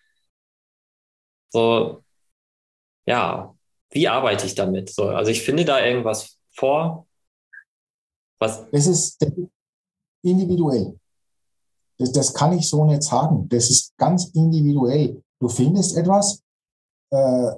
so, 1.49 2.03
ja, 3.05 3.55
wie 3.91 4.07
arbeite 4.07 4.47
ich 4.47 4.55
damit? 4.55 4.89
So, 4.89 5.09
also 5.09 5.29
ich 5.29 5.43
finde 5.43 5.63
da 5.63 5.85
irgendwas 5.85 6.39
vor, 6.51 7.04
was, 8.39 8.65
Das 8.71 8.87
ist 8.87 9.25
individuell. 10.23 10.97
Das, 11.97 12.11
das 12.11 12.33
kann 12.33 12.53
ich 12.53 12.67
so 12.67 12.83
nicht 12.85 13.03
sagen. 13.03 13.47
Das 13.49 13.69
ist 13.69 13.95
ganz 13.97 14.25
individuell. 14.33 15.21
Du 15.39 15.47
findest 15.47 15.95
etwas 15.95 16.41
äh, 17.11 17.51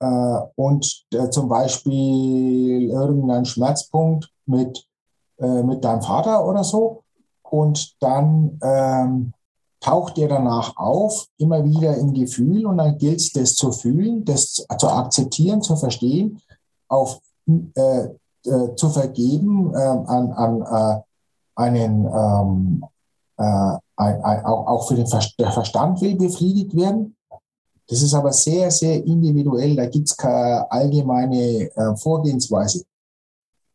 äh, 0.00 0.40
und 0.56 1.04
äh, 1.12 1.30
zum 1.30 1.48
Beispiel 1.48 2.90
irgendeinen 2.90 3.44
Schmerzpunkt 3.44 4.30
mit, 4.46 4.86
äh, 5.38 5.62
mit 5.62 5.84
deinem 5.84 6.02
Vater 6.02 6.46
oder 6.46 6.64
so 6.64 7.04
und 7.42 7.94
dann 8.00 8.58
ähm, 8.62 9.32
taucht 9.80 10.16
dir 10.16 10.28
danach 10.28 10.76
auf, 10.76 11.26
immer 11.38 11.64
wieder 11.64 11.96
im 11.96 12.12
Gefühl 12.12 12.66
und 12.66 12.78
dann 12.78 12.98
gilt 12.98 13.20
es, 13.20 13.32
das 13.32 13.54
zu 13.54 13.72
fühlen, 13.72 14.24
das 14.24 14.52
zu 14.52 14.64
zu 14.78 14.88
akzeptieren, 14.88 15.62
zu 15.62 15.76
verstehen, 15.76 16.40
auf, 16.88 17.20
äh, 17.46 18.08
äh, 18.46 18.74
zu 18.76 18.90
vergeben, 18.90 19.74
äh, 19.74 19.78
an, 19.78 20.32
an 20.32 20.62
äh, 20.62 21.02
einen, 21.54 22.06
ähm, 22.06 22.84
äh, 23.36 23.78
ein, 23.96 24.24
ein, 24.24 24.44
auch, 24.44 24.66
auch 24.66 24.88
für 24.88 24.94
den 24.94 25.06
Ver 25.06 25.20
der 25.38 25.52
Verstand 25.52 26.00
will 26.00 26.16
befriedigt 26.16 26.76
werden. 26.76 27.16
Das 27.88 28.02
ist 28.02 28.14
aber 28.14 28.32
sehr, 28.32 28.70
sehr 28.70 29.04
individuell. 29.04 29.76
Da 29.76 29.86
gibt 29.86 30.08
es 30.08 30.16
keine 30.16 30.70
allgemeine 30.70 31.70
äh, 31.74 31.96
Vorgehensweise. 31.96 32.84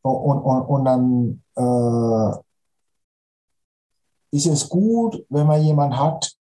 Und, 0.04 0.42
und, 0.42 0.62
und 0.64 0.86
dann 0.86 1.44
ist 4.32 4.48
es 4.48 4.68
gut, 4.68 5.24
wenn 5.30 5.46
man 5.46 5.62
jemanden 5.62 6.00
hat, 6.00 6.34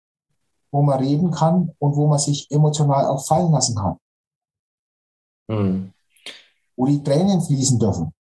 wo 0.71 0.83
man 0.83 1.01
reden 1.01 1.31
kann 1.31 1.75
und 1.79 1.97
wo 1.97 2.07
man 2.07 2.19
sich 2.19 2.51
emotional 2.51 3.07
auch 3.07 3.25
fallen 3.27 3.51
lassen 3.51 3.77
kann, 3.77 3.97
hm, 5.51 5.93
wo 6.77 6.87
die 6.87 7.03
Tränen 7.03 7.43
fließen 7.43 7.79
dürfen, 7.79 8.13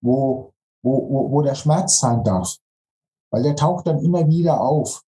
wo, 0.00 0.52
wo, 0.82 1.10
wo, 1.10 1.30
wo 1.30 1.42
der 1.42 1.54
Schmerz 1.54 1.98
sein 1.98 2.22
darf, 2.24 2.56
weil 3.30 3.42
der 3.42 3.56
taucht 3.56 3.86
dann 3.86 3.98
immer 3.98 4.28
wieder 4.28 4.60
auf. 4.60 5.02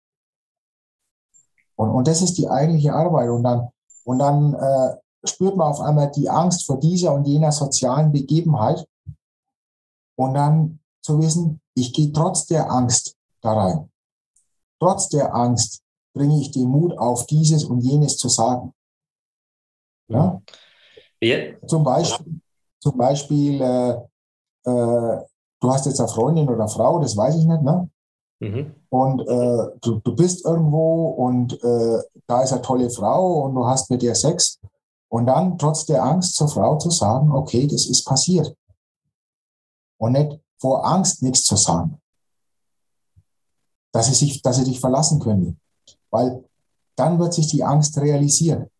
Und, 1.77 1.91
und 1.91 2.09
das 2.09 2.21
ist 2.23 2.37
die 2.37 2.49
eigentliche 2.49 2.93
Arbeit. 2.93 3.31
Und 3.31 3.43
dann, 3.43 3.69
und 4.05 4.19
dann 4.19 4.55
äh, 4.55 4.97
spürt 5.25 5.57
man 5.57 5.69
auf 5.69 5.81
einmal 5.81 6.11
die 6.11 6.29
Angst 6.29 6.67
vor 6.67 6.79
dieser 6.79 7.15
und 7.15 7.27
jener 7.27 7.53
sozialen 7.53 8.13
Begebenheit. 8.13 8.87
Und 10.17 10.35
dann 10.35 10.81
zu 11.03 11.19
wissen, 11.19 11.61
ich 11.75 11.95
gehe 11.95 12.13
trotz 12.13 12.47
der 12.47 12.71
Angst 12.71 13.17
da 13.41 13.55
rein. 13.55 13.91
Trotz 14.79 15.09
der 15.09 15.35
Angst 15.35 15.83
bringe 16.13 16.41
ich 16.41 16.51
den 16.51 16.69
Mut 16.69 16.97
auf, 16.99 17.27
dieses 17.27 17.65
und 17.65 17.81
jenes 17.81 18.19
zu 18.19 18.29
sagen. 18.29 18.75
Ja? 20.09 20.43
wie, 21.21 21.57
Zum 21.67 21.85
Beispiel, 21.85 22.41
zum 22.81 22.97
Beispiel 22.99 23.61
äh, 23.61 23.97
äh, 24.65 25.25
du 25.61 25.71
hast 25.71 25.87
jetzt 25.87 26.01
eine 26.01 26.09
Freundin 26.09 26.49
oder 26.49 26.69
Frau, 26.69 27.01
das 27.01 27.17
weiß 27.17 27.37
ich 27.37 27.45
nicht, 27.45 27.63
ne? 27.63 27.89
mhm, 28.41 28.75
Und 28.89 29.21
äh, 29.21 29.79
du, 29.83 30.01
du 30.03 30.15
bist 30.17 30.45
irgendwo 30.45 31.09
und 31.11 31.63
äh, 31.63 32.03
da 32.27 32.43
ist 32.43 32.53
eine 32.53 32.63
tolle 32.63 32.91
Frau 32.91 33.45
und 33.45 33.55
du 33.55 33.67
hast 33.67 33.91
mit 33.91 34.03
ihr 34.03 34.15
Sex. 34.15 34.59
Und 35.09 35.27
dann 35.27 35.59
trotz 35.59 35.87
der 35.87 36.05
Angst 36.05 36.37
zur 36.37 36.49
Frau 36.49 36.79
zu 36.79 36.91
sagen, 36.91 37.33
okay, 37.33 37.67
das 37.67 37.87
ist 37.87 38.05
passiert. 38.05 38.57
Und 39.99 40.13
nicht 40.13 40.39
vor 40.61 40.87
Angst 40.87 41.23
nichts 41.23 41.43
zu 41.45 41.57
sagen. 41.57 42.01
Dass 43.93 44.07
sie, 44.07 44.15
sich, 44.15 44.41
dass 44.41 44.57
sie 44.57 44.65
dich 44.65 44.79
verlassen 44.79 45.19
könnte. 45.19 45.57
Weil 46.11 46.45
dann 46.97 47.19
wird 47.19 47.35
sich 47.35 47.49
die 47.49 47.65
Angst 47.65 47.99
realisieren. 47.99 48.71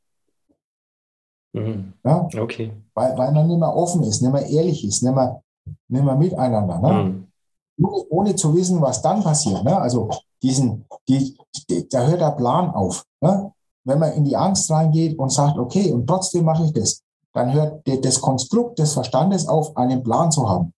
mhm, 1.53 1.95
Ja? 2.05 2.29
okay, 2.39 2.73
Weil, 2.95 3.19
weil 3.19 3.33
man 3.33 3.49
nicht 3.49 3.59
mehr 3.59 3.75
offen 3.75 4.03
ist, 4.05 4.23
nicht 4.23 4.33
mehr 4.33 4.47
ehrlich 4.47 4.85
ist, 4.85 5.03
nicht 5.03 5.15
mehr, 5.15 5.43
nicht 5.89 6.05
mehr 6.05 6.17
miteinander. 6.17 6.79
Ne? 6.79 6.89
hm, 6.89 7.33
ohne, 7.79 8.05
ohne 8.11 8.37
zu 8.37 8.55
wissen, 8.55 8.81
was 8.81 9.03
dann 9.03 9.23
passiert. 9.23 9.65
Ne? 9.65 9.77
Also 9.77 10.11
diesen, 10.43 10.87
die, 11.09 11.37
die, 11.69 11.89
da 11.89 12.07
hört 12.07 12.21
der 12.21 12.33
Plan 12.33 12.71
auf. 12.71 13.05
Ne? 13.21 13.53
Wenn 13.85 13.99
man 13.99 14.13
in 14.13 14.25
die 14.25 14.37
Angst 14.37 14.71
reingeht 14.71 15.19
und 15.19 15.31
sagt, 15.31 15.59
okay, 15.59 15.93
und 15.93 16.07
trotzdem 16.07 16.45
mache 16.45 16.65
ich 16.65 16.73
das, 16.73 17.03
dann 17.33 17.53
hört 17.53 17.87
die, 17.87 18.01
das 18.01 18.21
Konstrukt 18.21 18.79
des 18.79 18.93
Verstandes 18.93 19.49
auf, 19.49 19.77
einen 19.77 20.03
Plan 20.03 20.31
zu 20.31 20.49
haben. 20.49 20.75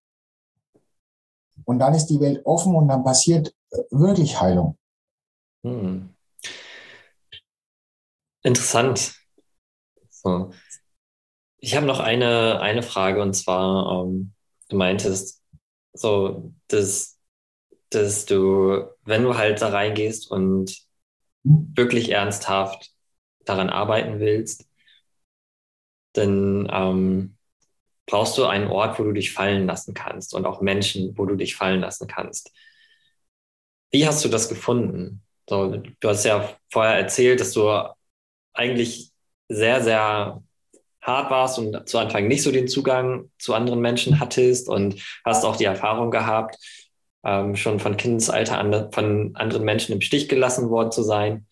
Und 1.64 1.78
dann 1.78 1.95
ist 1.95 2.07
die 2.07 2.20
Welt 2.20 2.45
offen 2.45 2.74
und 2.74 2.89
dann 2.89 3.05
passiert 3.05 3.55
äh, 3.70 3.78
wirklich 3.91 4.41
Heilung. 4.41 4.76
hm. 5.62 6.09
Interessant. 8.45 9.14
So. 10.09 10.51
Ich 11.59 11.76
habe 11.76 11.87
noch 11.87 12.01
eine, 12.01 12.61
eine 12.61 12.83
Frage 12.83 13.22
und 13.22 13.35
zwar, 13.35 14.05
ähm, 14.05 14.33
meintest, 14.73 15.43
so, 15.93 16.53
dass, 16.68 17.18
dass 17.91 18.27
du, 18.27 18.87
wenn 19.05 19.23
du 19.25 19.37
halt 19.37 19.62
da 19.62 19.68
reingehst 19.70 20.31
und 20.31 20.77
wirklich 21.45 22.11
ernsthaft 22.11 22.93
daran 23.45 23.70
arbeiten 23.70 24.20
willst, 24.20 24.66
dann 26.12 26.68
ähm, 26.70 27.37
brauchst 28.07 28.37
du 28.39 28.45
einen 28.45 28.68
Ort, 28.68 28.99
wo 28.99 29.05
du 29.05 29.12
dich 29.12 29.33
fallen 29.33 29.66
lassen 29.66 29.95
kannst 29.95 30.35
und 30.35 30.47
auch 30.47 30.61
Menschen, 30.61 31.16
wo 31.16 31.27
du 31.27 31.37
dich 31.37 31.57
fallen 31.57 31.81
lassen 31.81 32.07
kannst. 32.07 32.53
Wie 33.91 34.07
hast 34.07 34.25
du 34.25 34.29
das 34.29 34.49
gefunden? 34.49 35.23
So, 35.49 35.77
du 35.77 36.09
hast 36.09 36.25
ja 36.25 36.57
vorher 36.70 36.97
erzählt, 36.97 37.41
dass 37.41 37.53
du 37.53 37.70
eigentlich 38.55 39.12
sehr, 39.49 39.83
sehr 39.83 40.43
hart 41.03 41.30
warst 41.30 41.59
und 41.59 41.88
zu 41.88 41.98
Anfang 41.98 42.28
nicht 42.28 42.42
so 42.42 42.53
den 42.53 42.68
Zugang 42.68 43.30
zu 43.38 43.55
anderen 43.55 43.80
Menschen 43.80 44.20
hattest 44.20 44.68
und 44.68 45.03
hast 45.24 45.44
auch 45.44 45.57
die 45.57 45.64
Erfahrung 45.64 46.11
gehabt, 46.11 46.57
ähm, 47.24 47.57
schon 47.57 47.80
von 47.80 47.96
Kindesalter 47.96 48.59
an 48.59 48.92
von 48.92 49.34
anderen 49.34 49.64
Menschen 49.64 49.92
im 49.92 50.00
Stich 50.00 50.28
gelassen 50.28 50.70
worden 50.70 50.92
zu 50.92 51.03
sein. 51.03 51.46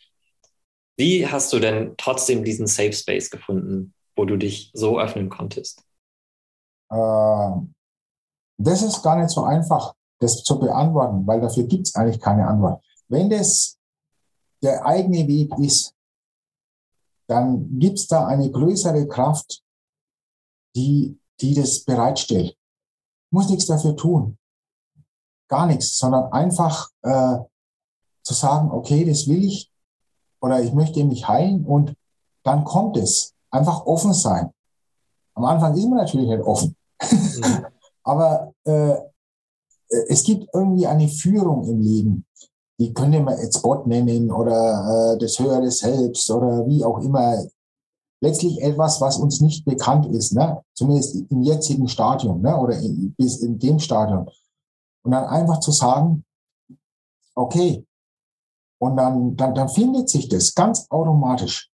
Wie 0.97 1.27
hast 1.27 1.53
du 1.53 1.59
denn 1.59 1.95
trotzdem 1.97 2.45
diesen 2.45 2.67
Safe 2.67 2.93
Space 2.93 3.31
gefunden, 3.31 3.95
wo 4.17 4.25
du 4.25 4.37
dich 4.37 4.71
so 4.75 5.01
öffnen 5.01 5.29
konntest? 5.29 5.83
Äh, 6.91 7.51
das 8.59 8.83
ist 8.83 9.03
gar 9.03 9.17
nicht 9.17 9.31
so 9.31 9.43
einfach, 9.43 9.95
das 10.19 10.43
zu 10.43 10.61
beantworten, 10.61 11.27
weil 11.27 11.41
dafür 11.41 11.65
gibt 11.65 11.89
es 11.89 11.95
eigentlich 11.95 12.21
keine 12.21 12.47
Antwort. 12.47 12.85
Wenn 13.09 13.31
das 13.31 13.79
der 14.63 14.85
eigene 14.85 15.27
Weg 15.27 15.53
ist, 15.59 15.95
dann 17.31 17.79
gibt 17.79 17.99
es 17.99 18.09
da 18.09 18.27
eine 18.27 18.51
größere 18.51 19.07
Kraft, 19.07 19.63
die, 20.75 21.17
die 21.41 21.55
das 21.55 21.85
bereitstellt. 21.85 22.57
Muss 23.31 23.49
nichts 23.49 23.67
dafür 23.67 23.97
tun. 23.97 24.37
Gar 25.49 25.67
nichts, 25.67 25.97
sondern 25.97 26.33
einfach 26.33 26.91
äh, 27.03 27.39
zu 28.23 28.35
sagen, 28.35 28.73
okay, 28.73 29.05
das 29.05 29.29
will 29.29 29.45
ich 29.45 29.71
oder 30.41 30.61
ich 30.61 30.73
möchte 30.73 31.05
mich 31.05 31.29
heilen 31.29 31.65
und 31.65 31.95
dann 32.43 32.65
kommt 32.65 32.97
es. 32.97 33.33
Einfach 33.53 33.87
offen 33.87 34.13
sein. 34.13 34.51
Am 35.35 35.45
Anfang 35.45 35.77
ist 35.77 35.87
man 35.87 35.99
natürlich 35.99 36.29
nicht 36.29 36.43
offen. 36.43 36.77
Mhm. 37.01 37.67
Aber 38.03 38.53
äh, 38.65 38.97
es 40.09 40.25
gibt 40.25 40.49
irgendwie 40.53 40.87
eine 40.87 41.09
Führung 41.09 41.65
im 41.69 41.81
Leben. 41.81 42.27
Die 42.81 42.95
könnte 42.95 43.21
man 43.21 43.39
jetzt 43.39 43.61
Gott 43.61 43.87
nennen 43.87 44.31
oder 44.33 45.13
äh, 45.15 45.19
das 45.19 45.39
höhere 45.39 45.71
Selbst 45.71 46.31
oder 46.31 46.67
wie 46.67 46.83
auch 46.83 46.99
immer. 47.01 47.45
Letztlich 48.23 48.61
etwas, 48.63 49.01
was 49.01 49.19
uns 49.19 49.41
nicht 49.41 49.65
bekannt 49.65 50.07
ist, 50.07 50.33
ne? 50.33 50.63
zumindest 50.75 51.31
im 51.31 51.43
jetzigen 51.43 51.89
Stadium 51.89 52.41
ne? 52.41 52.57
oder 52.57 52.79
in, 52.79 53.15
bis 53.15 53.41
in 53.41 53.59
dem 53.59 53.79
Stadium. 53.79 54.29
Und 55.03 55.13
dann 55.13 55.25
einfach 55.27 55.61
zu 55.61 55.73
sagen, 55.73 56.25
okay, 57.35 57.87
und 58.79 58.97
dann, 58.97 59.37
dann, 59.37 59.55
dann 59.55 59.69
findet 59.69 60.09
sich 60.09 60.29
das 60.29 60.55
ganz 60.55 60.87
automatisch. 60.91 61.71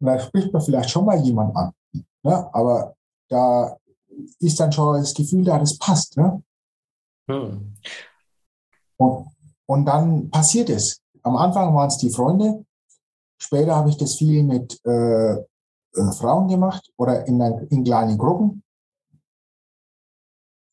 Und 0.00 0.08
da 0.08 0.18
spricht 0.18 0.52
man 0.52 0.60
vielleicht 0.60 0.90
schon 0.90 1.06
mal 1.06 1.18
jemand 1.20 1.56
an. 1.56 1.72
Ne? 2.22 2.54
Aber 2.54 2.94
da 3.28 3.76
ist 4.40 4.60
dann 4.60 4.72
schon 4.72 4.98
das 4.98 5.14
Gefühl 5.14 5.44
da, 5.44 5.58
das 5.58 5.78
passt. 5.78 6.16
Ne? 6.18 6.42
Hm. 7.28 7.74
Und, 8.96 9.33
und 9.66 9.86
dann 9.86 10.30
passiert 10.30 10.70
es. 10.70 11.00
Am 11.22 11.36
Anfang 11.36 11.74
waren 11.74 11.88
es 11.88 11.98
die 11.98 12.10
Freunde. 12.10 12.64
Später 13.38 13.76
habe 13.76 13.90
ich 13.90 13.96
das 13.96 14.16
viel 14.16 14.42
mit 14.42 14.80
äh, 14.84 15.34
äh, 15.34 16.12
Frauen 16.18 16.48
gemacht 16.48 16.90
oder 16.96 17.26
in, 17.26 17.40
in 17.70 17.84
kleinen 17.84 18.18
Gruppen. 18.18 18.62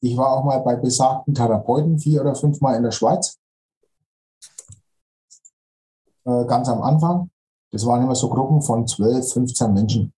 Ich 0.04 0.18
war 0.18 0.32
auch 0.34 0.44
mal 0.44 0.60
bei 0.60 0.76
besagten 0.76 1.34
Therapeuten 1.34 2.00
vier 2.00 2.22
oder 2.22 2.36
fünfmal 2.36 2.76
in 2.76 2.84
der 2.84 2.92
Schweiz. 2.92 3.38
Äh, 6.26 6.46
ganz 6.46 6.70
am 6.70 6.82
Anfang. 6.82 7.30
Das 7.72 7.86
waren 7.86 8.04
immer 8.04 8.16
so 8.16 8.30
Gruppen 8.30 8.62
von 8.62 8.88
12, 8.88 9.32
15 9.32 9.74
Menschen. 9.74 10.14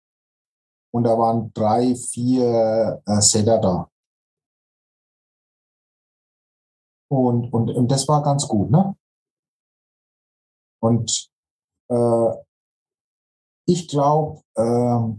Und 0.92 1.04
da 1.04 1.18
waren 1.18 1.52
drei, 1.54 1.96
vier 1.96 3.02
äh, 3.06 3.22
Setter 3.22 3.60
da. 3.60 3.90
Und, 7.14 7.54
und, 7.54 7.70
und 7.70 7.92
das 7.92 8.08
war 8.08 8.24
ganz 8.24 8.48
gut, 8.48 8.72
ne? 8.72 8.96
Und 10.82 11.30
äh, 11.90 12.30
ich 13.68 13.88
glaube, 13.88 14.42
äh, 14.56 15.14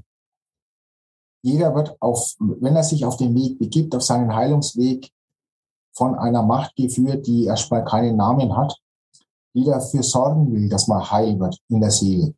jeder 1.42 1.72
wird 1.76 1.96
auf, 2.00 2.34
wenn 2.40 2.74
er 2.74 2.82
sich 2.82 3.04
auf 3.04 3.16
den 3.16 3.32
Weg 3.36 3.60
begibt, 3.60 3.94
auf 3.94 4.02
seinen 4.02 4.34
Heilungsweg, 4.34 5.08
von 5.96 6.16
einer 6.16 6.42
Macht 6.42 6.74
geführt, 6.74 7.28
die 7.28 7.44
erstmal 7.44 7.84
keinen 7.84 8.16
Namen 8.16 8.56
hat, 8.56 8.76
die 9.54 9.64
dafür 9.64 10.02
sorgen 10.02 10.50
will, 10.50 10.68
dass 10.68 10.88
man 10.88 11.08
heil 11.08 11.38
wird 11.38 11.60
in 11.68 11.80
der 11.80 11.92
Seele 11.92 12.34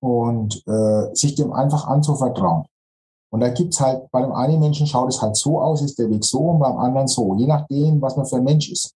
und 0.00 0.66
äh, 0.66 1.14
sich 1.14 1.36
dem 1.36 1.52
einfach 1.52 1.86
anzuvertrauen. 1.86 2.66
Und 3.30 3.40
da 3.40 3.48
gibt's 3.50 3.80
halt, 3.80 4.10
bei 4.10 4.22
dem 4.22 4.32
einen 4.32 4.58
Menschen 4.58 4.86
schaut 4.86 5.08
es 5.10 5.20
halt 5.20 5.36
so 5.36 5.60
aus, 5.60 5.82
ist 5.82 5.98
der 5.98 6.10
Weg 6.10 6.24
so 6.24 6.38
und 6.38 6.60
beim 6.60 6.78
anderen 6.78 7.08
so, 7.08 7.36
je 7.36 7.46
nachdem, 7.46 8.00
was 8.00 8.16
man 8.16 8.26
für 8.26 8.36
ein 8.36 8.44
Mensch 8.44 8.70
ist. 8.70 8.94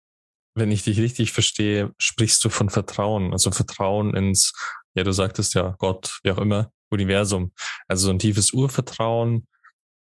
Wenn 0.55 0.71
ich 0.71 0.85
dich 0.85 0.99
richtig 1.01 1.33
verstehe, 1.33 1.93
sprichst 1.99 2.45
du 2.45 2.49
von 2.49 2.69
Vertrauen, 2.69 3.33
also 3.33 3.51
Vertrauen 3.51 4.15
ins, 4.15 4.53
ja, 4.95 5.05
du 5.05 5.13
sagtest 5.13 5.55
ja, 5.55 5.75
Gott, 5.79 6.21
wie 6.23 6.31
auch 6.31 6.39
immer, 6.39 6.71
Universum. 6.91 7.53
Also 7.89 8.11
ein 8.11 8.19
tiefes 8.19 8.53
Urvertrauen, 8.53 9.47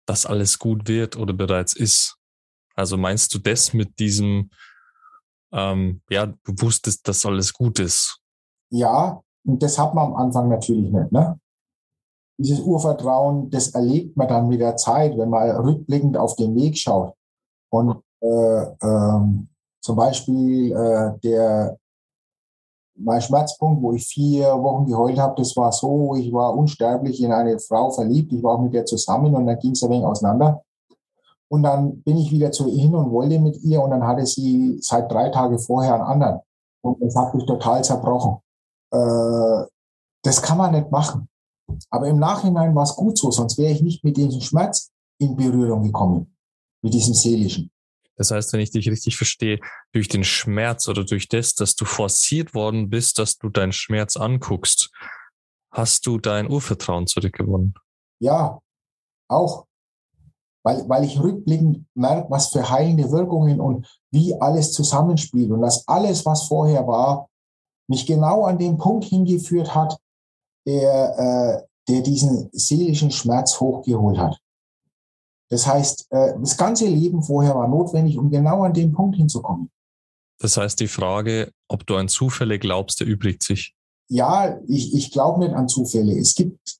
dass 0.06 0.26
alles 0.26 0.58
gut 0.58 0.88
wird 0.88 1.16
oder 1.16 1.32
bereits 1.32 1.74
ist. 1.74 2.16
Also 2.74 2.96
meinst 2.96 3.34
du 3.34 3.38
das 3.38 3.72
mit 3.72 3.98
diesem, 3.98 4.50
ähm, 5.52 6.02
ja, 6.08 6.26
du 6.26 6.54
wusstest, 6.58 7.06
dass 7.06 7.26
alles 7.26 7.52
gut 7.52 7.78
ist? 7.78 8.18
Ja, 8.70 9.22
und 9.44 9.62
das 9.62 9.78
hat 9.78 9.94
man 9.94 10.06
am 10.08 10.16
Anfang 10.16 10.48
natürlich 10.48 10.90
nicht. 10.90 11.12
Ne? 11.12 11.38
Dieses 12.42 12.60
Urvertrauen, 12.60 13.50
das 13.50 13.68
erlebt 13.68 14.16
man 14.16 14.28
dann 14.28 14.48
mit 14.48 14.60
der 14.60 14.76
Zeit, 14.76 15.16
wenn 15.16 15.30
man 15.30 15.50
rückblickend 15.50 16.16
auf 16.16 16.36
den 16.36 16.54
Weg 16.54 16.76
schaut. 16.76 17.14
Und 17.70 18.02
äh, 18.20 18.62
ähm, 18.82 19.48
zum 19.80 19.96
Beispiel 19.96 20.72
äh, 20.72 21.18
der 21.22 21.78
mein 22.94 23.20
Schmerzpunkt, 23.20 23.82
wo 23.82 23.92
ich 23.92 24.06
vier 24.06 24.46
Wochen 24.62 24.86
geheult 24.86 25.18
habe, 25.18 25.34
das 25.36 25.56
war 25.56 25.72
so, 25.72 26.14
ich 26.14 26.32
war 26.32 26.54
unsterblich 26.56 27.22
in 27.22 27.32
eine 27.32 27.58
Frau 27.58 27.90
verliebt, 27.90 28.32
ich 28.32 28.42
war 28.42 28.54
auch 28.54 28.62
mit 28.62 28.74
der 28.74 28.84
zusammen 28.84 29.34
und 29.34 29.46
dann 29.46 29.58
ging 29.58 29.72
es 29.72 29.82
ein 29.82 29.90
wenig 29.90 30.04
auseinander. 30.04 30.62
Und 31.48 31.64
dann 31.64 32.02
bin 32.02 32.16
ich 32.16 32.30
wieder 32.30 32.50
zu 32.50 32.68
ihr 32.68 32.82
hin 32.82 32.94
und 32.94 33.10
wollte 33.10 33.38
mit 33.38 33.62
ihr 33.62 33.82
und 33.82 33.90
dann 33.90 34.06
hatte 34.06 34.24
sie 34.24 34.78
seit 34.80 35.10
drei 35.10 35.28
Tagen 35.28 35.58
vorher 35.58 35.94
einen 35.94 36.04
anderen. 36.04 36.40
Und 36.82 37.02
das 37.02 37.14
hat 37.14 37.34
mich 37.34 37.44
total 37.44 37.84
zerbrochen. 37.84 38.38
Äh, 38.90 39.66
das 40.22 40.40
kann 40.40 40.58
man 40.58 40.72
nicht 40.72 40.90
machen. 40.90 41.28
Aber 41.90 42.08
im 42.08 42.18
Nachhinein 42.18 42.74
war 42.74 42.84
es 42.84 42.94
gut 42.96 43.18
so, 43.18 43.30
sonst 43.30 43.58
wäre 43.58 43.72
ich 43.72 43.82
nicht 43.82 44.04
mit 44.04 44.16
diesem 44.16 44.40
Schmerz 44.40 44.90
in 45.18 45.36
Berührung 45.36 45.84
gekommen, 45.84 46.36
mit 46.82 46.94
diesem 46.94 47.14
seelischen. 47.14 47.70
Das 48.16 48.30
heißt, 48.30 48.52
wenn 48.52 48.60
ich 48.60 48.70
dich 48.70 48.88
richtig 48.88 49.16
verstehe, 49.16 49.58
durch 49.92 50.08
den 50.08 50.24
Schmerz 50.24 50.88
oder 50.88 51.04
durch 51.04 51.28
das, 51.28 51.54
dass 51.54 51.74
du 51.74 51.84
forciert 51.84 52.54
worden 52.54 52.90
bist, 52.90 53.18
dass 53.18 53.38
du 53.38 53.48
deinen 53.48 53.72
Schmerz 53.72 54.16
anguckst, 54.16 54.90
hast 55.70 56.06
du 56.06 56.18
dein 56.18 56.50
Urvertrauen 56.50 57.06
zurückgewonnen. 57.06 57.74
Ja, 58.20 58.60
auch. 59.28 59.66
Weil, 60.64 60.88
weil 60.88 61.04
ich 61.04 61.18
rückblickend 61.18 61.86
merke, 61.94 62.30
was 62.30 62.48
für 62.48 62.70
heilende 62.70 63.10
Wirkungen 63.10 63.60
und 63.60 64.00
wie 64.12 64.40
alles 64.40 64.72
zusammenspielt 64.72 65.50
und 65.50 65.62
dass 65.62 65.88
alles, 65.88 66.24
was 66.24 66.46
vorher 66.46 66.86
war, 66.86 67.28
mich 67.88 68.06
genau 68.06 68.44
an 68.44 68.58
den 68.58 68.78
Punkt 68.78 69.04
hingeführt 69.04 69.74
hat, 69.74 69.98
der, 70.66 71.66
äh, 71.66 71.92
der 71.92 72.02
diesen 72.02 72.48
seelischen 72.52 73.10
Schmerz 73.10 73.58
hochgeholt 73.60 74.18
hat. 74.18 74.38
Das 75.50 75.66
heißt, 75.66 76.06
äh, 76.10 76.34
das 76.40 76.56
ganze 76.56 76.86
Leben 76.86 77.22
vorher 77.22 77.54
war 77.54 77.68
notwendig, 77.68 78.16
um 78.16 78.30
genau 78.30 78.62
an 78.62 78.72
den 78.72 78.92
Punkt 78.92 79.16
hinzukommen. 79.16 79.70
Das 80.38 80.56
heißt, 80.56 80.80
die 80.80 80.88
Frage, 80.88 81.52
ob 81.68 81.86
du 81.86 81.96
an 81.96 82.08
Zufälle 82.08 82.58
glaubst, 82.58 83.00
erübrigt 83.00 83.42
sich. 83.42 83.74
Ja, 84.08 84.58
ich, 84.66 84.94
ich 84.94 85.10
glaube 85.10 85.40
nicht 85.40 85.54
an 85.54 85.68
Zufälle. 85.68 86.18
Es 86.18 86.34
gibt 86.34 86.78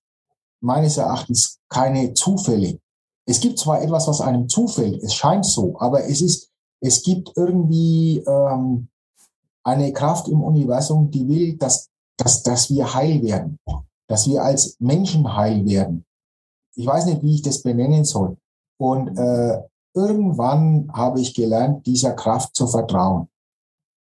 meines 0.60 0.96
Erachtens 0.96 1.58
keine 1.68 2.14
Zufälle. 2.14 2.78
Es 3.26 3.40
gibt 3.40 3.58
zwar 3.58 3.82
etwas, 3.82 4.08
was 4.08 4.20
einem 4.20 4.48
zufällt, 4.48 5.02
es 5.02 5.14
scheint 5.14 5.46
so, 5.46 5.78
aber 5.78 6.04
es 6.04 6.20
ist, 6.20 6.50
es 6.80 7.02
gibt 7.02 7.32
irgendwie 7.36 8.18
ähm, 8.26 8.88
eine 9.62 9.92
Kraft 9.92 10.28
im 10.28 10.42
Universum, 10.42 11.10
die 11.10 11.28
will, 11.28 11.56
dass, 11.56 11.88
dass, 12.22 12.42
dass 12.42 12.70
wir 12.70 12.94
heil 12.94 13.22
werden, 13.22 13.58
dass 14.08 14.28
wir 14.28 14.42
als 14.42 14.76
Menschen 14.78 15.34
heil 15.34 15.64
werden. 15.66 16.04
Ich 16.74 16.86
weiß 16.86 17.06
nicht, 17.06 17.22
wie 17.22 17.34
ich 17.34 17.42
das 17.42 17.62
benennen 17.62 18.04
soll. 18.04 18.36
Und 18.78 19.16
äh, 19.18 19.62
irgendwann 19.94 20.90
habe 20.92 21.20
ich 21.20 21.34
gelernt, 21.34 21.86
dieser 21.86 22.12
Kraft 22.12 22.54
zu 22.54 22.66
vertrauen. 22.66 23.28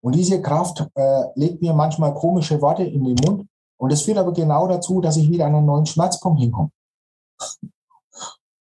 Und 0.03 0.15
diese 0.15 0.41
Kraft 0.41 0.87
äh, 0.95 1.25
legt 1.35 1.61
mir 1.63 1.73
manchmal 1.73 2.15
komische 2.15 2.61
Worte 2.61 2.85
in 2.85 3.05
den 3.05 3.17
Mund. 3.25 3.49
Und 3.79 3.93
es 3.93 4.03
führt 4.03 4.19
aber 4.19 4.33
genau 4.33 4.67
dazu, 4.67 5.01
dass 5.01 5.17
ich 5.17 5.29
wieder 5.29 5.47
an 5.47 5.55
einen 5.55 5.67
neuen 5.67 5.87
Schmerzpunkt 5.87 6.41
hinkomme. 6.41 6.71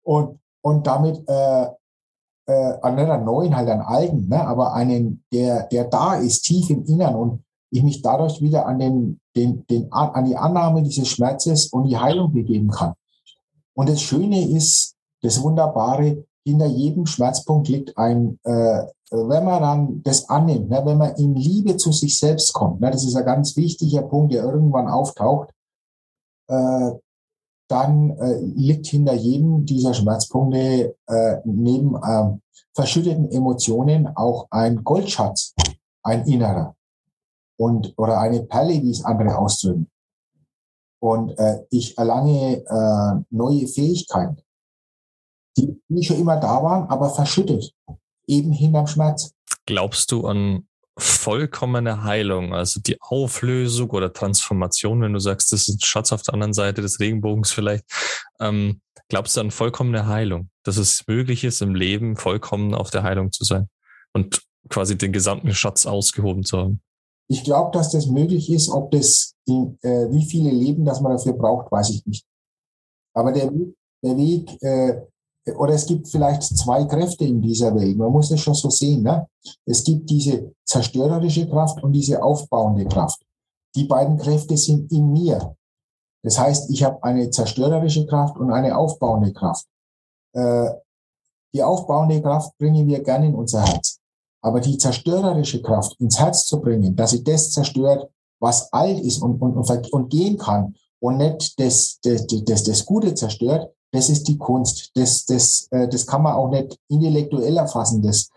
Und, 0.04 0.38
und 0.62 0.86
damit 0.86 1.26
äh, 1.28 1.66
äh, 2.46 2.72
nicht 2.72 3.10
einen 3.10 3.24
neuen, 3.24 3.56
halt 3.56 3.68
einen 3.68 3.82
alten, 3.82 4.28
ne, 4.28 4.46
aber 4.46 4.72
einen, 4.74 5.24
der, 5.32 5.64
der 5.64 5.84
da 5.84 6.14
ist, 6.14 6.42
tief 6.42 6.70
im 6.70 6.84
Innern 6.84 7.14
und 7.14 7.44
ich 7.70 7.82
mich 7.82 8.02
dadurch 8.02 8.40
wieder 8.40 8.66
an 8.66 8.78
den, 8.78 9.20
den, 9.36 9.66
den, 9.66 9.92
an 9.92 10.24
die 10.24 10.36
Annahme 10.36 10.82
dieses 10.82 11.08
Schmerzes 11.08 11.66
und 11.66 11.84
die 11.84 11.98
Heilung 11.98 12.32
begeben 12.32 12.70
kann. 12.70 12.94
Und 13.74 13.88
das 13.88 14.00
Schöne 14.00 14.48
ist, 14.48 14.94
das 15.22 15.42
Wunderbare, 15.42 16.24
hinter 16.44 16.66
jedem 16.66 17.06
Schmerzpunkt 17.06 17.68
liegt 17.68 17.96
ein, 17.98 18.38
äh, 18.44 18.84
wenn 19.10 19.44
man 19.44 19.62
dann 19.62 20.02
das 20.02 20.28
annimmt, 20.28 20.70
ne, 20.70 20.82
wenn 20.84 20.98
man 20.98 21.14
in 21.16 21.34
Liebe 21.34 21.76
zu 21.76 21.92
sich 21.92 22.18
selbst 22.18 22.52
kommt, 22.52 22.80
ne, 22.80 22.90
das 22.90 23.04
ist 23.04 23.16
ein 23.16 23.24
ganz 23.24 23.56
wichtiger 23.56 24.02
Punkt, 24.02 24.32
der 24.32 24.44
irgendwann 24.44 24.88
auftaucht, 24.88 25.50
äh, 26.48 26.90
dann 27.68 28.10
äh, 28.18 28.40
liegt 28.40 28.86
hinter 28.86 29.12
jedem 29.12 29.66
dieser 29.66 29.92
Schmerzpunkte 29.92 30.96
äh, 31.06 31.36
neben 31.44 31.96
äh, 31.96 32.38
verschütteten 32.74 33.30
Emotionen 33.30 34.08
auch 34.16 34.46
ein 34.50 34.82
Goldschatz, 34.84 35.54
ein 36.02 36.24
innerer. 36.26 36.74
Und 37.58 37.92
oder 37.96 38.20
eine 38.20 38.42
Perle, 38.44 38.82
wie 38.82 38.90
es 38.90 39.04
andere 39.04 39.36
ausdrücken. 39.36 39.90
Und 41.00 41.38
äh, 41.38 41.60
ich 41.70 41.96
erlange 41.98 42.64
äh, 42.64 43.24
neue 43.30 43.66
Fähigkeiten, 43.68 44.42
die 45.56 45.80
nicht 45.88 46.08
schon 46.08 46.18
immer 46.18 46.36
da 46.36 46.62
waren, 46.62 46.88
aber 46.88 47.10
verschüttet, 47.10 47.72
eben 48.26 48.52
hinterm 48.52 48.86
Schmerz. 48.86 49.32
Glaubst 49.66 50.10
du 50.10 50.26
an 50.26 50.66
vollkommene 50.98 52.02
Heilung, 52.02 52.54
also 52.54 52.80
die 52.80 53.00
Auflösung 53.00 53.90
oder 53.90 54.12
Transformation, 54.12 55.00
wenn 55.00 55.12
du 55.12 55.20
sagst, 55.20 55.52
das 55.52 55.68
ist 55.68 55.76
ein 55.76 55.84
Schatz 55.84 56.12
auf 56.12 56.22
der 56.22 56.34
anderen 56.34 56.52
Seite 56.52 56.82
des 56.82 56.98
Regenbogens 56.98 57.52
vielleicht, 57.52 57.84
ähm, 58.40 58.80
glaubst 59.08 59.36
du 59.36 59.40
an 59.40 59.52
vollkommene 59.52 60.06
Heilung, 60.06 60.50
dass 60.64 60.76
es 60.76 61.06
möglich 61.06 61.44
ist, 61.44 61.62
im 61.62 61.76
Leben 61.76 62.16
vollkommen 62.16 62.74
auf 62.74 62.90
der 62.90 63.04
Heilung 63.04 63.30
zu 63.30 63.44
sein 63.44 63.68
und 64.12 64.42
quasi 64.68 64.98
den 64.98 65.12
gesamten 65.12 65.54
Schatz 65.54 65.86
ausgehoben 65.86 66.42
zu 66.42 66.58
haben? 66.58 66.82
Ich 67.30 67.44
glaube, 67.44 67.70
dass 67.72 67.90
das 67.90 68.06
möglich 68.06 68.50
ist. 68.50 68.68
Ob 68.70 68.90
das, 68.90 69.34
in, 69.46 69.78
äh, 69.82 70.10
wie 70.10 70.24
viele 70.24 70.50
Leben, 70.50 70.84
das 70.84 71.00
man 71.00 71.12
dafür 71.12 71.34
braucht, 71.34 71.70
weiß 71.70 71.90
ich 71.90 72.06
nicht. 72.06 72.26
Aber 73.14 73.32
der, 73.32 73.50
der 74.02 74.16
Weg, 74.16 74.62
äh, 74.62 75.02
oder 75.56 75.74
es 75.74 75.86
gibt 75.86 76.08
vielleicht 76.08 76.42
zwei 76.42 76.84
Kräfte 76.84 77.24
in 77.24 77.40
dieser 77.40 77.74
Welt. 77.74 77.96
Man 77.96 78.12
muss 78.12 78.30
es 78.30 78.40
schon 78.40 78.54
so 78.54 78.70
sehen. 78.70 79.02
Ne? 79.02 79.26
Es 79.64 79.84
gibt 79.84 80.08
diese 80.10 80.52
zerstörerische 80.64 81.48
Kraft 81.48 81.82
und 81.82 81.92
diese 81.92 82.22
aufbauende 82.22 82.86
Kraft. 82.86 83.22
Die 83.74 83.84
beiden 83.84 84.18
Kräfte 84.18 84.56
sind 84.56 84.90
in 84.92 85.12
mir. 85.12 85.54
Das 86.22 86.38
heißt, 86.38 86.70
ich 86.70 86.82
habe 86.82 87.02
eine 87.02 87.30
zerstörerische 87.30 88.06
Kraft 88.06 88.36
und 88.38 88.52
eine 88.52 88.76
aufbauende 88.76 89.32
Kraft. 89.32 89.66
Äh, 90.34 90.70
die 91.54 91.62
aufbauende 91.62 92.20
Kraft 92.20 92.56
bringen 92.58 92.86
wir 92.86 93.02
gerne 93.02 93.26
in 93.26 93.34
unser 93.34 93.64
Herz. 93.64 93.97
Aber 94.40 94.60
die 94.60 94.78
zerstörerische 94.78 95.62
Kraft 95.62 95.98
ins 96.00 96.18
Herz 96.18 96.46
zu 96.46 96.60
bringen, 96.60 96.94
dass 96.94 97.10
sie 97.10 97.24
das 97.24 97.50
zerstört, 97.50 98.08
was 98.40 98.72
alt 98.72 99.00
ist 99.00 99.20
und, 99.20 99.40
und, 99.42 99.56
und, 99.56 99.92
und 99.92 100.10
gehen 100.10 100.38
kann 100.38 100.74
und 101.00 101.18
nicht 101.18 101.58
das, 101.58 101.98
das, 102.02 102.26
das, 102.26 102.62
das 102.62 102.84
Gute 102.84 103.14
zerstört, 103.14 103.72
das 103.92 104.08
ist 104.10 104.28
die 104.28 104.38
Kunst. 104.38 104.90
Das, 104.94 105.24
das, 105.24 105.68
äh, 105.70 105.88
das 105.88 106.06
kann 106.06 106.22
man 106.22 106.34
auch 106.34 106.50
nicht 106.50 106.78
intellektuell 106.88 107.56
erfassen. 107.56 108.02
Das, 108.02 108.30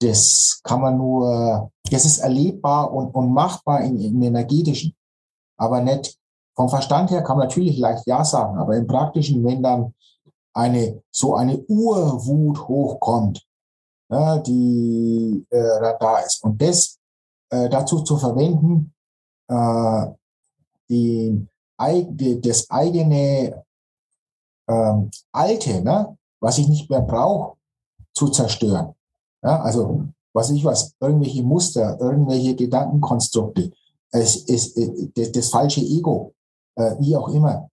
das 0.00 0.60
kann 0.62 0.80
man 0.80 0.96
nur, 0.96 1.70
das 1.90 2.04
ist 2.04 2.18
erlebbar 2.18 2.92
und, 2.92 3.14
und 3.14 3.32
machbar 3.32 3.82
im, 3.82 3.98
im 3.98 4.22
energetischen. 4.22 4.94
Aber 5.56 5.80
nicht 5.80 6.16
vom 6.54 6.68
Verstand 6.68 7.10
her 7.10 7.22
kann 7.22 7.38
man 7.38 7.48
natürlich 7.48 7.78
leicht 7.78 8.06
Ja 8.06 8.24
sagen, 8.24 8.58
aber 8.58 8.76
im 8.76 8.86
praktischen, 8.86 9.44
wenn 9.44 9.62
dann 9.62 9.94
eine, 10.54 11.02
so 11.10 11.34
eine 11.34 11.58
Urwut 11.66 12.68
hochkommt, 12.68 13.42
ja, 14.12 14.38
die 14.38 15.46
äh, 15.50 15.94
da 15.98 16.18
ist. 16.18 16.44
Und 16.44 16.60
das 16.60 16.98
äh, 17.50 17.68
dazu 17.68 18.02
zu 18.02 18.18
verwenden, 18.18 18.92
äh, 19.48 20.06
die, 20.88 21.48
die, 22.10 22.40
das 22.40 22.70
eigene 22.70 23.64
ähm, 24.68 25.10
Alte, 25.32 25.82
ne, 25.82 26.16
was 26.40 26.58
ich 26.58 26.68
nicht 26.68 26.90
mehr 26.90 27.00
brauche, 27.00 27.56
zu 28.14 28.28
zerstören. 28.28 28.94
Ja, 29.42 29.60
also, 29.62 30.04
was 30.34 30.50
ich 30.50 30.64
was, 30.64 30.94
irgendwelche 31.00 31.42
Muster, 31.42 31.98
irgendwelche 31.98 32.54
Gedankenkonstrukte, 32.54 33.72
es 34.10 34.36
ist 34.36 34.76
äh, 34.76 35.10
das, 35.14 35.32
das, 35.32 35.48
falsche 35.48 35.80
Ego, 35.80 36.34
äh, 36.76 36.94
wie 36.98 37.16
auch 37.16 37.28
immer, 37.28 37.68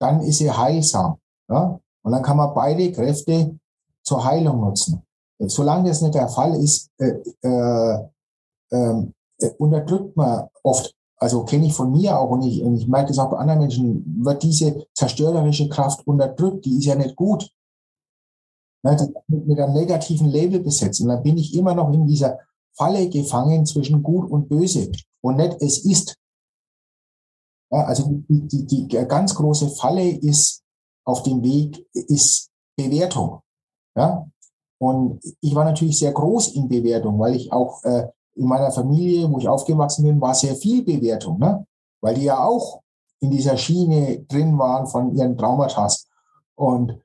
dann 0.00 0.20
ist 0.22 0.38
sie 0.38 0.50
heilsam. 0.50 1.18
Ja? 1.48 1.78
Und 2.02 2.12
dann 2.12 2.22
kann 2.22 2.36
man 2.36 2.52
beide 2.54 2.90
Kräfte 2.92 3.58
zur 4.02 4.24
Heilung 4.24 4.60
nutzen. 4.60 5.05
Solange 5.38 5.88
das 5.88 6.02
nicht 6.02 6.14
der 6.14 6.28
Fall 6.28 6.54
ist, 6.54 6.90
äh, 6.98 7.12
äh, 7.42 8.08
ähm, 8.72 9.12
äh, 9.38 9.50
unterdrückt 9.58 10.16
man 10.16 10.48
oft 10.62 10.96
also 11.18 11.44
kenne 11.44 11.66
ich 11.66 11.72
von 11.72 11.92
mir 11.92 12.18
auch 12.18 12.30
und 12.30 12.42
ich, 12.42 12.62
und 12.62 12.76
ich 12.76 12.86
merke 12.86 13.08
das 13.08 13.18
auch 13.18 13.30
bei 13.30 13.38
anderen 13.38 13.60
Menschen, 13.60 14.24
wird 14.24 14.42
diese 14.42 14.86
zerstörerische 14.94 15.68
Kraft 15.68 16.06
unterdrückt, 16.06 16.64
die 16.64 16.76
ist 16.76 16.84
ja 16.84 16.94
nicht 16.94 17.16
gut. 17.16 17.50
Ne, 18.82 19.14
mit 19.28 19.58
einem 19.58 19.72
negativen 19.72 20.28
Label 20.28 20.60
besetzt. 20.60 21.00
Und 21.00 21.08
dann 21.08 21.22
bin 21.22 21.38
ich 21.38 21.54
immer 21.54 21.74
noch 21.74 21.92
in 21.92 22.06
dieser 22.06 22.38
Falle 22.76 23.08
gefangen 23.08 23.64
zwischen 23.64 24.02
gut 24.02 24.30
und 24.30 24.48
böse 24.48 24.92
und 25.22 25.36
nicht 25.36 25.56
es 25.60 25.84
ist. 25.84 26.16
Ja, 27.72 27.84
also 27.84 28.22
die, 28.28 28.46
die, 28.46 28.86
die 28.86 29.08
ganz 29.08 29.34
große 29.34 29.70
Falle 29.70 30.08
ist 30.08 30.62
auf 31.04 31.22
dem 31.22 31.42
Weg, 31.42 31.84
ist 31.94 32.50
Bewertung. 32.76 33.40
Ja? 33.96 34.28
Und 34.78 35.20
ich 35.40 35.54
war 35.54 35.64
natürlich 35.64 35.98
sehr 35.98 36.12
groß 36.12 36.48
in 36.48 36.68
Bewertung, 36.68 37.18
weil 37.18 37.34
ich 37.34 37.52
auch 37.52 37.82
äh, 37.84 38.08
in 38.34 38.46
meiner 38.46 38.70
Familie, 38.70 39.30
wo 39.30 39.38
ich 39.38 39.48
aufgewachsen 39.48 40.04
bin, 40.04 40.20
war 40.20 40.34
sehr 40.34 40.54
viel 40.54 40.84
Bewertung, 40.84 41.38
ne? 41.38 41.66
weil 42.02 42.14
die 42.14 42.24
ja 42.24 42.44
auch 42.44 42.82
in 43.20 43.30
dieser 43.30 43.56
Schiene 43.56 44.24
drin 44.28 44.58
waren 44.58 44.86
von 44.86 45.14
ihren 45.16 45.38
Traumata. 45.38 45.88
Und, 46.54 47.00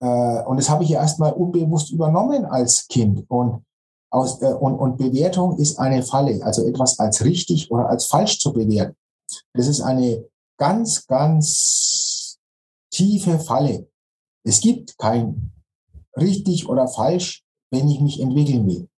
äh, 0.00 0.42
und 0.42 0.56
das 0.56 0.68
habe 0.68 0.82
ich 0.82 0.90
ja 0.90 1.00
erstmal 1.00 1.32
unbewusst 1.32 1.92
übernommen 1.92 2.44
als 2.44 2.88
Kind. 2.88 3.24
Und, 3.30 3.64
aus, 4.10 4.42
äh, 4.42 4.52
und, 4.52 4.74
und 4.74 4.96
Bewertung 4.98 5.56
ist 5.58 5.78
eine 5.78 6.02
Falle, 6.02 6.44
also 6.44 6.66
etwas 6.66 6.98
als 6.98 7.24
richtig 7.24 7.70
oder 7.70 7.88
als 7.88 8.06
falsch 8.06 8.40
zu 8.40 8.52
bewerten. 8.52 8.96
Das 9.52 9.68
ist 9.68 9.80
eine 9.80 10.24
ganz, 10.58 11.06
ganz 11.06 12.38
tiefe 12.90 13.38
Falle. 13.38 13.88
Es 14.44 14.60
gibt 14.60 14.98
kein 14.98 15.53
richtig 16.16 16.68
oder 16.68 16.88
falsch, 16.88 17.42
wenn 17.70 17.88
ich 17.88 18.00
mich 18.00 18.20
entwickeln 18.20 18.66
will. 18.66 18.88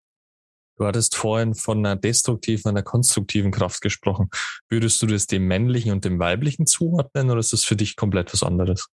Du 0.78 0.84
hattest 0.84 1.14
vorhin 1.14 1.54
von 1.54 1.78
einer 1.78 1.96
destruktiven, 1.96 2.68
einer 2.68 2.82
konstruktiven 2.82 3.50
Kraft 3.50 3.80
gesprochen. 3.80 4.28
Würdest 4.68 5.00
du 5.00 5.06
das 5.06 5.26
dem 5.26 5.46
männlichen 5.46 5.90
und 5.92 6.04
dem 6.04 6.18
weiblichen 6.18 6.66
zuordnen 6.66 7.30
oder 7.30 7.40
ist 7.40 7.54
das 7.54 7.64
für 7.64 7.76
dich 7.76 7.96
komplett 7.96 8.32
was 8.32 8.42
anderes? 8.42 8.88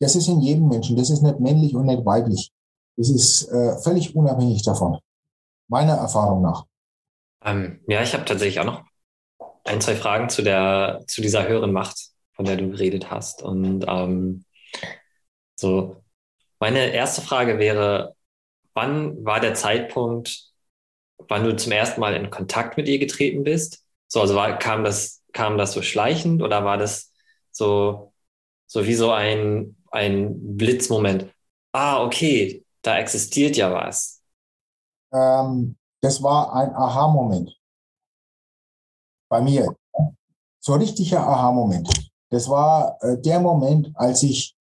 Das 0.00 0.16
ist 0.16 0.28
in 0.28 0.40
jedem 0.40 0.68
Menschen. 0.68 0.96
Das 0.96 1.10
ist 1.10 1.22
nicht 1.22 1.38
männlich 1.38 1.74
und 1.74 1.86
nicht 1.86 2.04
weiblich. 2.04 2.50
Das 2.96 3.08
ist 3.08 3.48
äh, 3.48 3.78
völlig 3.82 4.16
unabhängig 4.16 4.62
davon. 4.62 4.98
Meiner 5.68 5.94
Erfahrung 5.94 6.42
nach. 6.42 6.64
Ähm, 7.44 7.80
ja, 7.86 8.02
ich 8.02 8.12
habe 8.12 8.24
tatsächlich 8.24 8.58
auch 8.58 8.64
noch 8.64 8.82
ein, 9.64 9.80
zwei 9.80 9.94
Fragen 9.94 10.28
zu 10.28 10.42
der, 10.42 11.04
zu 11.06 11.22
dieser 11.22 11.46
höheren 11.46 11.72
Macht, 11.72 12.10
von 12.34 12.44
der 12.44 12.56
du 12.56 12.70
geredet 12.70 13.10
hast. 13.10 13.42
Und 13.42 13.84
ähm, 13.86 14.44
so, 15.54 16.02
meine 16.58 16.92
erste 16.92 17.22
Frage 17.22 17.58
wäre, 17.58 18.14
wann 18.74 19.24
war 19.24 19.40
der 19.40 19.54
Zeitpunkt, 19.54 20.52
wann 21.28 21.44
du 21.44 21.56
zum 21.56 21.72
ersten 21.72 22.00
Mal 22.00 22.14
in 22.14 22.30
Kontakt 22.30 22.76
mit 22.76 22.88
ihr 22.88 22.98
getreten 22.98 23.44
bist? 23.44 23.84
So, 24.08 24.20
also 24.20 24.34
war, 24.34 24.58
kam 24.58 24.84
das, 24.84 25.22
kam 25.32 25.58
das 25.58 25.72
so 25.72 25.82
schleichend 25.82 26.42
oder 26.42 26.64
war 26.64 26.78
das 26.78 27.12
so, 27.50 28.12
so 28.66 28.86
wie 28.86 28.94
so 28.94 29.10
ein, 29.10 29.76
ein 29.90 30.56
Blitzmoment? 30.56 31.32
Ah, 31.72 32.02
okay, 32.04 32.64
da 32.82 32.98
existiert 32.98 33.56
ja 33.56 33.72
was. 33.72 34.22
Ähm, 35.12 35.76
das 36.00 36.22
war 36.22 36.54
ein 36.54 36.74
Aha-Moment. 36.74 37.58
Bei 39.28 39.40
mir. 39.40 39.74
So 40.60 40.74
ein 40.74 40.80
richtiger 40.80 41.26
Aha-Moment. 41.26 41.88
Das 42.30 42.48
war 42.48 42.98
äh, 43.02 43.20
der 43.20 43.40
Moment, 43.40 43.90
als 43.94 44.22
ich 44.22 44.56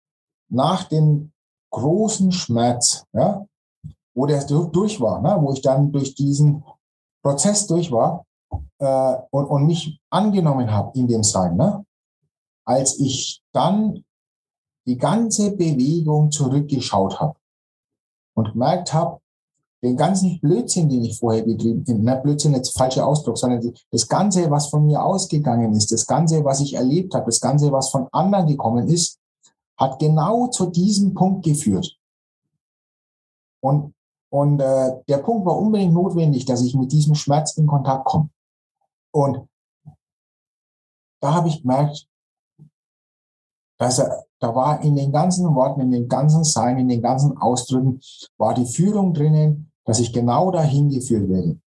nach 0.49 0.85
dem 0.85 1.32
großen 1.73 2.31
Schmerz, 2.31 3.05
ja, 3.13 3.45
wo 4.15 4.25
der 4.25 4.45
durch 4.45 5.01
war, 5.01 5.21
ne? 5.21 5.37
wo 5.41 5.51
ich 5.51 5.61
dann 5.61 5.91
durch 5.91 6.15
diesen 6.15 6.63
Prozess 7.21 7.67
durch 7.67 7.91
war 7.91 8.25
äh, 8.79 9.17
und, 9.31 9.45
und 9.45 9.65
mich 9.65 9.99
angenommen 10.09 10.71
habe 10.71 10.97
in 10.97 11.07
dem 11.07 11.23
Sein. 11.23 11.57
Ne? 11.57 11.85
Als 12.65 12.99
ich 12.99 13.41
dann 13.51 14.03
die 14.85 14.97
ganze 14.97 15.55
Bewegung 15.55 16.31
zurückgeschaut 16.31 17.19
habe 17.19 17.35
und 18.35 18.51
gemerkt 18.51 18.93
habe, 18.93 19.19
den 19.81 19.97
ganzen 19.97 20.39
Blödsinn, 20.39 20.87
den 20.87 21.03
ich 21.03 21.19
vorher 21.19 21.43
betrieben 21.43 21.83
habe, 21.85 21.99
ne, 21.99 22.21
Blödsinn 22.23 22.53
jetzt 22.53 22.77
falscher 22.77 23.05
Ausdruck, 23.05 23.37
sondern 23.37 23.73
das 23.91 24.07
Ganze, 24.07 24.49
was 24.49 24.67
von 24.67 24.85
mir 24.85 25.03
ausgegangen 25.03 25.73
ist, 25.73 25.91
das 25.91 26.05
Ganze, 26.05 26.45
was 26.45 26.61
ich 26.61 26.75
erlebt 26.75 27.13
habe, 27.13 27.25
das 27.25 27.41
Ganze, 27.41 27.71
was 27.71 27.89
von 27.89 28.07
anderen 28.13 28.47
gekommen 28.47 28.87
ist, 28.87 29.19
hat 29.77 29.99
genau 29.99 30.47
zu 30.47 30.69
diesem 30.69 31.13
Punkt 31.13 31.43
geführt. 31.45 31.97
Und 33.61 33.93
und 34.33 34.59
äh, 34.61 35.03
der 35.07 35.19
Punkt 35.19 35.45
war 35.45 35.55
unbedingt 35.55 35.93
notwendig, 35.93 36.45
dass 36.45 36.63
ich 36.63 36.73
mit 36.73 36.91
diesem 36.91 37.13
Schmerz 37.13 37.55
in 37.55 37.67
Kontakt 37.67 38.05
komme. 38.05 38.31
Und 39.11 39.47
da 41.21 41.35
habe 41.35 41.49
ich 41.49 41.61
gemerkt, 41.61 42.07
dass 43.77 43.99
er, 43.99 44.25
da 44.39 44.55
war 44.55 44.81
in 44.81 44.95
den 44.95 45.11
ganzen 45.11 45.53
Worten, 45.53 45.81
in 45.81 45.91
den 45.91 46.07
ganzen 46.07 46.43
Sein, 46.43 46.79
in 46.79 46.87
den 46.87 47.03
ganzen 47.03 47.37
Ausdrücken, 47.37 47.99
war 48.37 48.55
die 48.55 48.65
Führung 48.65 49.13
drinnen, 49.13 49.71
dass 49.85 49.99
ich 49.99 50.11
genau 50.11 50.49
dahin 50.49 50.89
geführt 50.89 51.29
werde. 51.29 51.59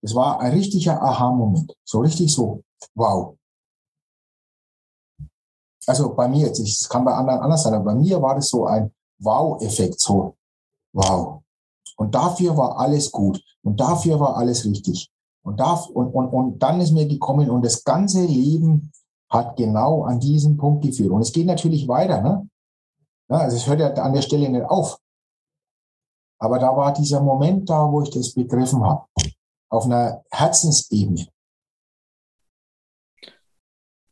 Es 0.00 0.14
war 0.14 0.40
ein 0.40 0.52
richtiger 0.52 1.02
Aha-Moment. 1.02 1.76
So 1.84 2.00
richtig 2.00 2.32
so, 2.32 2.62
wow. 2.94 3.36
Also 5.86 6.14
bei 6.14 6.28
mir 6.28 6.46
jetzt, 6.46 6.60
es 6.60 6.88
kann 6.88 7.04
bei 7.04 7.12
anderen 7.12 7.40
anders 7.40 7.62
sein, 7.62 7.74
aber 7.74 7.86
bei 7.86 7.94
mir 7.94 8.20
war 8.20 8.34
das 8.34 8.48
so 8.48 8.66
ein 8.66 8.92
Wow-Effekt, 9.18 10.00
so 10.00 10.36
wow. 10.92 11.42
Und 11.96 12.14
dafür 12.14 12.56
war 12.56 12.78
alles 12.78 13.10
gut. 13.10 13.42
Und 13.62 13.78
dafür 13.78 14.18
war 14.18 14.36
alles 14.36 14.64
richtig. 14.64 15.10
Und, 15.42 15.60
darf, 15.60 15.86
und, 15.88 16.08
und, 16.14 16.28
und 16.28 16.58
dann 16.58 16.80
ist 16.80 16.92
mir 16.92 17.06
gekommen 17.06 17.50
und 17.50 17.64
das 17.64 17.84
ganze 17.84 18.24
Leben 18.24 18.92
hat 19.28 19.56
genau 19.56 20.04
an 20.04 20.18
diesem 20.18 20.56
Punkt 20.56 20.82
geführt. 20.84 21.10
Und 21.10 21.22
es 21.22 21.32
geht 21.32 21.46
natürlich 21.46 21.86
weiter. 21.88 22.20
Ne? 22.20 22.48
Ja, 23.28 23.38
also 23.38 23.56
es 23.56 23.66
hört 23.66 23.80
ja 23.80 23.92
an 23.94 24.12
der 24.12 24.22
Stelle 24.22 24.48
nicht 24.48 24.64
auf. 24.64 24.98
Aber 26.38 26.58
da 26.58 26.74
war 26.76 26.92
dieser 26.92 27.20
Moment 27.20 27.68
da, 27.68 27.90
wo 27.90 28.02
ich 28.02 28.10
das 28.10 28.32
begriffen 28.32 28.82
habe, 28.82 29.04
auf 29.68 29.84
einer 29.84 30.22
Herzensebene. 30.30 31.26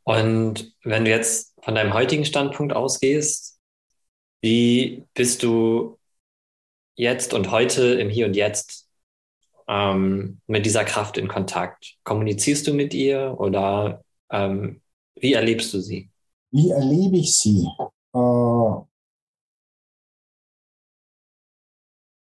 Und 0.08 0.74
wenn 0.84 1.04
du 1.04 1.10
jetzt 1.10 1.52
von 1.62 1.74
deinem 1.74 1.92
heutigen 1.92 2.24
Standpunkt 2.24 2.74
ausgehst, 2.74 3.60
wie 4.40 5.04
bist 5.12 5.42
du 5.42 5.98
jetzt 6.94 7.34
und 7.34 7.50
heute 7.50 7.82
im 8.00 8.08
Hier 8.08 8.24
und 8.24 8.34
Jetzt 8.34 8.88
ähm, 9.68 10.40
mit 10.46 10.64
dieser 10.64 10.86
Kraft 10.86 11.18
in 11.18 11.28
Kontakt? 11.28 11.98
Kommunizierst 12.04 12.66
du 12.66 12.72
mit 12.72 12.94
ihr 12.94 13.36
oder 13.38 14.02
ähm, 14.30 14.80
wie 15.16 15.34
erlebst 15.34 15.74
du 15.74 15.80
sie? 15.80 16.08
Wie 16.52 16.70
erlebe 16.70 17.18
ich 17.18 17.36
sie? 17.36 17.68
Äh, 18.14 18.78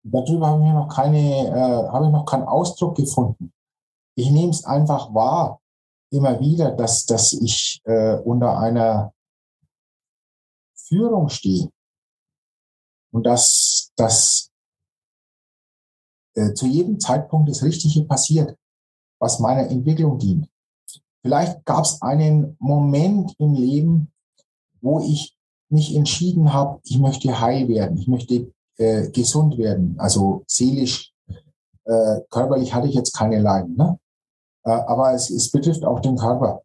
darüber 0.03 0.47
habe 0.47 0.65
ich 0.65 0.73
noch 0.73 0.89
keine, 0.89 1.49
äh, 1.49 1.93
habe 1.93 2.07
ich 2.07 2.13
noch 2.13 2.25
keinen 2.25 2.45
Ausdruck 2.45 2.97
gefunden. 2.97 3.53
Ich 4.15 4.31
nehme 4.31 4.49
es 4.49 4.65
einfach 4.65 5.13
wahr, 5.13 5.61
immer 6.11 6.41
wieder, 6.41 6.73
dass, 6.73 7.05
dass 7.07 7.33
ich 7.33 7.81
äh, 7.85 8.17
unter 8.17 8.59
einer 8.59 9.13
Führung 10.75 11.29
stehe 11.29 11.71
und 13.13 13.25
dass, 13.25 13.93
dass 13.97 14.51
äh, 16.35 16.53
zu 16.55 16.67
jedem 16.67 17.01
Zeitpunkt 17.01 17.49
das 17.49 17.63
Richtige 17.63 18.05
passiert, 18.05 18.57
was 19.19 19.41
meiner 19.41 19.69
Entwicklung 19.69 20.19
dient. 20.19 20.49
Vielleicht 21.23 21.65
gab 21.65 21.85
es 21.85 22.01
einen 22.03 22.57
Moment 22.61 23.35
im 23.39 23.55
Leben, 23.55 24.13
wo 24.81 25.01
ich 25.01 25.37
mich 25.69 25.97
entschieden 25.97 26.53
habe, 26.53 26.81
ich 26.85 26.99
möchte 26.99 27.41
heil 27.41 27.67
werden, 27.69 27.99
ich 27.99 28.07
möchte 28.07 28.53
äh, 28.77 29.11
gesund 29.11 29.59
werden, 29.59 29.99
also 29.99 30.45
seelisch, 30.47 31.13
äh, 31.85 32.21
körperlich 32.31 32.73
hatte 32.75 32.87
ich 32.87 32.95
jetzt 32.95 33.13
keine 33.13 33.41
Leiden, 33.41 33.77
ne? 33.77 33.99
Äh, 34.67 34.71
aber 34.71 35.13
es, 35.15 35.31
es 35.31 35.51
betrifft 35.51 35.85
auch 35.85 36.01
den 36.01 36.17
Körper. 36.17 36.63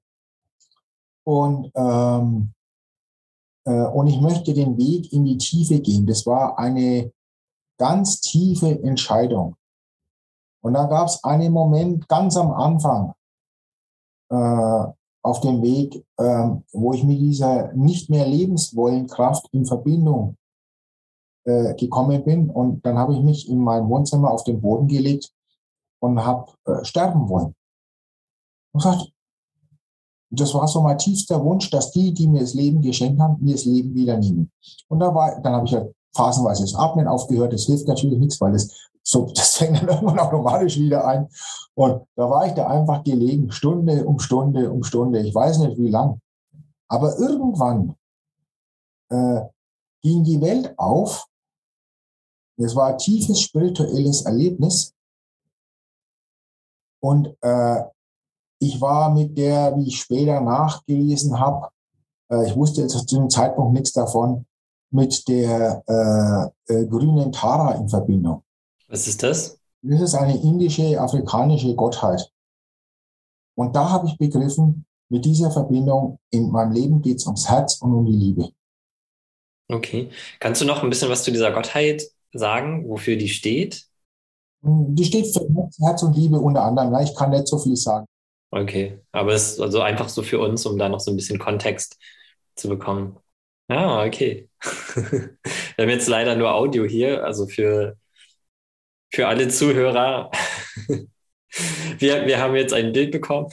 Und, 1.24 1.72
ähm, 1.76 2.54
äh, 3.66 3.86
und 3.88 4.08
ich 4.08 4.20
möchte 4.20 4.54
den 4.54 4.76
Weg 4.78 5.14
in 5.14 5.24
die 5.24 5.38
Tiefe 5.38 5.80
gehen. 5.80 6.08
Das 6.08 6.26
war 6.26 6.58
eine 6.58 7.12
ganz 7.78 8.20
tiefe 8.22 8.82
Entscheidung. 8.84 9.56
Und 10.64 10.74
da 10.74 10.86
gab 10.86 11.08
es 11.08 11.24
einen 11.24 11.54
Moment 11.54 12.08
ganz 12.08 12.38
am 12.38 12.52
Anfang 12.52 13.14
äh, 14.30 14.86
auf 15.24 15.40
dem 15.42 15.62
Weg, 15.62 16.04
äh, 16.18 16.50
wo 16.72 16.94
ich 16.94 17.04
mit 17.04 17.20
dieser 17.20 17.72
nicht 17.74 18.10
mehr 18.10 18.28
lebenswollen 18.28 19.08
Kraft 19.08 19.48
in 19.52 19.66
Verbindung 19.66 20.38
äh, 21.46 21.76
gekommen 21.76 22.24
bin. 22.24 22.50
Und 22.50 22.84
dann 22.84 22.98
habe 22.98 23.14
ich 23.14 23.22
mich 23.22 23.48
in 23.48 23.60
meinem 23.60 23.90
Wohnzimmer 23.90 24.32
auf 24.32 24.44
den 24.44 24.60
Boden 24.60 24.88
gelegt 24.88 25.32
und 26.00 26.24
habe 26.24 26.52
äh, 26.66 26.84
sterben 26.84 27.30
wollen. 27.30 27.56
Und 28.74 28.84
gesagt, 28.84 29.12
das 30.30 30.54
war 30.54 30.68
so 30.68 30.82
mein 30.82 30.98
tiefster 30.98 31.44
Wunsch, 31.44 31.70
dass 31.70 31.92
die, 31.92 32.14
die 32.14 32.28
mir 32.28 32.42
das 32.42 32.54
Leben 32.54 32.82
geschenkt 32.82 33.20
haben, 33.20 33.44
mir 33.44 33.54
das 33.54 33.66
Leben 33.66 33.94
wieder 33.94 34.18
nehmen. 34.18 34.52
Und 34.88 35.00
da 35.00 35.14
war, 35.14 35.42
dann 35.42 35.54
habe 35.54 35.66
ich 35.66 35.74
halt 35.74 35.94
phasenweise 36.16 36.64
das 36.64 36.76
Atmen 36.76 37.08
aufgehört. 37.08 37.54
Das 37.54 37.66
hilft 37.66 37.88
natürlich 37.88 38.18
nichts, 38.18 38.40
weil 38.40 38.54
das 38.54 38.70
so, 39.04 39.26
das 39.36 39.58
fängt 39.58 39.78
dann 39.78 39.90
irgendwann 39.90 40.20
automatisch 40.20 40.78
wieder 40.78 41.06
ein. 41.06 41.28
Und 41.74 42.06
da 42.16 42.30
war 42.30 42.46
ich 42.48 42.54
da 42.54 42.68
einfach 42.68 43.04
gelegen, 43.04 43.52
Stunde 43.52 44.06
um 44.06 44.20
Stunde 44.20 44.72
um 44.72 44.84
Stunde. 44.84 45.20
Ich 45.22 45.36
weiß 45.36 45.60
nicht 45.60 45.78
wie 45.78 45.90
lang. 45.90 46.22
Aber 46.88 47.18
irgendwann 47.18 47.96
äh, 49.10 49.42
ging 50.02 50.24
die 50.24 50.42
Welt 50.42 50.74
auf 50.78 51.28
es 52.64 52.76
war 52.76 52.88
ein 52.88 52.98
tiefes 52.98 53.42
spirituelles 53.42 54.26
Erlebnis. 54.26 54.94
Und 57.02 57.36
äh, 57.42 57.84
ich 58.62 58.80
war 58.80 59.14
mit 59.14 59.38
der, 59.38 59.76
wie 59.76 59.88
ich 59.88 60.00
später 60.00 60.40
nachgelesen 60.40 61.40
habe, 61.40 61.70
äh, 62.32 62.48
ich 62.48 62.56
wusste 62.56 62.82
jetzt 62.82 62.94
zu 63.08 63.16
dem 63.16 63.30
Zeitpunkt 63.30 63.74
nichts 63.74 63.92
davon, 63.92 64.46
mit 64.92 65.28
der 65.28 65.84
äh, 65.88 66.74
äh, 66.74 66.86
grünen 66.86 67.32
Tara 67.32 67.74
in 67.74 67.90
Verbindung. 67.90 68.44
Was 68.88 69.08
ist 69.08 69.24
das? 69.24 69.58
Das 69.82 70.02
ist 70.02 70.16
eine 70.16 70.40
indische, 70.40 71.00
afrikanische 71.02 71.74
Gottheit. 71.76 72.32
Und 73.56 73.76
da 73.76 73.90
habe 73.90 74.08
ich 74.08 74.18
begriffen, 74.18 74.86
mit 75.10 75.26
dieser 75.26 75.50
Verbindung 75.50 76.20
in 76.30 76.52
meinem 76.52 76.72
Leben 76.72 77.02
geht 77.02 77.18
es 77.18 77.26
ums 77.26 77.50
Herz 77.50 77.82
und 77.82 77.94
um 77.94 78.06
die 78.06 78.16
Liebe. 78.16 78.50
Okay. 79.70 80.10
Kannst 80.40 80.62
du 80.62 80.66
noch 80.66 80.84
ein 80.84 80.90
bisschen 80.90 81.10
was 81.10 81.24
zu 81.24 81.32
dieser 81.32 81.52
Gottheit 81.52 82.04
sagen, 82.32 82.88
wofür 82.88 83.16
die 83.16 83.30
steht? 83.30 83.88
Die 84.62 85.04
steht 85.04 85.34
für 85.34 85.48
Herz 85.80 86.04
und 86.04 86.16
Liebe 86.16 86.40
unter 86.40 86.64
anderem. 86.64 86.94
Ich 87.02 87.16
kann 87.16 87.32
nicht 87.32 87.48
so 87.48 87.58
viel 87.58 87.76
sagen. 87.76 88.06
Okay, 88.52 89.00
aber 89.14 89.34
es 89.34 89.54
ist 89.54 89.60
also 89.62 89.82
einfach 89.82 90.10
so 90.10 90.24
für 90.24 90.40
uns, 90.40 90.66
um 90.66 90.78
da 90.78 90.90
noch 90.90 91.00
so 91.00 91.12
ein 91.12 91.16
bisschen 91.16 91.40
Kontext 91.40 91.98
zu 92.56 92.68
bekommen. 92.68 93.18
Ah, 93.70 94.06
okay. 94.06 94.50
Wir 94.62 95.38
haben 95.80 95.90
jetzt 95.90 96.10
leider 96.10 96.36
nur 96.36 96.54
Audio 96.54 96.84
hier, 96.84 97.24
also 97.24 97.48
für, 97.48 97.98
für 99.14 99.28
alle 99.28 99.48
Zuhörer. 99.48 100.30
wir, 101.98 102.26
wir 102.28 102.40
haben 102.40 102.56
jetzt 102.56 102.74
ein 102.74 102.92
Bild 102.94 103.12
bekommen. 103.12 103.52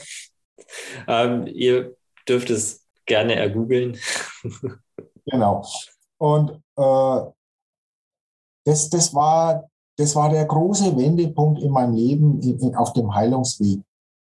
Ähm, 1.07 1.47
ihr 1.47 1.95
dürft 2.27 2.49
es 2.49 2.85
gerne 3.05 3.35
ergoogeln. 3.35 3.97
genau. 5.25 5.65
Und 6.17 6.51
äh, 6.77 7.31
das, 8.65 8.89
das, 8.89 9.13
war, 9.13 9.69
das 9.97 10.15
war 10.15 10.29
der 10.29 10.45
große 10.45 10.95
Wendepunkt 10.97 11.61
in 11.61 11.71
meinem 11.71 11.95
Leben 11.95 12.41
in, 12.41 12.59
in, 12.59 12.75
auf 12.75 12.93
dem 12.93 13.13
Heilungsweg, 13.13 13.79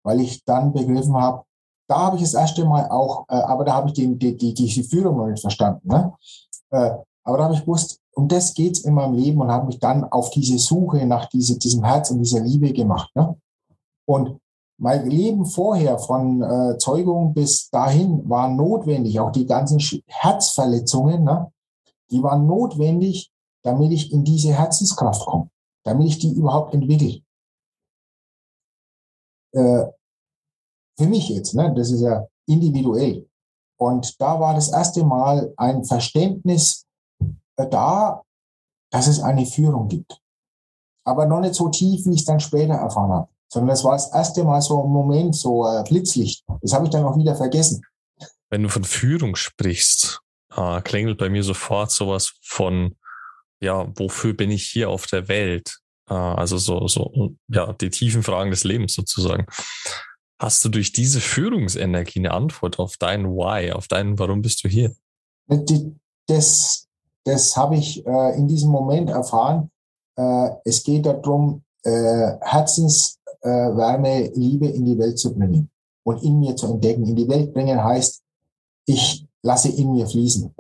weil 0.08 0.22
ich 0.22 0.42
dann 0.46 0.72
begriffen 0.72 1.16
habe, 1.18 1.44
da 1.90 1.98
habe 1.98 2.16
ich 2.16 2.22
das 2.22 2.34
erste 2.34 2.64
Mal 2.64 2.88
auch, 2.90 3.26
äh, 3.28 3.36
aber 3.36 3.66
da 3.66 3.74
habe 3.74 3.90
ich 3.90 3.94
die, 3.94 4.18
die, 4.18 4.38
die, 4.38 4.54
die 4.54 4.84
Führung 4.84 5.18
noch 5.18 5.28
nicht 5.28 5.42
verstanden. 5.42 5.86
Ne? 5.86 6.14
Äh, 6.70 6.92
aber 7.26 7.38
da 7.38 7.44
habe 7.44 7.56
ich 7.56 7.60
gewusst, 7.60 8.00
um 8.16 8.30
das 8.30 8.54
geht's 8.54 8.80
in 8.80 8.94
meinem 8.94 9.16
Leben 9.16 9.42
und 9.42 9.52
habe 9.52 9.68
mich 9.68 9.80
dann 9.80 10.06
auf 10.06 10.30
diese 10.30 10.60
Suche 10.60 11.06
nach 11.06 11.26
diese, 11.26 11.60
diesem 11.60 11.84
Herz 11.84 12.10
und 12.10 12.20
dieser 12.20 12.40
Liebe 12.40 12.72
gemacht. 12.72 13.14
Ne? 13.16 13.36
Und 14.06 14.40
mein 14.80 15.10
Leben 15.10 15.46
vorher 15.46 16.00
von 16.00 16.42
äh, 16.42 16.78
Zeugung 16.78 17.34
bis 17.34 17.70
dahin 17.70 18.30
war 18.30 18.48
notwendig, 18.48 19.20
auch 19.20 19.34
die 19.34 19.46
ganzen 19.46 19.80
Herzverletzungen, 20.08 21.26
ne? 21.26 21.52
die 22.12 22.24
waren 22.24 22.48
notwendig, 22.48 23.30
damit 23.62 23.92
ich 23.92 24.14
in 24.14 24.24
diese 24.24 24.54
Herzenskraft 24.54 25.26
komme, 25.26 25.50
damit 25.84 26.08
ich 26.08 26.20
die 26.20 26.32
überhaupt 26.32 26.74
entwickle. 26.74 27.20
Äh, 29.52 29.97
für 30.98 31.08
mich 31.08 31.30
jetzt, 31.30 31.54
ne, 31.54 31.74
das 31.76 31.92
ist 31.92 32.02
ja 32.02 32.26
individuell. 32.48 33.28
Und 33.78 34.20
da 34.20 34.40
war 34.40 34.54
das 34.56 34.70
erste 34.70 35.04
Mal 35.04 35.54
ein 35.58 35.84
Verständnis 35.84 36.86
äh, 37.58 37.68
da, 37.70 38.24
dass 38.92 39.08
es 39.08 39.22
eine 39.22 39.46
Führung 39.46 39.88
gibt. 39.88 40.20
Aber 41.06 41.26
noch 41.26 41.40
nicht 41.40 41.56
so 41.56 41.70
tief, 41.70 42.06
wie 42.06 42.14
ich 42.14 42.22
es 42.22 42.26
dann 42.26 42.40
später 42.40 42.74
erfahren 42.74 43.12
habe. 43.12 43.28
Sondern 43.50 43.70
das 43.70 43.84
war 43.84 43.94
das 43.94 44.12
erste 44.12 44.44
Mal 44.44 44.62
so 44.62 44.84
ein 44.84 44.90
Moment, 44.90 45.36
so 45.36 45.66
äh, 45.66 45.84
Blitzlicht. 45.84 46.44
Das 46.62 46.74
habe 46.74 46.86
ich 46.86 46.92
dann 46.92 47.06
auch 47.06 47.18
wieder 47.18 47.36
vergessen. 47.36 47.86
Wenn 48.50 48.64
du 48.64 48.70
von 48.70 48.84
Führung 48.84 49.36
sprichst, 49.36 50.22
äh, 50.56 50.82
klingelt 50.82 51.18
bei 51.18 51.30
mir 51.30 51.44
sofort 51.44 51.92
sowas 51.92 52.34
von 52.42 52.96
ja, 53.60 53.88
wofür 53.98 54.34
bin 54.34 54.52
ich 54.52 54.68
hier 54.68 54.90
auf 54.90 55.08
der 55.08 55.28
Welt? 55.28 55.80
Äh, 56.10 56.14
also 56.14 56.58
so, 56.58 56.88
so, 56.88 57.36
ja, 57.48 57.74
die 57.74 57.90
tiefen 57.90 58.24
Fragen 58.24 58.52
des 58.52 58.64
Lebens 58.64 58.94
sozusagen. 58.94 59.46
Hast 60.40 60.64
du 60.64 60.70
durch 60.70 60.94
diese 60.94 61.20
Führungsenergie 61.20 62.20
eine 62.20 62.32
Antwort 62.32 62.78
auf 62.78 62.98
dein 62.98 63.26
Why, 63.26 63.72
auf 63.72 63.88
dein 63.88 64.20
Warum 64.20 64.42
bist 64.42 64.64
du 64.64 64.70
hier? 64.70 64.96
Das, 66.28 66.88
das 67.24 67.58
habe 67.58 67.78
ich 67.78 68.06
äh, 68.06 68.38
in 68.38 68.48
diesem 68.48 68.70
Moment 68.70 69.10
erfahren. 69.10 69.72
Äh, 70.16 70.50
es 70.66 70.84
geht 70.84 71.06
darum, 71.06 71.64
äh, 71.84 72.34
Herzenswärme, 72.42 74.26
äh, 74.26 74.32
Liebe 74.36 74.68
in 74.68 74.86
die 74.86 74.98
Welt 75.00 75.18
zu 75.18 75.34
bringen 75.34 75.72
und 76.04 76.22
in 76.24 76.40
mir 76.40 76.56
zu 76.56 76.68
entdecken. 76.68 77.06
In 77.06 77.16
die 77.16 77.28
Welt 77.28 77.54
bringen 77.54 77.84
heißt, 77.84 78.22
ich 78.86 79.26
lasse 79.42 79.70
in 79.70 79.94
mir 79.94 80.06
fließen. 80.06 80.54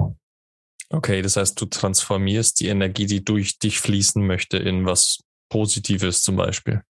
Okay, 0.89 1.21
das 1.21 1.35
heißt, 1.35 1.59
du 1.59 1.65
transformierst 1.65 2.59
die 2.61 2.69
Energie, 2.69 3.05
die 3.05 3.23
durch 3.23 3.59
dich 3.59 3.79
fließen 3.79 4.25
möchte, 4.25 4.57
in 4.57 4.85
was 4.85 5.19
Positives 5.49 6.23
zum 6.23 6.37
Beispiel. 6.37 6.81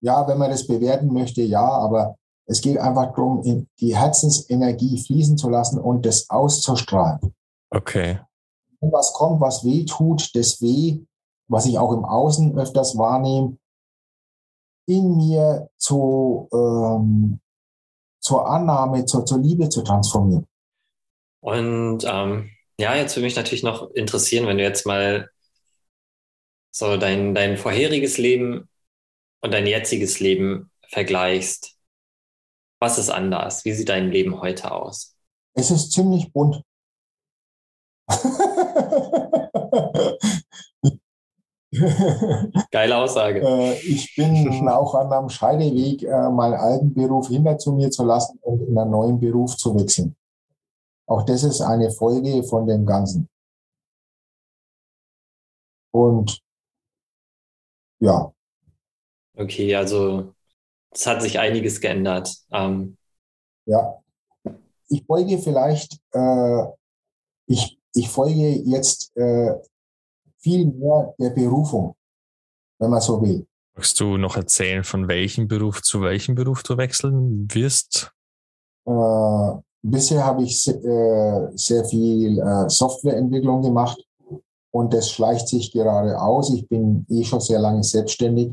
Ja, 0.00 0.26
wenn 0.28 0.38
man 0.38 0.50
das 0.50 0.66
bewerten 0.66 1.12
möchte, 1.12 1.42
ja, 1.42 1.66
aber 1.66 2.16
es 2.46 2.60
geht 2.60 2.78
einfach 2.78 3.14
darum, 3.14 3.66
die 3.80 3.96
Herzensenergie 3.96 5.02
fließen 5.02 5.38
zu 5.38 5.48
lassen 5.48 5.78
und 5.78 6.04
das 6.04 6.28
auszustrahlen. 6.28 7.34
Okay. 7.70 8.20
Wenn 8.80 8.92
was 8.92 9.12
kommt, 9.14 9.40
was 9.40 9.64
weh 9.64 9.84
tut, 9.84 10.34
das 10.34 10.60
Weh, 10.60 11.00
was 11.48 11.66
ich 11.66 11.78
auch 11.78 11.92
im 11.92 12.04
Außen 12.04 12.56
öfters 12.58 12.98
wahrnehme, 12.98 13.56
in 14.86 15.16
mir 15.16 15.70
zu, 15.78 16.48
ähm, 16.52 17.40
zur 18.20 18.46
Annahme, 18.46 19.06
zur, 19.06 19.24
zur 19.24 19.38
Liebe 19.38 19.68
zu 19.70 19.82
transformieren. 19.82 20.46
Und 21.40 22.04
ähm, 22.04 22.50
ja, 22.78 22.94
jetzt 22.94 23.16
würde 23.16 23.24
mich 23.24 23.36
natürlich 23.36 23.62
noch 23.62 23.90
interessieren, 23.92 24.46
wenn 24.46 24.58
du 24.58 24.64
jetzt 24.64 24.86
mal 24.86 25.30
so 26.70 26.96
dein, 26.96 27.34
dein 27.34 27.56
vorheriges 27.56 28.18
Leben 28.18 28.68
und 29.40 29.52
dein 29.54 29.66
jetziges 29.66 30.20
Leben 30.20 30.70
vergleichst. 30.88 31.73
Was 32.84 32.98
ist 32.98 33.08
anders? 33.08 33.64
Wie 33.64 33.72
sieht 33.72 33.88
dein 33.88 34.10
Leben 34.10 34.42
heute 34.42 34.70
aus? 34.70 35.16
Es 35.54 35.70
ist 35.70 35.90
ziemlich 35.92 36.30
bunt. 36.34 36.62
Geile 42.70 42.98
Aussage. 42.98 43.40
Äh, 43.40 43.78
ich 43.80 44.14
bin 44.14 44.68
auch 44.68 44.94
an 44.96 45.10
einem 45.10 45.30
Scheideweg, 45.30 46.02
äh, 46.02 46.28
meinen 46.28 46.56
alten 46.56 46.92
Beruf 46.92 47.28
hinter 47.28 47.56
zu 47.56 47.72
mir 47.72 47.90
zu 47.90 48.04
lassen 48.04 48.38
und 48.42 48.60
in 48.68 48.76
einen 48.76 48.90
neuen 48.90 49.18
Beruf 49.18 49.56
zu 49.56 49.74
wechseln. 49.74 50.14
Auch 51.06 51.22
das 51.22 51.42
ist 51.42 51.62
eine 51.62 51.90
Folge 51.90 52.42
von 52.42 52.66
dem 52.66 52.84
Ganzen. 52.84 53.30
Und 55.90 56.38
ja. 58.00 58.30
Okay, 59.38 59.74
also 59.74 60.33
es 60.94 61.06
hat 61.06 61.22
sich 61.22 61.38
einiges 61.38 61.80
geändert. 61.80 62.34
Ähm, 62.52 62.96
ja. 63.66 64.00
Ich 64.88 65.04
folge 65.06 65.38
vielleicht, 65.38 65.98
äh, 66.12 66.64
ich, 67.46 67.78
ich 67.94 68.08
folge 68.08 68.50
jetzt 68.64 69.16
äh, 69.16 69.54
viel 70.38 70.66
mehr 70.66 71.14
der 71.18 71.30
Berufung, 71.30 71.96
wenn 72.78 72.90
man 72.90 73.00
so 73.00 73.20
will. 73.20 73.46
Magst 73.74 73.98
du 73.98 74.16
noch 74.16 74.36
erzählen, 74.36 74.84
von 74.84 75.08
welchem 75.08 75.48
Beruf 75.48 75.82
zu 75.82 76.00
welchem 76.02 76.36
Beruf 76.36 76.62
du 76.62 76.76
wechseln 76.76 77.48
wirst? 77.52 78.12
Äh, 78.86 79.52
bisher 79.82 80.24
habe 80.24 80.44
ich 80.44 80.68
äh, 80.68 81.48
sehr 81.56 81.84
viel 81.86 82.38
äh, 82.38 82.68
Softwareentwicklung 82.68 83.62
gemacht 83.62 83.98
und 84.70 84.94
das 84.94 85.10
schleicht 85.10 85.48
sich 85.48 85.72
gerade 85.72 86.20
aus. 86.20 86.52
Ich 86.54 86.68
bin 86.68 87.04
eh 87.08 87.24
schon 87.24 87.40
sehr 87.40 87.58
lange 87.58 87.82
selbstständig 87.82 88.52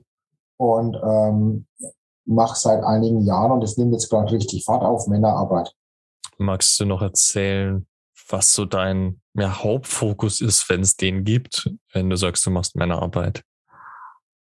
und 0.57 0.97
ähm, 1.03 1.65
mache 2.25 2.59
seit 2.59 2.83
einigen 2.83 3.21
Jahren 3.21 3.51
und 3.51 3.63
es 3.63 3.77
nimmt 3.77 3.93
jetzt 3.93 4.09
gerade 4.09 4.31
richtig 4.31 4.63
Fahrt 4.65 4.83
auf 4.83 5.07
Männerarbeit. 5.07 5.73
Magst 6.37 6.79
du 6.79 6.85
noch 6.85 7.01
erzählen, 7.01 7.87
was 8.29 8.53
so 8.53 8.65
dein 8.65 9.21
ja, 9.33 9.63
Hauptfokus 9.63 10.41
ist, 10.41 10.69
wenn 10.69 10.81
es 10.81 10.95
den 10.95 11.23
gibt, 11.23 11.69
wenn 11.93 12.09
du 12.09 12.15
sagst, 12.15 12.45
du 12.45 12.51
machst 12.51 12.75
Männerarbeit? 12.75 13.43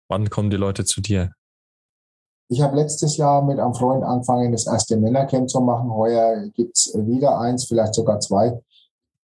Wann 0.08 0.30
kommen 0.30 0.50
die 0.50 0.58
Leute 0.58 0.86
zu 0.86 1.02
dir? 1.02 1.32
Ich 2.50 2.62
habe 2.62 2.76
letztes 2.76 3.18
Jahr 3.18 3.42
mit 3.42 3.60
einem 3.60 3.74
Freund 3.74 4.04
angefangen, 4.04 4.52
das 4.52 4.68
erste 4.68 4.98
Männercamp 4.98 5.50
zu 5.50 5.62
machen. 5.62 5.92
Heuer 5.92 6.48
gibt's 6.50 6.94
wieder 6.96 7.40
eins, 7.40 7.66
vielleicht 7.66 7.96
sogar 7.96 8.20
zwei. 8.20 8.62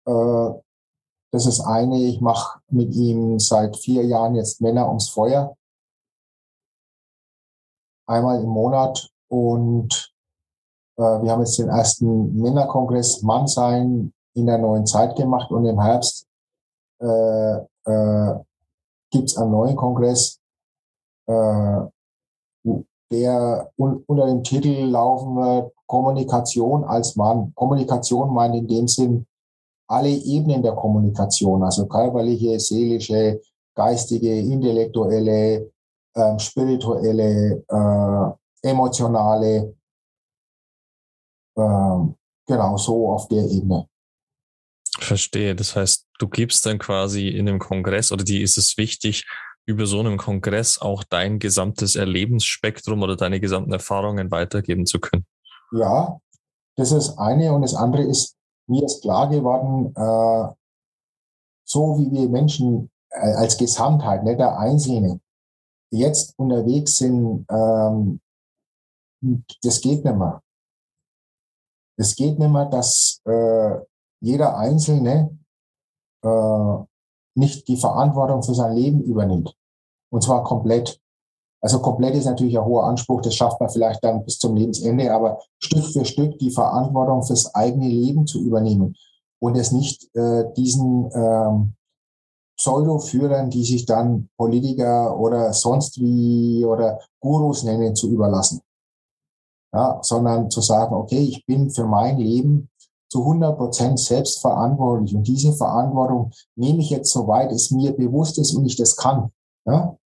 Äh, 0.06 0.50
das 1.30 1.46
ist 1.46 1.60
eine, 1.60 1.98
ich 1.98 2.20
mache 2.20 2.60
mit 2.70 2.94
ihm 2.94 3.38
seit 3.38 3.76
vier 3.76 4.04
Jahren 4.04 4.34
jetzt 4.34 4.60
Männer 4.60 4.88
ums 4.88 5.08
Feuer. 5.08 5.56
Einmal 8.08 8.42
im 8.42 8.48
Monat. 8.48 9.10
Und 9.28 10.12
äh, 10.96 11.02
wir 11.02 11.30
haben 11.30 11.40
jetzt 11.40 11.58
den 11.58 11.68
ersten 11.68 12.40
Männerkongress 12.40 13.22
Mannsein 13.22 14.12
in 14.34 14.46
der 14.46 14.58
neuen 14.58 14.86
Zeit 14.86 15.16
gemacht. 15.16 15.50
Und 15.50 15.66
im 15.66 15.80
Herbst 15.80 16.26
äh, 17.00 17.56
äh, 17.56 18.34
gibt 19.10 19.36
einen 19.36 19.50
neuen 19.50 19.76
Kongress, 19.76 20.40
äh, 21.26 21.80
der 23.10 23.70
un 23.76 24.04
unter 24.06 24.26
dem 24.26 24.42
Titel 24.42 24.84
laufen 24.84 25.36
wird 25.36 25.72
Kommunikation 25.86 26.84
als 26.84 27.16
Mann. 27.16 27.52
Kommunikation 27.54 28.32
meint 28.32 28.54
in 28.54 28.68
dem 28.68 28.86
Sinn 28.86 29.26
alle 29.88 30.10
Ebenen 30.10 30.62
der 30.62 30.74
Kommunikation, 30.74 31.62
also 31.62 31.86
körperliche, 31.86 32.60
seelische, 32.60 33.40
geistige, 33.74 34.38
intellektuelle, 34.38 35.70
äh, 36.14 36.38
spirituelle, 36.38 37.64
äh, 37.68 38.68
emotionale, 38.68 39.74
äh, 41.56 41.98
genau 42.46 42.76
so 42.76 43.10
auf 43.10 43.28
der 43.28 43.44
Ebene. 43.44 43.88
Verstehe. 44.98 45.54
Das 45.54 45.76
heißt, 45.76 46.06
du 46.18 46.28
gibst 46.28 46.66
dann 46.66 46.78
quasi 46.78 47.28
in 47.28 47.48
einem 47.48 47.58
Kongress 47.58 48.10
oder 48.10 48.24
die 48.24 48.42
ist 48.42 48.58
es 48.58 48.76
wichtig, 48.76 49.26
über 49.66 49.86
so 49.86 50.00
einem 50.00 50.16
Kongress 50.16 50.80
auch 50.80 51.04
dein 51.04 51.38
gesamtes 51.38 51.94
Erlebensspektrum 51.94 53.02
oder 53.02 53.16
deine 53.16 53.38
gesamten 53.38 53.72
Erfahrungen 53.72 54.30
weitergeben 54.30 54.86
zu 54.86 54.98
können. 54.98 55.26
Ja, 55.72 56.18
das 56.76 56.90
ist 56.90 57.18
eine 57.18 57.52
und 57.52 57.62
das 57.62 57.74
andere 57.74 58.02
ist, 58.02 58.36
mir 58.66 58.82
ist 58.84 59.02
klar 59.02 59.28
geworden, 59.28 59.92
äh, 59.94 60.54
so 61.64 61.98
wie 61.98 62.10
wir 62.10 62.28
Menschen 62.30 62.90
äh, 63.10 63.34
als 63.34 63.58
Gesamtheit, 63.58 64.24
nicht 64.24 64.38
der 64.38 64.58
Einzelne, 64.58 65.20
jetzt 65.90 66.38
unterwegs 66.38 66.96
sind, 66.96 67.46
ähm, 67.50 68.20
das 69.62 69.80
geht 69.80 70.04
nicht 70.04 70.16
mehr. 70.16 70.42
Es 71.96 72.14
geht 72.14 72.38
nicht 72.38 72.50
mehr, 72.50 72.66
dass 72.66 73.20
äh, 73.24 73.78
jeder 74.20 74.56
Einzelne 74.56 75.36
äh, 76.22 76.76
nicht 77.34 77.66
die 77.68 77.76
Verantwortung 77.76 78.42
für 78.42 78.54
sein 78.54 78.76
Leben 78.76 79.02
übernimmt. 79.02 79.54
Und 80.10 80.22
zwar 80.22 80.44
komplett. 80.44 81.00
Also 81.60 81.80
komplett 81.80 82.14
ist 82.14 82.26
natürlich 82.26 82.56
ein 82.56 82.64
hoher 82.64 82.84
Anspruch, 82.84 83.20
das 83.20 83.34
schafft 83.34 83.60
man 83.60 83.68
vielleicht 83.68 84.02
dann 84.04 84.24
bis 84.24 84.38
zum 84.38 84.54
Lebensende, 84.54 85.12
aber 85.12 85.40
Stück 85.58 85.84
für 85.86 86.04
Stück 86.04 86.38
die 86.38 86.52
Verantwortung 86.52 87.24
fürs 87.24 87.52
eigene 87.52 87.88
Leben 87.88 88.28
zu 88.28 88.40
übernehmen 88.40 88.94
und 89.40 89.56
es 89.56 89.72
nicht 89.72 90.08
äh, 90.14 90.44
diesen 90.56 91.10
ähm, 91.12 91.74
Pseudo-Führern, 92.58 93.50
die 93.50 93.64
sich 93.64 93.86
dann 93.86 94.28
Politiker 94.36 95.18
oder 95.18 95.52
sonst 95.52 95.98
wie 96.00 96.64
oder 96.64 96.98
Gurus 97.20 97.62
nennen, 97.62 97.94
zu 97.94 98.10
überlassen. 98.10 98.60
Ja, 99.72 99.98
sondern 100.02 100.50
zu 100.50 100.60
sagen, 100.60 100.94
okay, 100.94 101.20
ich 101.20 101.44
bin 101.46 101.70
für 101.70 101.84
mein 101.84 102.18
Leben 102.18 102.70
zu 103.10 103.20
100 103.20 103.56
Prozent 103.56 104.00
selbstverantwortlich 104.00 105.14
und 105.14 105.26
diese 105.26 105.52
Verantwortung 105.52 106.30
nehme 106.56 106.80
ich 106.80 106.90
jetzt, 106.90 107.12
soweit 107.12 107.52
es 107.52 107.70
mir 107.70 107.92
bewusst 107.92 108.38
ist 108.38 108.54
und 108.54 108.66
ich 108.66 108.76
das 108.76 108.96
kann. 108.96 109.30
Ja? 109.66 109.96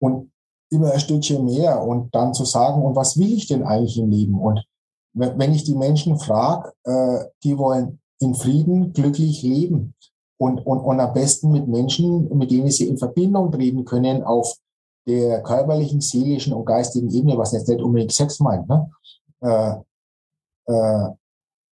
Und 0.00 0.30
immer 0.70 0.92
ein 0.92 1.00
Stückchen 1.00 1.44
mehr 1.44 1.82
und 1.82 2.14
dann 2.14 2.34
zu 2.34 2.44
sagen, 2.44 2.82
und 2.82 2.94
was 2.94 3.16
will 3.16 3.32
ich 3.32 3.46
denn 3.46 3.64
eigentlich 3.64 3.98
im 3.98 4.10
Leben? 4.10 4.40
Und 4.40 4.64
wenn 5.12 5.52
ich 5.52 5.64
die 5.64 5.74
Menschen 5.74 6.18
frage, 6.18 6.72
äh, 6.84 7.24
die 7.42 7.58
wollen 7.58 8.00
in 8.20 8.34
Frieden 8.34 8.92
glücklich 8.92 9.42
leben 9.42 9.94
und, 10.40 10.66
und, 10.66 10.78
und 10.78 11.00
am 11.00 11.12
besten 11.12 11.52
mit 11.52 11.68
Menschen, 11.68 12.34
mit 12.36 12.50
denen 12.50 12.70
sie 12.70 12.88
in 12.88 12.96
Verbindung 12.96 13.52
treten 13.52 13.84
können 13.84 14.22
auf 14.22 14.56
der 15.06 15.42
körperlichen, 15.42 16.00
seelischen 16.00 16.54
und 16.54 16.64
geistigen 16.64 17.10
Ebene, 17.10 17.36
was 17.36 17.52
jetzt 17.52 17.68
nicht 17.68 17.82
unbedingt 17.82 18.12
Sex 18.12 18.40
meint. 18.40 18.66
Ne? 18.66 18.90
Äh, 19.42 19.74
äh, 20.72 21.08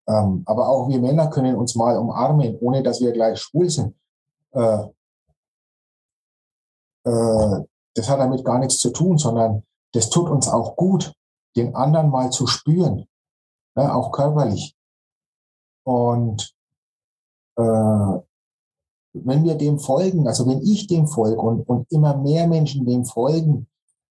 ähm, 0.08 0.42
aber 0.44 0.68
auch 0.68 0.88
wir 0.88 1.00
Männer 1.00 1.28
können 1.30 1.56
uns 1.56 1.74
mal 1.74 1.96
umarmen, 1.96 2.58
ohne 2.60 2.82
dass 2.82 3.00
wir 3.00 3.12
gleich 3.12 3.40
schwul 3.40 3.70
sind. 3.70 3.96
Äh, 4.52 4.82
äh, 7.04 7.64
das 7.94 8.10
hat 8.10 8.20
damit 8.20 8.44
gar 8.44 8.58
nichts 8.58 8.78
zu 8.78 8.90
tun, 8.90 9.16
sondern 9.16 9.62
das 9.92 10.10
tut 10.10 10.28
uns 10.28 10.48
auch 10.48 10.76
gut, 10.76 11.14
den 11.56 11.74
anderen 11.74 12.10
mal 12.10 12.28
zu 12.28 12.46
spüren, 12.46 13.08
ne, 13.74 13.94
auch 13.94 14.12
körperlich. 14.12 14.76
Und 15.82 16.54
äh, 17.56 18.20
wenn 19.12 19.44
wir 19.44 19.54
dem 19.54 19.78
folgen, 19.78 20.26
also 20.26 20.46
wenn 20.46 20.62
ich 20.62 20.86
dem 20.86 21.06
folge 21.06 21.40
und, 21.40 21.68
und 21.68 21.90
immer 21.90 22.16
mehr 22.16 22.46
Menschen 22.46 22.86
dem 22.86 23.04
folgen, 23.04 23.66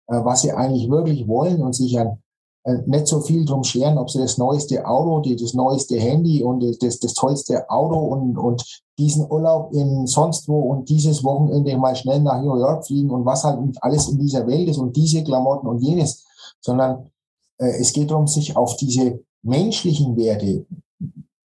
äh, 0.07 0.23
was 0.23 0.41
sie 0.41 0.51
eigentlich 0.51 0.89
wirklich 0.89 1.27
wollen 1.27 1.61
und 1.61 1.73
sich 1.73 1.99
an, 1.99 2.21
äh, 2.65 2.79
nicht 2.85 3.07
so 3.07 3.21
viel 3.21 3.45
drum 3.45 3.63
scheren, 3.63 3.97
ob 3.97 4.09
sie 4.09 4.19
das 4.19 4.37
neueste 4.37 4.85
Auto, 4.85 5.21
die, 5.21 5.35
das 5.35 5.53
neueste 5.53 5.97
Handy 5.97 6.43
und 6.43 6.61
das, 6.81 6.99
das 6.99 7.13
tollste 7.13 7.69
Auto 7.69 7.97
und, 7.97 8.37
und 8.37 8.81
diesen 8.97 9.29
Urlaub 9.31 9.73
in 9.73 10.05
sonst 10.07 10.47
wo 10.49 10.59
und 10.59 10.89
dieses 10.89 11.23
Wochenende 11.23 11.77
mal 11.77 11.95
schnell 11.95 12.19
nach 12.21 12.41
New 12.41 12.57
York 12.57 12.85
fliegen 12.85 13.11
und 13.11 13.25
was 13.25 13.45
halt 13.45 13.57
alles 13.81 14.09
in 14.09 14.19
dieser 14.19 14.45
Welt 14.45 14.67
ist 14.67 14.77
und 14.77 14.95
diese 14.95 15.23
Klamotten 15.23 15.67
und 15.67 15.79
jenes, 15.79 16.25
sondern 16.59 17.09
äh, 17.57 17.79
es 17.79 17.93
geht 17.93 18.11
darum, 18.11 18.27
sich 18.27 18.57
auf 18.57 18.75
diese 18.75 19.19
menschlichen 19.41 20.17
Werte, 20.17 20.65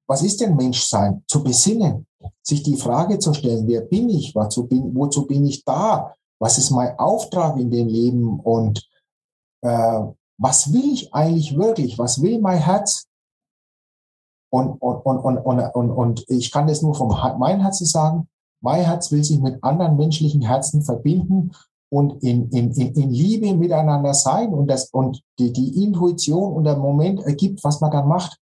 was 0.08 0.24
ist 0.24 0.40
denn 0.40 0.56
Menschsein, 0.56 1.24
zu 1.28 1.44
besinnen, 1.44 2.06
sich 2.42 2.64
die 2.64 2.78
Frage 2.78 3.20
zu 3.20 3.34
stellen, 3.34 3.68
wer 3.68 3.82
bin 3.82 4.10
ich, 4.10 4.36
wozu 4.36 4.68
bin, 4.68 4.96
wozu 4.96 5.26
bin 5.26 5.46
ich 5.46 5.64
da, 5.64 6.16
was 6.40 6.58
ist 6.58 6.72
mein 6.72 6.98
Auftrag 6.98 7.58
in 7.58 7.70
dem 7.70 7.88
Leben 7.88 8.40
und 8.40 8.88
äh, 9.62 10.02
was 10.38 10.74
will 10.74 10.92
ich 10.94 11.14
eigentlich 11.14 11.56
wirklich? 11.56 12.00
Was 12.00 12.22
will 12.22 12.42
mein 12.42 12.58
Herz? 12.58 13.06
Und, 14.52 14.82
und, 14.82 15.06
und, 15.06 15.20
und, 15.20 15.38
und, 15.38 15.60
und, 15.60 15.92
und 15.92 16.30
ich 16.30 16.52
kann 16.52 16.68
das 16.68 16.82
nur 16.82 16.96
vom 16.96 17.10
mein 17.40 17.62
Herzen 17.62 17.86
sagen. 17.86 18.28
Mein 18.60 18.84
Herz 18.84 19.12
will 19.12 19.24
sich 19.24 19.40
mit 19.40 19.64
anderen 19.64 19.98
menschlichen 19.98 20.42
Herzen 20.42 20.82
verbinden 20.82 21.52
und 21.90 22.24
in, 22.24 22.50
in, 22.50 22.72
in, 22.72 22.94
in 22.96 23.10
Liebe 23.12 23.54
miteinander 23.56 24.14
sein 24.14 24.54
und, 24.54 24.68
das, 24.68 24.90
und 24.90 25.22
die, 25.40 25.54
die 25.54 25.84
Intuition 25.84 26.54
und 26.54 26.64
der 26.64 26.78
Moment 26.78 27.22
ergibt, 27.22 27.64
was 27.64 27.82
man 27.82 27.92
dann 27.92 28.08
macht. 28.08 28.40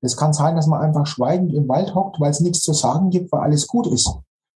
Es 0.00 0.16
kann 0.16 0.32
sein, 0.32 0.56
dass 0.56 0.66
man 0.66 0.80
einfach 0.80 1.06
schweigend 1.06 1.52
im 1.52 1.68
Wald 1.68 1.94
hockt, 1.94 2.20
weil 2.20 2.30
es 2.30 2.40
nichts 2.40 2.60
zu 2.60 2.72
sagen 2.72 3.10
gibt, 3.10 3.32
weil 3.32 3.40
alles 3.40 3.66
gut 3.66 3.86
ist. 3.86 4.14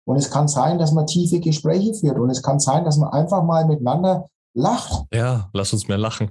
Und 0.05 0.17
es 0.17 0.31
kann 0.31 0.49
sein, 0.49 0.79
dass 0.79 0.93
man 0.93 1.07
tiefe 1.07 1.41
Gespräche 1.41 1.95
führt. 1.95 2.19
Und 2.19 2.31
es 2.31 2.43
kann 2.43 2.59
sein, 2.59 2.85
dass 2.85 2.97
man 2.97 3.11
einfach 3.11 3.43
mal 3.43 3.67
miteinander 3.67 4.29
lacht. 4.55 5.05
Ja, 5.13 5.51
lass 5.53 5.73
uns 5.73 5.89
mehr 5.89 5.99
lachen. 5.99 6.31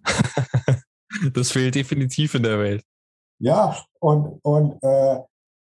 das 1.33 1.51
fehlt 1.51 1.75
definitiv 1.75 2.35
in 2.35 2.43
der 2.43 2.59
Welt. 2.59 2.83
Ja, 3.39 3.77
und, 3.99 4.39
und, 4.43 4.83
äh, 4.83 5.19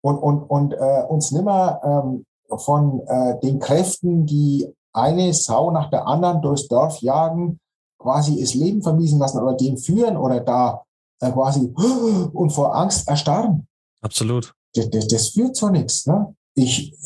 und, 0.03 0.19
und, 0.19 0.43
und 0.43 0.73
äh, 0.75 1.05
uns 1.09 1.31
nimmer 1.33 1.81
ähm, 1.85 2.25
von 2.59 3.01
äh, 3.07 3.41
den 3.41 3.61
Kräften, 3.61 4.27
die 4.27 4.69
eine 4.93 5.33
Sau 5.33 5.71
nach 5.71 5.89
der 5.91 6.07
anderen 6.07 6.43
durchs 6.43 6.69
Dorf 6.69 7.01
jagen, 7.01 7.59
quasi 7.99 8.41
das 8.41 8.55
Leben 8.55 8.83
vermiesen 8.83 9.19
lassen 9.19 9.41
oder 9.41 9.55
dem 9.55 9.79
führen 9.79 10.17
oder 10.17 10.41
da 10.41 10.83
äh, 11.23 11.31
quasi 11.31 11.61
und 12.33 12.51
vor 12.51 12.75
Angst 12.77 13.09
erstarren. 13.09 13.67
Absolut. 14.01 14.53
Das, 14.75 14.91
das, 14.91 15.07
das 15.07 15.29
führt 15.31 15.57
zu 15.57 15.71
nichts. 15.71 16.07
Ne? 16.07 16.35
Ich 16.55 16.93
äh, 16.93 16.97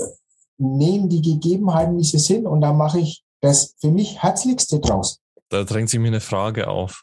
nehme 0.59 1.09
die 1.09 1.23
Gegebenheiten, 1.23 1.99
wie 1.99 2.05
sie 2.05 2.19
sind 2.19 2.47
und 2.47 2.61
dann 2.61 2.77
mache 2.77 3.01
ich 3.01 3.23
das 3.41 3.75
für 3.79 3.91
mich 3.91 4.23
Herzlichste 4.23 4.81
draus. 4.81 5.21
Da 5.51 5.65
drängt 5.65 5.91
sich 5.91 6.01
mir 6.01 6.09
eine 6.09 6.21
Frage 6.21 6.69
auf, 6.69 7.03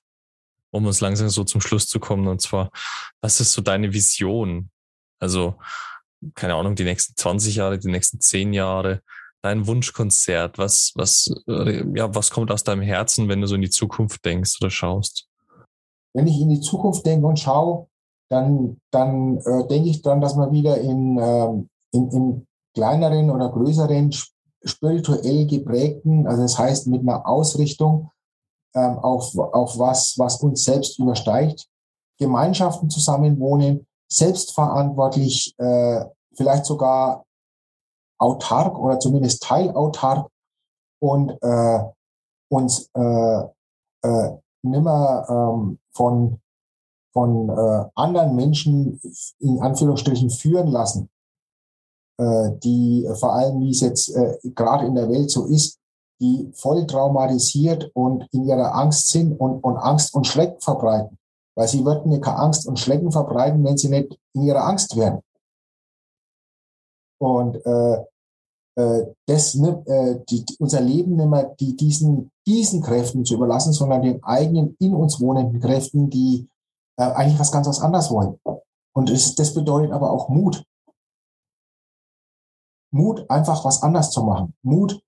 um 0.71 0.85
uns 0.85 0.99
langsam 0.99 1.29
so 1.29 1.43
zum 1.43 1.61
Schluss 1.61 1.87
zu 1.87 1.99
kommen. 1.99 2.27
Und 2.27 2.41
zwar, 2.41 2.71
was 3.21 3.39
ist 3.39 3.53
so 3.53 3.61
deine 3.61 3.93
Vision? 3.93 4.69
Also, 5.19 5.55
keine 6.35 6.55
Ahnung, 6.55 6.75
die 6.75 6.83
nächsten 6.83 7.15
20 7.15 7.55
Jahre, 7.55 7.77
die 7.77 7.89
nächsten 7.89 8.19
10 8.19 8.53
Jahre, 8.53 9.01
dein 9.41 9.67
Wunschkonzert, 9.67 10.57
was, 10.57 10.91
was, 10.95 11.29
äh, 11.47 11.83
ja, 11.95 12.13
was 12.15 12.31
kommt 12.31 12.51
aus 12.51 12.63
deinem 12.63 12.81
Herzen, 12.81 13.29
wenn 13.29 13.41
du 13.41 13.47
so 13.47 13.55
in 13.55 13.61
die 13.61 13.69
Zukunft 13.69 14.25
denkst 14.25 14.57
oder 14.59 14.71
schaust? 14.71 15.27
Wenn 16.13 16.27
ich 16.27 16.39
in 16.39 16.49
die 16.49 16.61
Zukunft 16.61 17.05
denke 17.05 17.27
und 17.27 17.39
schaue, 17.39 17.87
dann, 18.29 18.77
dann 18.91 19.37
äh, 19.37 19.67
denke 19.67 19.89
ich 19.89 20.01
dran, 20.01 20.21
dass 20.21 20.35
man 20.35 20.51
wieder 20.51 20.77
in, 20.77 21.17
ähm, 21.19 21.69
in, 21.91 22.09
in 22.11 22.47
kleineren 22.73 23.29
oder 23.29 23.49
größeren 23.49 24.11
spirituell 24.63 25.45
geprägten, 25.45 26.25
also 26.25 26.41
das 26.41 26.57
heißt 26.57 26.87
mit 26.87 27.01
einer 27.01 27.27
Ausrichtung 27.27 28.11
ähm, 28.73 28.97
auf, 28.99 29.37
auf 29.37 29.77
was, 29.77 30.15
was 30.17 30.41
uns 30.41 30.63
selbst 30.63 30.97
übersteigt, 30.99 31.67
Gemeinschaften 32.17 32.89
zusammenwohnen, 32.89 33.85
selbstverantwortlich, 34.09 35.53
äh, 35.57 36.05
vielleicht 36.35 36.65
sogar 36.65 37.25
autark 38.19 38.79
oder 38.79 38.99
zumindest 38.99 39.43
teilautark 39.43 40.29
und 40.99 41.31
äh, 41.41 41.79
uns 42.49 42.89
äh, 42.95 43.43
äh, 44.03 44.37
nimmer 44.63 45.25
ähm, 45.29 45.79
von, 45.91 46.39
von 47.13 47.49
äh, 47.49 47.89
anderen 47.95 48.35
Menschen 48.35 48.99
in 49.39 49.59
Anführungsstrichen 49.61 50.29
führen 50.29 50.67
lassen, 50.67 51.09
äh, 52.17 52.51
die 52.63 53.07
vor 53.15 53.33
allem, 53.33 53.59
wie 53.61 53.71
es 53.71 53.81
jetzt 53.81 54.09
äh, 54.15 54.37
gerade 54.55 54.85
in 54.87 54.95
der 54.95 55.09
Welt 55.09 55.29
so 55.29 55.45
ist, 55.45 55.79
die 56.21 56.51
voll 56.53 56.87
traumatisiert 56.87 57.91
und 57.93 58.27
in 58.31 58.47
ihrer 58.47 58.73
Angst 58.75 59.09
sind 59.09 59.39
und, 59.39 59.63
und 59.63 59.77
Angst 59.77 60.13
und 60.13 60.25
Schrecken 60.25 60.61
verbreiten. 60.61 61.17
Weil 61.55 61.67
sie 61.67 61.83
würden 61.85 62.11
ja 62.11 62.19
keine 62.19 62.39
Angst 62.39 62.67
und 62.67 62.79
Schrecken 62.79 63.11
verbreiten, 63.11 63.63
wenn 63.63 63.77
sie 63.77 63.89
nicht 63.89 64.17
in 64.33 64.43
ihrer 64.43 64.65
Angst 64.65 64.95
wären. 64.95 65.21
Und 67.19 67.63
äh, 67.65 68.03
äh, 68.75 69.13
das, 69.27 69.55
ne, 69.55 69.83
äh, 69.85 70.23
die, 70.29 70.45
unser 70.59 70.81
Leben 70.81 71.15
nicht 71.15 71.29
mehr 71.29 71.55
die, 71.59 71.75
diesen, 71.75 72.31
diesen 72.45 72.81
Kräften 72.81 73.25
zu 73.25 73.35
überlassen, 73.35 73.73
sondern 73.73 74.01
den 74.01 74.23
eigenen 74.23 74.75
in 74.79 74.93
uns 74.93 75.19
wohnenden 75.19 75.59
Kräften, 75.59 76.09
die 76.09 76.49
äh, 76.97 77.03
eigentlich 77.03 77.39
was 77.39 77.51
ganz 77.51 77.67
was 77.67 77.79
anderes 77.79 78.11
wollen. 78.11 78.39
Und 78.93 79.09
es, 79.09 79.35
das 79.35 79.53
bedeutet 79.53 79.91
aber 79.91 80.11
auch 80.11 80.29
Mut. 80.29 80.63
Mut, 82.91 83.29
einfach 83.29 83.65
was 83.65 83.81
anders 83.81 84.11
zu 84.11 84.23
machen. 84.23 84.53
Mut, 84.61 85.01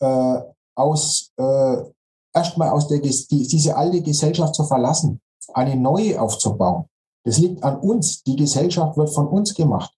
äh, 0.00 0.40
aus 0.74 1.32
äh, 1.36 1.76
erstmal 2.32 2.70
aus 2.70 2.88
der 2.88 2.98
die, 2.98 3.46
diese 3.46 3.76
alte 3.76 4.02
Gesellschaft 4.02 4.54
zu 4.54 4.64
verlassen, 4.64 5.20
eine 5.54 5.76
neue 5.76 6.20
aufzubauen. 6.20 6.86
Das 7.24 7.38
liegt 7.38 7.62
an 7.62 7.78
uns. 7.78 8.22
Die 8.22 8.36
Gesellschaft 8.36 8.96
wird 8.96 9.10
von 9.10 9.28
uns 9.28 9.54
gemacht. 9.54 9.94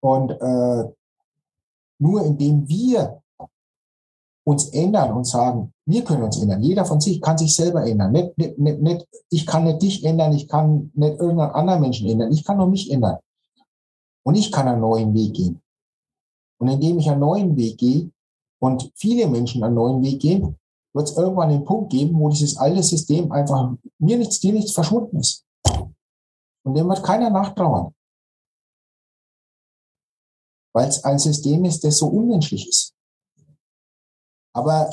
Und 0.00 0.30
äh, 0.30 0.84
nur 1.98 2.24
indem 2.24 2.68
wir 2.68 3.22
uns 4.46 4.68
ändern 4.68 5.12
und 5.12 5.24
sagen, 5.24 5.72
wir 5.86 6.04
können 6.04 6.22
uns 6.22 6.40
ändern. 6.40 6.62
Jeder 6.62 6.84
von 6.84 7.00
sich 7.00 7.20
kann 7.20 7.36
sich 7.36 7.54
selber 7.54 7.84
ändern. 7.84 8.12
Nicht, 8.12 8.38
nicht, 8.38 8.58
nicht, 8.58 8.80
nicht, 8.80 9.08
ich 9.30 9.46
kann 9.46 9.64
nicht 9.64 9.82
dich 9.82 10.04
ändern, 10.04 10.32
ich 10.32 10.48
kann 10.48 10.90
nicht 10.94 11.18
irgendeinen 11.18 11.52
anderen 11.52 11.80
Menschen 11.80 12.08
ändern. 12.08 12.32
Ich 12.32 12.44
kann 12.44 12.56
nur 12.56 12.68
mich 12.68 12.90
ändern. 12.90 13.18
Und 14.24 14.36
ich 14.36 14.52
kann 14.52 14.68
einen 14.68 14.80
neuen 14.80 15.14
Weg 15.14 15.34
gehen. 15.34 15.60
Und 16.58 16.68
indem 16.68 16.98
ich 16.98 17.10
einen 17.10 17.20
neuen 17.20 17.56
Weg 17.56 17.78
gehe 17.78 18.10
und 18.60 18.90
viele 18.94 19.26
Menschen 19.26 19.62
einen 19.64 19.74
neuen 19.74 20.02
Weg 20.02 20.20
gehen, 20.20 20.56
wird 20.94 21.08
es 21.08 21.16
irgendwann 21.16 21.50
den 21.50 21.64
Punkt 21.64 21.90
geben, 21.90 22.18
wo 22.18 22.28
dieses 22.28 22.56
alte 22.56 22.82
System 22.82 23.30
einfach 23.32 23.74
mir 23.98 24.16
nichts, 24.16 24.40
dir 24.40 24.52
nichts 24.52 24.72
verschwunden 24.72 25.18
ist. 25.18 25.44
Und 26.64 26.74
dem 26.74 26.88
wird 26.88 27.02
keiner 27.02 27.30
nachtrauern 27.30 27.92
weil 30.76 30.88
es 30.88 31.02
ein 31.04 31.18
System 31.18 31.64
ist, 31.64 31.82
das 31.84 31.96
so 31.96 32.06
unmenschlich 32.06 32.68
ist. 32.68 32.95
Aber 34.56 34.88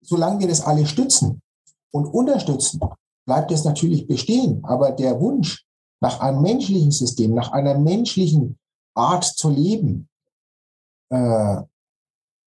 solange 0.00 0.40
wir 0.40 0.48
das 0.48 0.62
alle 0.62 0.86
stützen 0.86 1.42
und 1.90 2.06
unterstützen, 2.06 2.80
bleibt 3.26 3.52
es 3.52 3.62
natürlich 3.62 4.06
bestehen. 4.06 4.64
Aber 4.64 4.92
der 4.92 5.20
Wunsch 5.20 5.66
nach 6.00 6.20
einem 6.20 6.40
menschlichen 6.40 6.90
System, 6.90 7.34
nach 7.34 7.52
einer 7.52 7.78
menschlichen 7.78 8.58
Art 8.94 9.24
zu 9.24 9.50
leben, 9.50 10.08
äh, 11.10 11.60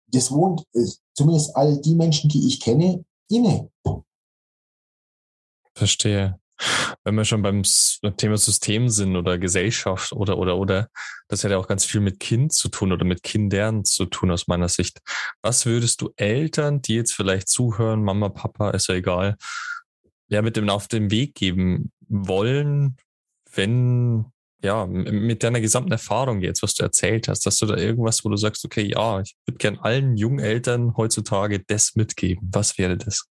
das 0.08 0.30
wohnt 0.30 0.66
äh, 0.74 0.86
zumindest 1.14 1.56
all 1.56 1.80
die 1.80 1.96
Menschen, 1.96 2.30
die 2.30 2.46
ich 2.46 2.60
kenne, 2.60 3.06
inne. 3.30 3.70
Verstehe 5.74 6.41
wenn 7.04 7.16
wir 7.16 7.26
schon 7.26 7.42
beim 7.42 7.64
Thema 8.18 8.38
System 8.38 8.90
sind 8.90 9.16
oder 9.16 9.38
Gesellschaft 9.38 10.12
oder, 10.14 10.38
oder, 10.38 10.58
oder, 10.58 10.88
das 11.28 11.44
hat 11.44 11.52
ja 11.52 11.58
auch 11.58 11.68
ganz 11.68 11.86
viel 11.86 12.02
mit 12.02 12.20
Kind 12.20 12.54
zu 12.54 12.70
tun 12.70 12.92
oder 12.92 13.06
mit 13.06 13.24
Kindern 13.24 13.86
zu 13.86 14.06
tun 14.06 14.32
aus 14.32 14.48
meiner 14.48 14.70
Sicht. 14.70 15.00
Was 15.42 15.66
würdest 15.66 16.02
du 16.02 16.12
Eltern, 16.16 16.82
die 16.82 16.96
jetzt 16.96 17.14
vielleicht 17.14 17.48
zuhören, 17.48 18.04
Mama, 18.04 18.30
Papa, 18.30 18.72
ist 18.72 18.88
ja 18.88 18.96
egal, 18.96 19.36
ja, 20.28 20.42
mit 20.42 20.56
dem 20.56 20.70
auf 20.70 20.88
den 20.88 21.12
Weg 21.12 21.36
geben 21.36 21.92
wollen, 22.08 22.98
wenn, 23.54 24.26
ja, 24.64 24.86
mit 24.86 25.44
deiner 25.44 25.60
gesamten 25.60 25.92
Erfahrung 25.92 26.42
jetzt, 26.42 26.64
was 26.64 26.74
du 26.76 26.84
erzählt 26.84 27.28
hast, 27.28 27.46
dass 27.46 27.58
du 27.58 27.66
da 27.66 27.76
irgendwas, 27.76 28.24
wo 28.24 28.30
du 28.30 28.38
sagst, 28.38 28.64
okay, 28.64 28.84
ja, 28.84 29.20
ich 29.20 29.36
würde 29.46 29.58
gern 29.58 29.80
allen 29.80 30.16
jungen 30.16 30.40
Eltern 30.40 30.96
heutzutage 30.96 31.62
das 31.68 31.96
mitgeben. 31.96 32.50
Was 32.54 32.78
wäre 32.78 32.98
das? 32.98 33.31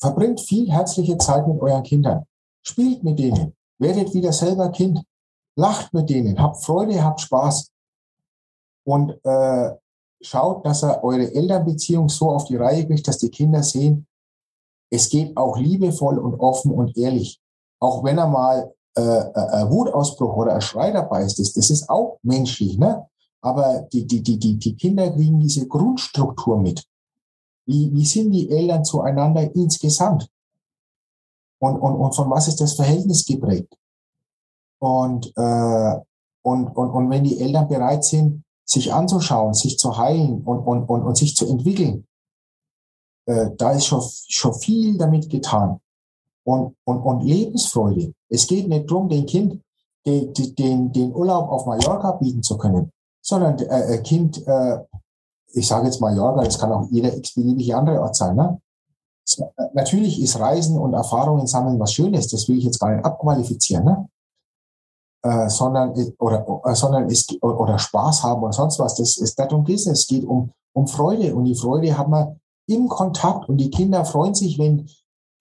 Verbringt 0.00 0.40
viel 0.40 0.70
herzliche 0.70 1.18
Zeit 1.18 1.46
mit 1.46 1.60
euren 1.60 1.82
Kindern. 1.82 2.24
Spielt 2.62 3.04
mit 3.04 3.18
denen. 3.18 3.54
Werdet 3.78 4.12
wieder 4.14 4.32
selber 4.32 4.70
Kind. 4.70 5.02
Lacht 5.56 5.92
mit 5.92 6.08
denen. 6.08 6.40
Habt 6.40 6.64
Freude, 6.64 7.02
habt 7.04 7.20
Spaß. 7.20 7.70
Und 8.84 9.18
äh, 9.24 9.70
schaut, 10.22 10.64
dass 10.64 10.82
er 10.82 11.04
eure 11.04 11.32
Elternbeziehung 11.32 12.08
so 12.08 12.30
auf 12.30 12.44
die 12.44 12.56
Reihe 12.56 12.86
kriegt, 12.86 13.06
dass 13.06 13.18
die 13.18 13.30
Kinder 13.30 13.62
sehen, 13.62 14.06
es 14.90 15.08
geht 15.08 15.36
auch 15.36 15.56
liebevoll 15.56 16.18
und 16.18 16.34
offen 16.40 16.72
und 16.72 16.96
ehrlich. 16.96 17.40
Auch 17.78 18.02
wenn 18.02 18.18
er 18.18 18.26
mal 18.26 18.72
äh, 18.96 19.00
äh, 19.02 19.32
ein 19.34 19.70
Wutausbruch 19.70 20.34
oder 20.36 20.54
ein 20.54 20.60
Schrei 20.60 20.90
dabei 20.90 21.22
ist, 21.22 21.38
das, 21.38 21.52
das 21.52 21.70
ist 21.70 21.88
auch 21.88 22.18
menschlich, 22.22 22.76
ne? 22.76 23.06
Aber 23.42 23.86
die, 23.92 24.06
die, 24.06 24.22
die, 24.22 24.38
die, 24.38 24.58
die 24.58 24.76
Kinder 24.76 25.10
kriegen 25.10 25.40
diese 25.40 25.66
Grundstruktur 25.66 26.58
mit. 26.58 26.84
Wie, 27.70 27.92
wie 27.92 28.04
sind 28.04 28.32
die 28.32 28.50
Eltern 28.50 28.84
zueinander 28.84 29.54
insgesamt? 29.54 30.28
Und, 31.60 31.76
und, 31.78 31.94
und 31.94 32.14
von 32.16 32.28
was 32.28 32.48
ist 32.48 32.60
das 32.60 32.74
Verhältnis 32.74 33.24
geprägt? 33.24 33.72
Und, 34.80 35.32
äh, 35.36 35.94
und, 36.42 36.68
und, 36.76 36.90
und 36.90 37.10
wenn 37.10 37.22
die 37.22 37.38
Eltern 37.38 37.68
bereit 37.68 38.04
sind, 38.04 38.42
sich 38.64 38.92
anzuschauen, 38.92 39.54
sich 39.54 39.78
zu 39.78 39.96
heilen 39.96 40.42
und, 40.42 40.58
und, 40.66 40.88
und, 40.88 41.02
und 41.02 41.16
sich 41.16 41.36
zu 41.36 41.48
entwickeln, 41.48 42.06
äh, 43.26 43.50
da 43.56 43.72
ist 43.72 43.86
schon, 43.86 44.02
schon 44.28 44.54
viel 44.54 44.98
damit 44.98 45.30
getan. 45.30 45.80
Und, 46.42 46.74
und, 46.84 46.98
und 47.02 47.22
Lebensfreude. 47.22 48.14
Es 48.28 48.46
geht 48.48 48.66
nicht 48.66 48.90
darum, 48.90 49.08
den 49.08 49.26
Kind 49.26 49.62
den, 50.06 50.32
den, 50.32 50.92
den 50.92 51.14
Urlaub 51.14 51.48
auf 51.50 51.66
Mallorca 51.66 52.12
bieten 52.12 52.42
zu 52.42 52.56
können, 52.56 52.90
sondern 53.20 53.58
äh, 53.58 53.98
Kind 54.02 54.46
äh, 54.46 54.78
ich 55.52 55.66
sage 55.66 55.86
jetzt 55.86 56.00
Mallorca, 56.00 56.42
das 56.44 56.58
kann 56.58 56.72
auch 56.72 56.88
jeder 56.90 57.16
x-beliebige 57.16 57.76
andere 57.76 58.00
Ort 58.00 58.16
sein. 58.16 58.36
Ne? 58.36 58.60
Natürlich 59.74 60.20
ist 60.20 60.38
Reisen 60.38 60.78
und 60.78 60.94
Erfahrungen 60.94 61.46
sammeln 61.46 61.78
was 61.78 61.92
Schönes, 61.92 62.28
das 62.28 62.48
will 62.48 62.58
ich 62.58 62.64
jetzt 62.64 62.80
gar 62.80 62.94
nicht 62.94 63.04
abqualifizieren, 63.04 63.84
ne? 63.84 64.08
Äh, 65.22 65.50
sondern 65.50 65.92
oder, 66.18 66.46
äh, 66.64 66.74
sondern 66.74 67.08
ist 67.10 67.36
oder 67.42 67.78
Spaß 67.78 68.22
haben 68.22 68.42
oder 68.42 68.54
sonst 68.54 68.78
was. 68.78 68.94
Das 68.94 69.18
ist 69.18 69.38
darum 69.38 69.64
geht 69.64 69.76
es. 69.76 69.86
Es 69.86 70.06
geht 70.06 70.24
um 70.24 70.50
um 70.72 70.86
Freude. 70.86 71.34
Und 71.34 71.44
die 71.44 71.54
Freude 71.54 71.96
hat 71.96 72.08
man 72.08 72.40
im 72.66 72.88
Kontakt. 72.88 73.48
Und 73.48 73.58
die 73.58 73.70
Kinder 73.70 74.04
freuen 74.04 74.34
sich, 74.34 74.58
wenn 74.58 74.88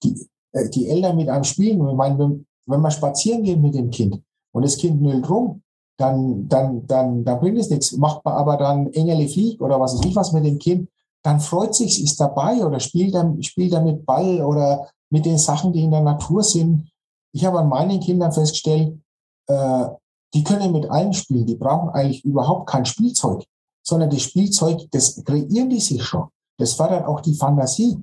die, 0.03 0.27
äh, 0.53 0.69
die 0.69 0.87
Eltern 0.87 1.17
mit 1.17 1.29
einem 1.29 1.43
spielen. 1.43 1.87
Ich 1.87 1.95
meine, 1.95 2.17
wenn, 2.17 2.45
wenn 2.65 2.81
man 2.81 2.91
spazieren 2.91 3.43
geht 3.43 3.61
mit 3.61 3.75
dem 3.75 3.89
Kind 3.89 4.21
und 4.51 4.63
das 4.63 4.77
Kind 4.77 5.01
nüllt 5.01 5.29
rum, 5.29 5.61
dann, 5.99 6.47
dann, 6.47 6.87
dann, 6.87 7.25
dann 7.25 7.39
bringt 7.39 7.57
es 7.57 7.69
nichts. 7.69 7.91
Macht 7.97 8.23
man 8.23 8.35
aber 8.35 8.55
dann 8.55 8.87
Engele 8.93 9.27
Flieg 9.27 9.61
oder 9.61 9.79
was 9.79 9.95
weiß 9.95 10.05
ich 10.05 10.15
was 10.15 10.31
mit 10.31 10.45
dem 10.45 10.57
Kind, 10.57 10.89
dann 11.23 11.41
freut 11.41 11.75
sich, 11.75 12.01
ist 12.01 12.19
dabei 12.19 12.65
oder 12.65 12.79
spielt 12.79 13.13
spielt 13.45 13.73
dann 13.73 13.83
mit 13.83 14.05
Ball 14.05 14.41
oder 14.41 14.89
mit 15.09 15.25
den 15.25 15.37
Sachen, 15.37 15.73
die 15.73 15.83
in 15.83 15.91
der 15.91 16.01
Natur 16.01 16.41
sind. 16.43 16.89
Ich 17.33 17.43
habe 17.43 17.59
an 17.59 17.67
meinen 17.67 17.99
Kindern 17.99 18.31
festgestellt, 18.31 18.97
äh, 19.47 19.85
die 20.33 20.43
können 20.43 20.71
mit 20.71 20.89
allen 20.89 21.13
spielen. 21.13 21.45
Die 21.45 21.55
brauchen 21.55 21.89
eigentlich 21.89 22.23
überhaupt 22.23 22.69
kein 22.69 22.85
Spielzeug, 22.85 23.43
sondern 23.83 24.09
das 24.09 24.21
Spielzeug, 24.21 24.87
das 24.91 25.21
kreieren 25.23 25.69
die 25.69 25.81
sich 25.81 26.03
schon. 26.03 26.29
Das 26.57 26.73
fördert 26.73 27.05
auch 27.05 27.19
die 27.19 27.33
Fantasie. 27.33 27.97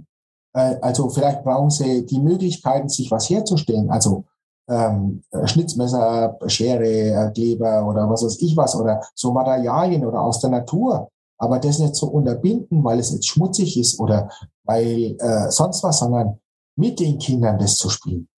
Äh, 0.52 0.76
also 0.82 1.08
vielleicht 1.08 1.42
brauchen 1.44 1.70
sie 1.70 2.04
die 2.04 2.20
Möglichkeiten, 2.20 2.90
sich 2.90 3.10
was 3.10 3.30
herzustellen. 3.30 3.90
Also 3.90 4.24
ähm, 4.68 5.22
Schnitzmesser, 5.44 6.38
Schere, 6.46 6.84
äh, 6.86 7.30
Kleber 7.32 7.86
oder 7.86 8.08
was 8.08 8.24
weiß 8.24 8.40
ich 8.42 8.56
was 8.56 8.74
oder 8.74 9.00
so 9.14 9.32
Materialien 9.32 10.04
oder 10.04 10.20
aus 10.20 10.40
der 10.40 10.50
Natur. 10.50 11.10
Aber 11.38 11.58
das 11.58 11.78
nicht 11.78 11.94
zu 11.94 12.10
unterbinden, 12.10 12.82
weil 12.82 12.98
es 12.98 13.12
jetzt 13.12 13.28
schmutzig 13.28 13.78
ist 13.78 14.00
oder 14.00 14.30
weil 14.64 15.16
äh, 15.20 15.50
sonst 15.50 15.82
was, 15.82 15.98
sondern 15.98 16.40
mit 16.76 16.98
den 16.98 17.18
Kindern 17.18 17.58
das 17.58 17.76
zu 17.76 17.90
spielen. 17.90 18.28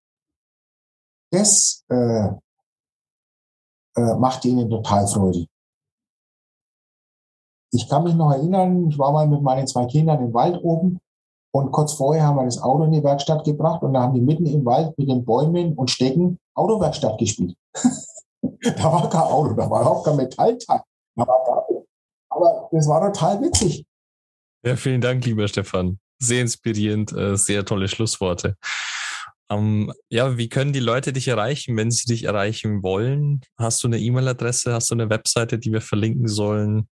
Das 1.31 1.85
äh, 1.89 2.29
äh, 3.97 4.15
macht 4.17 4.45
ihnen 4.45 4.69
total 4.69 5.07
Freude. 5.07 5.47
Ich 7.71 7.89
kann 7.89 8.05
mich 8.05 8.15
noch 8.15 8.33
erinnern, 8.33 8.89
ich 8.89 8.99
war 8.99 9.13
mal 9.13 9.29
mit 9.29 9.43
meinen 9.43 9.67
zwei 9.67 9.85
Kindern 9.87 10.25
im 10.25 10.33
Wald 10.33 10.59
oben 10.63 10.99
und 11.53 11.73
kurz 11.73 11.95
vorher 11.95 12.25
haben 12.25 12.37
wir 12.37 12.45
das 12.45 12.61
Auto 12.61 12.85
in 12.85 12.93
die 12.93 13.03
Werkstatt 13.03 13.45
gebracht 13.45 13.83
und 13.83 13.95
da 13.95 14.03
haben 14.03 14.15
die 14.15 14.21
mitten 14.21 14.47
im 14.47 14.65
Wald 14.65 14.97
mit 14.99 15.09
den 15.09 15.25
Bäumen 15.25 15.75
und 15.75 15.91
Stecken 15.91 16.39
Autowerkstatt 16.55 17.19
gespielt. 17.19 17.57
da 18.43 18.85
war 18.85 19.09
kein 19.09 19.21
Auto, 19.21 19.55
da 19.55 19.71
war 19.71 19.87
auch 19.91 20.05
kein 20.05 20.17
Metallteil. 20.17 20.81
Aber 21.17 22.69
das 22.71 22.87
war 22.87 23.13
total 23.13 23.41
witzig. 23.41 23.85
Ja, 24.65 24.77
vielen 24.77 25.01
Dank, 25.01 25.25
lieber 25.25 25.49
Stefan. 25.49 25.99
Sehr 26.21 26.43
inspirierend, 26.43 27.13
äh, 27.13 27.37
sehr 27.37 27.65
tolle 27.65 27.89
Schlussworte. 27.89 28.57
Um, 29.51 29.89
ähm, 29.89 29.93
ja, 30.11 30.37
wie 30.37 30.51
können 30.51 30.75
die 30.75 30.81
Leute 30.81 31.13
dich 31.15 31.29
erreichen, 31.29 31.75
wenn 31.77 31.91
sie 31.91 32.05
dich 32.05 32.25
erreichen 32.25 32.83
wollen? 32.83 33.41
Hast 33.57 33.83
du 33.83 33.89
eine 33.89 33.99
E-Mail-Adresse? 33.99 34.75
Hast 34.75 34.91
du 34.91 34.95
eine 34.95 35.09
Webseite, 35.09 35.59
die 35.59 35.73
wir 35.73 35.81
verlinken 35.81 36.29
sollen? 36.29 36.87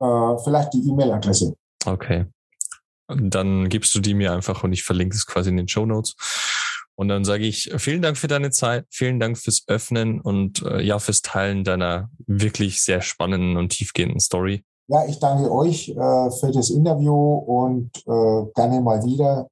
Äh, 0.00 0.38
vielleicht 0.44 0.74
die 0.74 0.88
E-Mail-Adresse. 0.88 1.54
Okay. 1.84 2.26
Dann 3.08 3.68
gibst 3.68 3.94
du 3.94 4.00
die 4.00 4.14
mir 4.14 4.32
einfach 4.32 4.64
und 4.64 4.72
ich 4.72 4.82
verlinke 4.82 5.16
es 5.16 5.26
quasi 5.26 5.50
in 5.50 5.56
den 5.56 5.68
Show 5.68 5.86
Notes. 5.86 6.14
Und 6.94 7.08
dann 7.08 7.24
sage 7.24 7.46
ich 7.46 7.70
vielen 7.76 8.02
Dank 8.02 8.16
für 8.16 8.26
deine 8.26 8.50
Zeit, 8.50 8.84
vielen 8.90 9.20
Dank 9.20 9.38
fürs 9.38 9.62
Öffnen 9.68 10.20
und 10.20 10.62
äh, 10.62 10.82
ja, 10.82 10.98
fürs 10.98 11.22
Teilen 11.22 11.62
deiner 11.62 12.10
wirklich 12.26 12.82
sehr 12.82 13.02
spannenden 13.02 13.56
und 13.56 13.68
tiefgehenden 13.68 14.18
Story. 14.18 14.64
Ja, 14.88 15.04
ich 15.06 15.20
danke 15.20 15.50
euch 15.52 15.90
äh, 15.90 15.94
für 15.94 16.50
das 16.52 16.70
Interview 16.70 17.14
und 17.14 17.90
äh, 17.98 18.50
gerne 18.54 18.80
mal 18.80 19.04
wieder. 19.04 19.48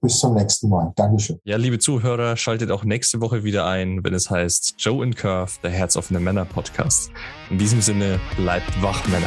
Bis 0.00 0.18
zum 0.18 0.34
nächsten 0.34 0.68
Mal. 0.68 0.92
Dankeschön. 0.94 1.40
Ja, 1.44 1.56
liebe 1.56 1.78
Zuhörer, 1.78 2.36
schaltet 2.36 2.70
auch 2.70 2.84
nächste 2.84 3.20
Woche 3.20 3.42
wieder 3.42 3.66
ein, 3.66 4.04
wenn 4.04 4.14
es 4.14 4.30
heißt 4.30 4.74
Joe 4.78 5.02
and 5.02 5.16
Curve, 5.16 5.52
der 5.62 5.70
Herz 5.70 5.96
offene 5.96 6.20
Männer 6.20 6.44
Podcast. 6.44 7.10
In 7.50 7.58
diesem 7.58 7.80
Sinne, 7.80 8.20
bleibt 8.36 8.82
wach, 8.82 9.04
Männer. 9.08 9.26